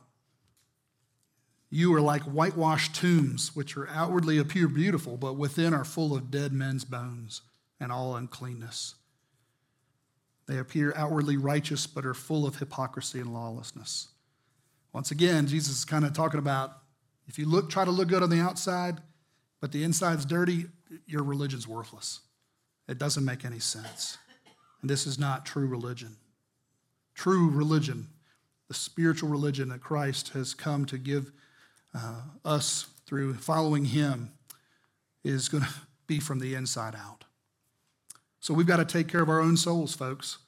You 1.70 1.94
are 1.94 2.00
like 2.00 2.22
whitewashed 2.22 2.94
tombs, 2.94 3.54
which 3.56 3.76
are 3.76 3.88
outwardly 3.88 4.38
appear 4.38 4.68
beautiful, 4.68 5.16
but 5.16 5.36
within 5.36 5.72
are 5.72 5.84
full 5.84 6.14
of 6.14 6.30
dead 6.30 6.52
men's 6.52 6.84
bones 6.84 7.42
and 7.78 7.90
all 7.90 8.16
uncleanness. 8.16 8.96
They 10.46 10.58
appear 10.58 10.92
outwardly 10.96 11.36
righteous, 11.36 11.86
but 11.86 12.04
are 12.04 12.12
full 12.12 12.44
of 12.44 12.56
hypocrisy 12.56 13.20
and 13.20 13.32
lawlessness. 13.32 14.08
Once 14.92 15.12
again, 15.12 15.46
Jesus 15.46 15.78
is 15.78 15.84
kind 15.84 16.04
of 16.04 16.12
talking 16.12 16.40
about 16.40 16.78
if 17.28 17.38
you 17.38 17.48
look, 17.48 17.70
try 17.70 17.84
to 17.84 17.92
look 17.92 18.08
good 18.08 18.24
on 18.24 18.30
the 18.30 18.40
outside, 18.40 19.00
but 19.60 19.70
the 19.70 19.84
inside's 19.84 20.24
dirty, 20.24 20.66
your 21.06 21.22
religion's 21.22 21.68
worthless. 21.68 22.20
It 22.90 22.98
doesn't 22.98 23.24
make 23.24 23.44
any 23.44 23.60
sense. 23.60 24.18
And 24.80 24.90
this 24.90 25.06
is 25.06 25.16
not 25.16 25.46
true 25.46 25.68
religion. 25.68 26.16
True 27.14 27.48
religion, 27.48 28.08
the 28.66 28.74
spiritual 28.74 29.28
religion 29.28 29.68
that 29.68 29.80
Christ 29.80 30.30
has 30.30 30.54
come 30.54 30.84
to 30.86 30.98
give 30.98 31.30
uh, 31.94 32.22
us 32.44 32.88
through 33.06 33.34
following 33.34 33.84
him, 33.84 34.32
is 35.22 35.48
going 35.48 35.62
to 35.64 35.70
be 36.08 36.18
from 36.18 36.40
the 36.40 36.56
inside 36.56 36.96
out. 36.96 37.24
So 38.40 38.54
we've 38.54 38.66
got 38.66 38.78
to 38.78 38.84
take 38.84 39.06
care 39.06 39.22
of 39.22 39.28
our 39.28 39.40
own 39.40 39.56
souls, 39.56 39.94
folks. 39.94 40.38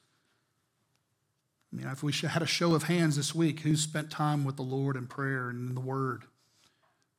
I 1.73 1.77
mean, 1.77 1.87
if 1.87 2.03
we 2.03 2.13
had 2.13 2.43
a 2.43 2.47
show 2.47 2.75
of 2.75 2.85
hands 2.85 3.17
this 3.17 3.35
week, 3.35 3.61
who's 3.61 3.83
spent 3.83 4.11
time 4.11 4.45
with 4.45 4.57
the 4.57 4.63
Lord 4.63 4.97
in 4.97 5.07
prayer 5.07 5.49
and 5.49 5.69
in 5.69 5.75
the 5.77 5.81
Word? 5.81 6.25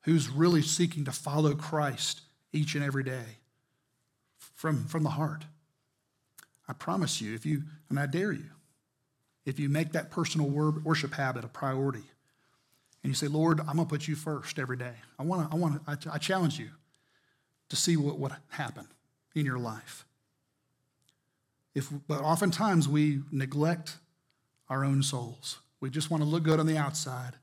Who's 0.02 0.28
really 0.30 0.62
seeking 0.62 1.06
to 1.06 1.14
follow 1.14 1.56
Christ 1.56 2.22
each 2.52 2.76
and 2.76 2.84
every 2.84 3.04
day 3.06 3.38
from, 4.64 4.86
from 4.86 5.04
the 5.04 5.10
heart? 5.10 5.44
I 6.70 6.72
promise 6.72 7.20
you, 7.20 7.36
if 7.36 7.46
you, 7.46 7.64
and 7.90 8.00
I 8.00 8.06
dare 8.06 8.32
you, 8.32 8.50
if 9.46 9.60
you 9.60 9.68
make 9.68 9.92
that 9.92 10.10
personal 10.10 10.48
worship 10.48 11.16
habit 11.16 11.44
a 11.44 11.50
priority, 11.50 12.06
and 13.04 13.10
you 13.12 13.14
say, 13.14 13.28
Lord, 13.28 13.60
I'm 13.60 13.76
going 13.76 13.80
to 13.80 13.86
put 13.86 14.08
you 14.08 14.16
first 14.16 14.58
every 14.58 14.78
day. 14.78 14.94
I 15.20 15.24
want 15.24 15.52
to, 15.52 15.54
I 15.54 15.60
want 15.60 15.86
to, 15.86 16.14
I 16.14 16.18
challenge 16.18 16.60
you 16.60 16.70
to 17.68 17.76
see 17.76 17.98
what 17.98 18.18
would 18.20 18.32
happen 18.52 18.88
in 19.36 19.46
your 19.46 19.60
life. 19.60 20.06
If, 21.76 21.90
but 22.08 22.22
oftentimes 22.22 22.88
we 22.88 23.20
neglect 23.34 23.98
our 24.70 24.86
own 24.86 25.04
souls. 25.04 25.58
We 25.82 25.90
just 25.90 26.10
want 26.10 26.24
to 26.24 26.30
look 26.30 26.44
good 26.44 26.62
on 26.62 26.68
the 26.68 26.78
outside, 26.78 27.34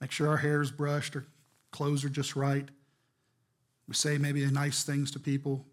make 0.00 0.12
sure 0.12 0.28
our 0.28 0.38
hair 0.38 0.62
is 0.62 0.70
brushed, 0.70 1.14
our 1.14 1.26
clothes 1.72 2.06
are 2.06 2.08
just 2.08 2.36
right. 2.36 2.70
We 3.86 3.92
say 3.92 4.16
maybe 4.16 4.46
nice 4.46 4.82
things 4.82 5.10
to 5.10 5.18
people, 5.18 5.66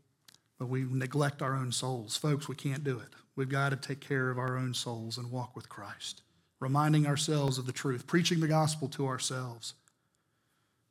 but 0.60 0.68
we 0.68 0.84
neglect 0.84 1.42
our 1.42 1.56
own 1.56 1.72
souls. 1.72 2.18
Folks, 2.18 2.48
we 2.48 2.56
can't 2.56 2.84
do 2.84 3.00
it. 3.00 3.08
We've 3.36 3.50
got 3.50 3.70
to 3.70 3.78
take 3.78 4.02
care 4.02 4.30
of 4.30 4.38
our 4.38 4.58
own 4.58 4.74
souls 4.74 5.18
and 5.18 5.32
walk 5.32 5.56
with 5.56 5.70
Christ, 5.70 6.22
reminding 6.60 7.08
ourselves 7.08 7.58
of 7.58 7.66
the 7.66 7.72
truth, 7.72 8.06
preaching 8.06 8.42
the 8.42 8.48
gospel 8.48 8.90
to 8.90 9.08
ourselves. 9.08 9.74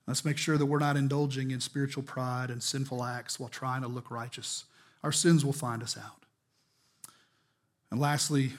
Let's 0.07 0.25
make 0.25 0.39
sure 0.39 0.57
that 0.57 0.65
we're 0.65 0.79
not 0.79 0.97
indulging 0.97 1.51
in 1.51 1.61
spiritual 1.61 2.03
pride 2.03 2.49
and 2.49 2.63
sinful 2.63 3.05
acts 3.05 3.39
while 3.39 3.51
trying 3.51 3.83
to 3.83 3.89
look 3.89 4.11
righteous. 4.11 4.65
Our 5.05 5.13
sins 5.13 5.45
will 5.45 5.53
find 5.53 5.83
us 5.83 5.99
out. 5.99 6.25
And 7.91 8.01
lastly, 8.01 8.53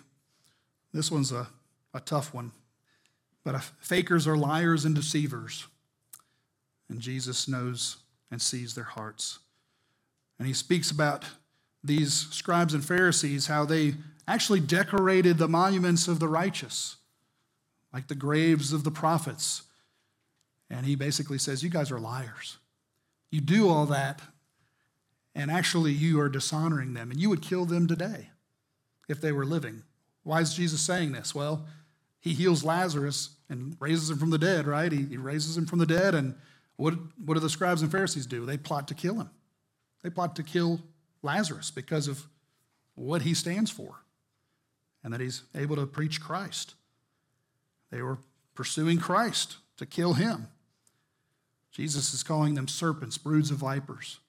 this 0.93 1.09
one's 1.11 1.31
a, 1.31 1.47
a 1.93 1.99
tough 1.99 2.35
one, 2.35 2.51
but 3.43 3.59
fakers 3.79 4.27
are 4.27 4.37
liars 4.37 4.85
and 4.85 4.93
deceivers. 4.93 5.65
And 6.87 6.99
Jesus 6.99 7.47
knows 7.47 7.97
and 8.29 8.39
sees 8.39 8.75
their 8.75 8.83
hearts. 8.83 9.39
And 10.39 10.47
he 10.47 10.53
speaks 10.53 10.89
about 10.89 11.25
these 11.83 12.13
scribes 12.31 12.73
and 12.73 12.83
Pharisees, 12.83 13.47
how 13.47 13.65
they 13.65 13.95
actually 14.27 14.59
decorated 14.61 15.37
the 15.37 15.47
monuments 15.47 16.07
of 16.07 16.19
the 16.19 16.27
righteous, 16.27 16.95
like 17.93 18.07
the 18.07 18.15
graves 18.15 18.73
of 18.73 18.83
the 18.83 18.91
prophets. 18.91 19.63
And 20.69 20.85
he 20.85 20.95
basically 20.95 21.37
says, 21.37 21.63
You 21.63 21.69
guys 21.69 21.91
are 21.91 21.99
liars. 21.99 22.57
You 23.31 23.41
do 23.41 23.69
all 23.69 23.85
that, 23.87 24.21
and 25.35 25.51
actually 25.51 25.91
you 25.91 26.19
are 26.19 26.29
dishonoring 26.29 26.93
them, 26.93 27.11
and 27.11 27.19
you 27.19 27.29
would 27.29 27.41
kill 27.41 27.65
them 27.65 27.87
today 27.87 28.29
if 29.07 29.21
they 29.21 29.31
were 29.31 29.45
living. 29.45 29.83
Why 30.23 30.41
is 30.41 30.53
Jesus 30.53 30.81
saying 30.81 31.11
this? 31.11 31.35
Well, 31.35 31.65
he 32.19 32.33
heals 32.33 32.63
Lazarus 32.63 33.35
and 33.49 33.75
raises 33.79 34.09
him 34.09 34.17
from 34.17 34.31
the 34.31 34.37
dead, 34.37 34.67
right? 34.67 34.91
He, 34.91 35.03
he 35.03 35.17
raises 35.17 35.57
him 35.57 35.65
from 35.65 35.79
the 35.79 35.85
dead, 35.85 36.15
and 36.15 36.35
what, 36.75 36.95
what 37.23 37.35
do 37.35 37.39
the 37.39 37.49
scribes 37.49 37.81
and 37.81 37.91
Pharisees 37.91 38.25
do? 38.25 38.45
They 38.45 38.57
plot 38.57 38.87
to 38.87 38.93
kill 38.93 39.15
him. 39.15 39.29
They 40.01 40.09
plot 40.09 40.35
to 40.37 40.43
kill 40.43 40.79
Lazarus 41.21 41.71
because 41.71 42.07
of 42.07 42.23
what 42.95 43.21
he 43.23 43.33
stands 43.33 43.71
for 43.71 44.03
and 45.03 45.13
that 45.13 45.21
he's 45.21 45.43
able 45.55 45.75
to 45.75 45.85
preach 45.85 46.21
Christ. 46.21 46.75
They 47.91 48.01
were 48.01 48.17
pursuing 48.55 48.99
Christ 48.99 49.57
to 49.77 49.85
kill 49.85 50.13
him. 50.13 50.47
Jesus 51.71 52.13
is 52.13 52.23
calling 52.23 52.55
them 52.55 52.67
serpents, 52.67 53.17
broods 53.17 53.51
of 53.51 53.57
vipers. 53.57 54.19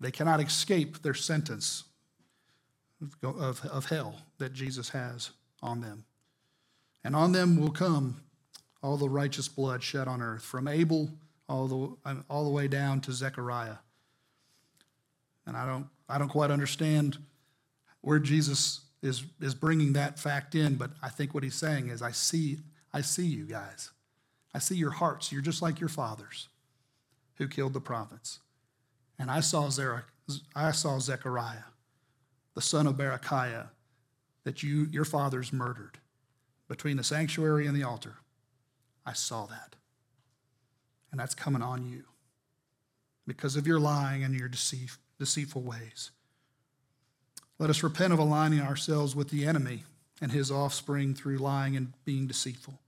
They 0.00 0.10
cannot 0.10 0.40
escape 0.40 1.02
their 1.02 1.14
sentence 1.14 1.84
of, 3.22 3.64
of 3.64 3.86
hell 3.86 4.22
that 4.38 4.52
Jesus 4.52 4.90
has 4.90 5.30
on 5.62 5.80
them. 5.80 6.04
And 7.04 7.14
on 7.16 7.32
them 7.32 7.60
will 7.60 7.70
come 7.70 8.22
all 8.82 8.96
the 8.96 9.08
righteous 9.08 9.48
blood 9.48 9.82
shed 9.82 10.06
on 10.08 10.22
earth, 10.22 10.42
from 10.42 10.68
Abel 10.68 11.10
all 11.48 11.98
the, 12.04 12.22
all 12.28 12.44
the 12.44 12.50
way 12.50 12.68
down 12.68 13.00
to 13.02 13.12
Zechariah. 13.12 13.76
And 15.48 15.56
I 15.56 15.66
don't, 15.66 15.88
I 16.08 16.18
don't 16.18 16.28
quite 16.28 16.52
understand 16.52 17.18
where 18.02 18.20
Jesus 18.20 18.82
is, 19.02 19.24
is 19.40 19.54
bringing 19.54 19.94
that 19.94 20.18
fact 20.18 20.54
in, 20.54 20.76
but 20.76 20.92
I 21.02 21.08
think 21.08 21.34
what 21.34 21.42
he's 21.42 21.56
saying 21.56 21.88
is, 21.88 22.02
I 22.02 22.12
see, 22.12 22.58
I 22.92 23.00
see 23.00 23.26
you 23.26 23.44
guys. 23.44 23.90
I 24.54 24.60
see 24.60 24.76
your 24.76 24.92
hearts. 24.92 25.32
You're 25.32 25.42
just 25.42 25.62
like 25.62 25.80
your 25.80 25.88
fathers 25.88 26.48
who 27.36 27.48
killed 27.48 27.72
the 27.72 27.80
prophets. 27.80 28.38
And 29.18 29.30
I 29.30 29.40
saw, 29.40 29.66
Zerach, 29.66 30.04
I 30.54 30.70
saw 30.70 31.00
Zechariah 31.00 31.64
the 32.58 32.62
son 32.62 32.88
of 32.88 32.96
Berechiah, 32.96 33.68
that 34.42 34.64
you, 34.64 34.88
your 34.90 35.04
fathers 35.04 35.52
murdered 35.52 35.96
between 36.66 36.96
the 36.96 37.04
sanctuary 37.04 37.68
and 37.68 37.76
the 37.76 37.84
altar. 37.84 38.16
I 39.06 39.12
saw 39.12 39.46
that. 39.46 39.76
And 41.12 41.20
that's 41.20 41.36
coming 41.36 41.62
on 41.62 41.88
you 41.88 42.02
because 43.28 43.54
of 43.54 43.64
your 43.64 43.78
lying 43.78 44.24
and 44.24 44.34
your 44.34 44.48
deceit, 44.48 44.90
deceitful 45.18 45.62
ways. 45.62 46.10
Let 47.58 47.70
us 47.70 47.82
repent 47.82 48.12
of 48.12 48.18
aligning 48.18 48.60
ourselves 48.60 49.16
with 49.16 49.30
the 49.30 49.44
enemy 49.44 49.84
and 50.20 50.32
his 50.32 50.50
offspring 50.50 51.14
through 51.14 51.38
lying 51.38 51.76
and 51.76 51.92
being 52.04 52.26
deceitful. 52.26 52.80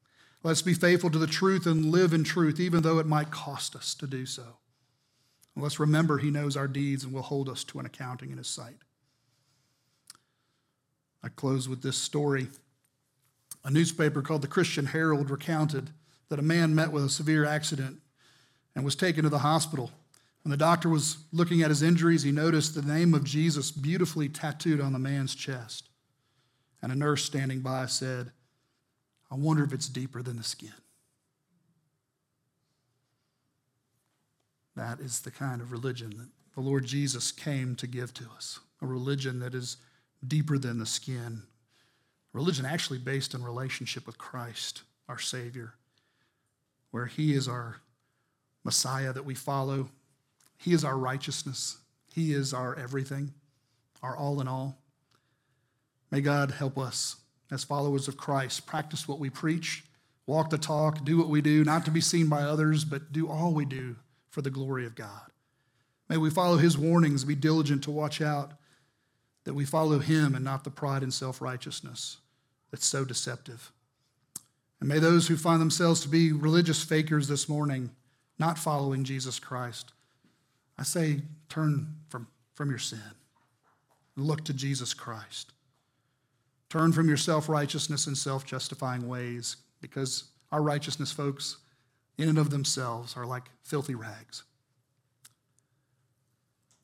Let's 0.42 0.62
be 0.62 0.74
faithful 0.74 1.10
to 1.10 1.18
the 1.18 1.26
truth 1.26 1.66
and 1.66 1.86
live 1.86 2.12
in 2.12 2.24
truth, 2.24 2.58
even 2.58 2.82
though 2.82 2.98
it 2.98 3.06
might 3.06 3.30
cost 3.30 3.76
us 3.76 3.94
to 3.96 4.06
do 4.06 4.24
so. 4.26 4.58
And 5.54 5.62
let's 5.62 5.80
remember 5.80 6.18
he 6.18 6.30
knows 6.30 6.56
our 6.56 6.68
deeds 6.68 7.04
and 7.04 7.12
will 7.12 7.22
hold 7.22 7.48
us 7.48 7.64
to 7.64 7.78
an 7.78 7.86
accounting 7.86 8.30
in 8.30 8.38
his 8.38 8.48
sight. 8.48 8.78
I 11.22 11.28
close 11.28 11.68
with 11.68 11.82
this 11.82 11.98
story. 11.98 12.48
A 13.64 13.70
newspaper 13.70 14.22
called 14.22 14.42
the 14.42 14.48
Christian 14.48 14.86
Herald 14.86 15.28
recounted 15.28 15.90
that 16.30 16.38
a 16.38 16.42
man 16.42 16.74
met 16.74 16.92
with 16.92 17.04
a 17.04 17.10
severe 17.10 17.44
accident 17.44 18.00
and 18.74 18.84
was 18.84 18.96
taken 18.96 19.24
to 19.24 19.28
the 19.28 19.40
hospital. 19.40 19.90
When 20.50 20.58
the 20.58 20.64
doctor 20.64 20.88
was 20.88 21.18
looking 21.30 21.62
at 21.62 21.68
his 21.68 21.80
injuries, 21.80 22.24
he 22.24 22.32
noticed 22.32 22.74
the 22.74 22.82
name 22.82 23.14
of 23.14 23.22
Jesus 23.22 23.70
beautifully 23.70 24.28
tattooed 24.28 24.80
on 24.80 24.92
the 24.92 24.98
man's 24.98 25.36
chest. 25.36 25.90
And 26.82 26.90
a 26.90 26.96
nurse 26.96 27.22
standing 27.22 27.60
by 27.60 27.86
said, 27.86 28.32
I 29.30 29.36
wonder 29.36 29.62
if 29.62 29.72
it's 29.72 29.88
deeper 29.88 30.24
than 30.24 30.36
the 30.36 30.42
skin. 30.42 30.72
That 34.74 34.98
is 34.98 35.20
the 35.20 35.30
kind 35.30 35.60
of 35.60 35.70
religion 35.70 36.14
that 36.16 36.30
the 36.56 36.62
Lord 36.62 36.84
Jesus 36.84 37.30
came 37.30 37.76
to 37.76 37.86
give 37.86 38.12
to 38.14 38.24
us 38.34 38.58
a 38.82 38.86
religion 38.86 39.38
that 39.38 39.54
is 39.54 39.76
deeper 40.26 40.58
than 40.58 40.80
the 40.80 40.84
skin, 40.84 41.44
religion 42.32 42.66
actually 42.66 42.98
based 42.98 43.34
in 43.34 43.44
relationship 43.44 44.04
with 44.04 44.18
Christ, 44.18 44.82
our 45.08 45.20
Savior, 45.20 45.74
where 46.90 47.06
He 47.06 47.34
is 47.34 47.46
our 47.46 47.76
Messiah 48.64 49.12
that 49.12 49.24
we 49.24 49.36
follow. 49.36 49.90
He 50.60 50.74
is 50.74 50.84
our 50.84 50.96
righteousness. 50.96 51.78
He 52.12 52.32
is 52.32 52.52
our 52.52 52.78
everything, 52.78 53.32
our 54.02 54.14
all 54.16 54.40
in 54.40 54.48
all. 54.48 54.78
May 56.10 56.20
God 56.20 56.50
help 56.50 56.76
us 56.76 57.16
as 57.50 57.64
followers 57.64 58.08
of 58.08 58.16
Christ 58.16 58.66
practice 58.66 59.08
what 59.08 59.18
we 59.18 59.30
preach, 59.30 59.84
walk 60.26 60.50
the 60.50 60.58
talk, 60.58 61.04
do 61.04 61.16
what 61.16 61.28
we 61.28 61.40
do, 61.40 61.64
not 61.64 61.84
to 61.86 61.90
be 61.90 62.00
seen 62.00 62.28
by 62.28 62.42
others, 62.42 62.84
but 62.84 63.10
do 63.10 63.28
all 63.28 63.54
we 63.54 63.64
do 63.64 63.96
for 64.28 64.42
the 64.42 64.50
glory 64.50 64.84
of 64.84 64.94
God. 64.94 65.30
May 66.08 66.18
we 66.18 66.28
follow 66.28 66.58
his 66.58 66.76
warnings, 66.76 67.24
be 67.24 67.34
diligent 67.34 67.82
to 67.84 67.90
watch 67.90 68.20
out 68.20 68.52
that 69.44 69.54
we 69.54 69.64
follow 69.64 69.98
him 69.98 70.34
and 70.34 70.44
not 70.44 70.64
the 70.64 70.70
pride 70.70 71.02
and 71.02 71.14
self 71.14 71.40
righteousness 71.40 72.18
that's 72.70 72.86
so 72.86 73.04
deceptive. 73.04 73.72
And 74.80 74.88
may 74.88 74.98
those 74.98 75.28
who 75.28 75.36
find 75.36 75.60
themselves 75.60 76.00
to 76.02 76.08
be 76.08 76.32
religious 76.32 76.82
fakers 76.82 77.28
this 77.28 77.48
morning, 77.48 77.90
not 78.38 78.58
following 78.58 79.04
Jesus 79.04 79.38
Christ, 79.38 79.92
I 80.80 80.82
say 80.82 81.20
turn 81.50 81.94
from, 82.08 82.26
from 82.54 82.70
your 82.70 82.78
sin 82.78 83.02
and 84.16 84.26
look 84.26 84.44
to 84.46 84.54
Jesus 84.54 84.94
Christ. 84.94 85.52
Turn 86.70 86.92
from 86.92 87.06
your 87.06 87.18
self 87.18 87.48
righteousness 87.48 88.06
and 88.06 88.16
self 88.16 88.46
justifying 88.46 89.06
ways 89.06 89.58
because 89.82 90.24
our 90.50 90.62
righteousness, 90.62 91.12
folks, 91.12 91.58
in 92.16 92.28
and 92.28 92.38
of 92.38 92.50
themselves 92.50 93.16
are 93.16 93.26
like 93.26 93.44
filthy 93.62 93.94
rags. 93.94 94.42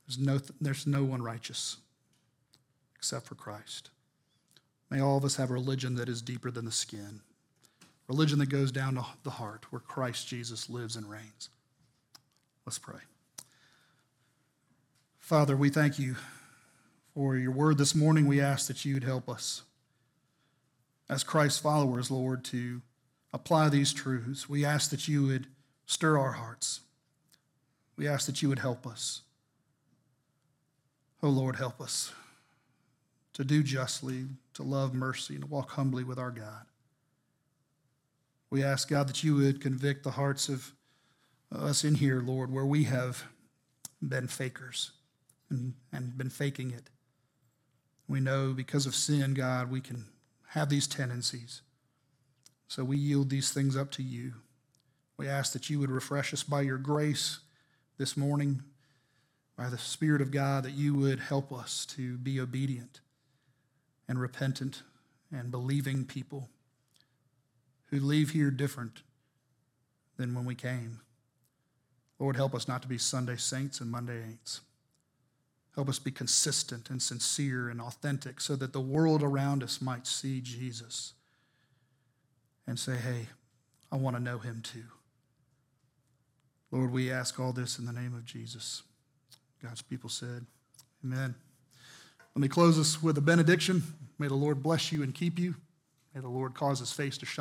There's 0.07 0.19
no, 0.19 0.41
there's 0.61 0.87
no 0.87 1.03
one 1.03 1.23
righteous 1.23 1.79
except 2.95 3.27
for 3.27 3.35
Christ. 3.35 3.91
May 4.91 5.01
all 5.01 5.17
of 5.17 5.25
us 5.25 5.37
have 5.37 5.51
a 5.51 5.55
religion 5.55 5.95
that 5.97 6.09
is 6.09 6.23
deeper 6.23 6.51
than 6.51 6.65
the 6.65 6.73
skin, 6.73 7.21
religion 8.09 8.39
that 8.41 8.51
goes 8.51 8.71
down 8.71 8.95
to 8.95 9.05
the 9.25 9.31
heart, 9.31 9.67
where 9.71 9.81
Christ 9.81 10.29
Jesus 10.29 10.69
lives 10.69 10.97
and 10.97 11.09
reigns. 11.09 11.49
Let's 12.65 12.79
pray. 12.79 13.01
Father, 15.27 15.57
we 15.57 15.71
thank 15.71 15.99
you 15.99 16.15
for 17.13 17.35
your 17.37 17.51
word 17.51 17.79
this 17.79 17.97
morning. 17.97 18.29
We 18.29 18.41
ask 18.41 18.69
that 18.69 18.85
you'd 18.85 19.03
help 19.03 19.29
us 19.29 19.63
as 21.09 21.25
Christ's 21.25 21.59
followers, 21.59 22.13
Lord, 22.13 22.45
to 22.45 22.81
apply 23.33 23.69
these 23.71 23.93
truths. 23.93 24.49
We 24.49 24.65
ask 24.65 24.89
that 24.91 25.09
you 25.09 25.27
would 25.27 25.49
stir 25.85 26.17
our 26.17 26.31
hearts. 26.31 26.83
We 27.97 28.07
ask 28.07 28.27
that 28.27 28.41
you 28.41 28.49
would 28.51 28.61
help 28.61 28.87
us. 28.87 29.23
Oh, 31.25 31.29
Lord, 31.29 31.57
help 31.57 31.81
us 31.81 32.13
to 33.33 33.43
do 33.43 33.65
justly, 33.65 34.27
to 34.55 34.63
love 34.63 34.95
mercy, 34.95 35.35
and 35.35 35.43
to 35.43 35.51
walk 35.51 35.73
humbly 35.73 36.05
with 36.05 36.21
our 36.21 36.31
God. 36.31 36.67
We 38.49 38.63
ask, 38.63 38.89
God, 38.89 39.09
that 39.09 39.25
you 39.25 39.35
would 39.35 39.61
convict 39.61 40.05
the 40.05 40.13
hearts 40.13 40.49
of 40.49 40.73
us 41.51 41.83
in 41.83 41.97
here, 41.97 42.21
Lord, 42.21 42.53
where 42.53 42.65
we 42.65 42.85
have 42.85 43.25
been 44.01 44.29
fakers 44.29 44.93
and, 45.51 45.75
and 45.93 46.17
been 46.17 46.31
faking 46.31 46.71
it. 46.71 46.91
We 48.09 48.21
know 48.21 48.53
because 48.53 48.87
of 48.87 48.95
sin, 48.95 49.35
God, 49.35 49.71
we 49.71 49.81
can 49.81 50.07
have 50.51 50.69
these 50.69 50.87
tendencies. 50.87 51.63
So 52.69 52.85
we 52.85 52.97
yield 52.97 53.31
these 53.31 53.53
things 53.53 53.77
up 53.77 53.91
to 53.93 54.03
you. 54.03 54.35
We 55.17 55.29
ask 55.29 55.53
that 55.53 55.71
you 55.71 55.79
would 55.79 55.91
refresh 55.91 56.33
us 56.33 56.43
by 56.43 56.63
your 56.63 56.79
grace 56.79 57.41
this 57.99 58.17
morning, 58.17 58.63
by 59.57 59.69
the 59.71 59.79
Spirit 59.79 60.21
of 60.21 60.31
God, 60.31 60.65
that 60.65 60.73
you 60.73 60.95
would 60.95 61.21
help 61.21 61.53
us 61.53 61.87
to 61.97 62.19
be 62.19 62.41
obedient 62.41 63.01
and 64.09 64.21
repentant 64.21 64.83
and 65.33 65.51
believing 65.51 66.05
people 66.05 66.49
who 67.87 67.99
leave 67.99 68.31
here 68.31 68.51
different 68.51 69.03
than 70.17 70.35
when 70.35 70.45
we 70.45 70.55
came. 70.55 71.01
Lord, 72.19 72.37
help 72.37 72.55
us 72.55 72.69
not 72.69 72.83
to 72.83 72.89
be 72.89 72.99
Sunday 72.99 73.37
saints 73.37 73.81
and 73.81 73.91
Monday 73.91 74.23
ain'ts. 74.23 74.61
Help 75.77 75.89
us 75.89 75.99
be 75.99 76.11
consistent 76.11 76.91
and 76.91 77.01
sincere 77.01 77.69
and 77.69 77.81
authentic 77.81 78.41
so 78.41 78.57
that 78.57 78.73
the 78.73 78.81
world 78.81 79.23
around 79.23 79.63
us 79.63 79.81
might 79.81 80.07
see 80.07 80.41
Jesus 80.41 81.13
and 82.67 82.79
say, 82.79 82.97
hey, 82.97 83.27
I 83.93 83.97
want 83.97 84.17
to 84.17 84.23
know 84.23 84.39
him 84.39 84.63
too. 84.63 84.85
Lord, 86.73 86.91
we 86.91 87.13
ask 87.13 87.39
all 87.39 87.53
this 87.53 87.79
in 87.79 87.87
the 87.87 87.93
name 87.93 88.15
of 88.15 88.25
Jesus. 88.25 88.83
God's 89.63 89.83
people 89.83 90.11
said, 90.11 90.47
Amen. 91.05 91.35
Let 92.35 92.41
me 92.41 92.49
close 92.49 92.79
us 92.79 93.03
with 93.03 93.17
a 93.19 93.21
benediction. 93.21 93.83
May 94.19 94.29
the 94.29 94.35
Lord 94.35 94.63
bless 94.63 94.91
you 94.91 95.03
and 95.03 95.15
keep 95.15 95.39
you. 95.39 95.55
May 96.15 96.21
the 96.21 96.29
Lord 96.29 96.55
cause 96.55 96.81
his 96.81 96.93
face 96.93 97.17
to 97.19 97.27
shine. 97.27 97.35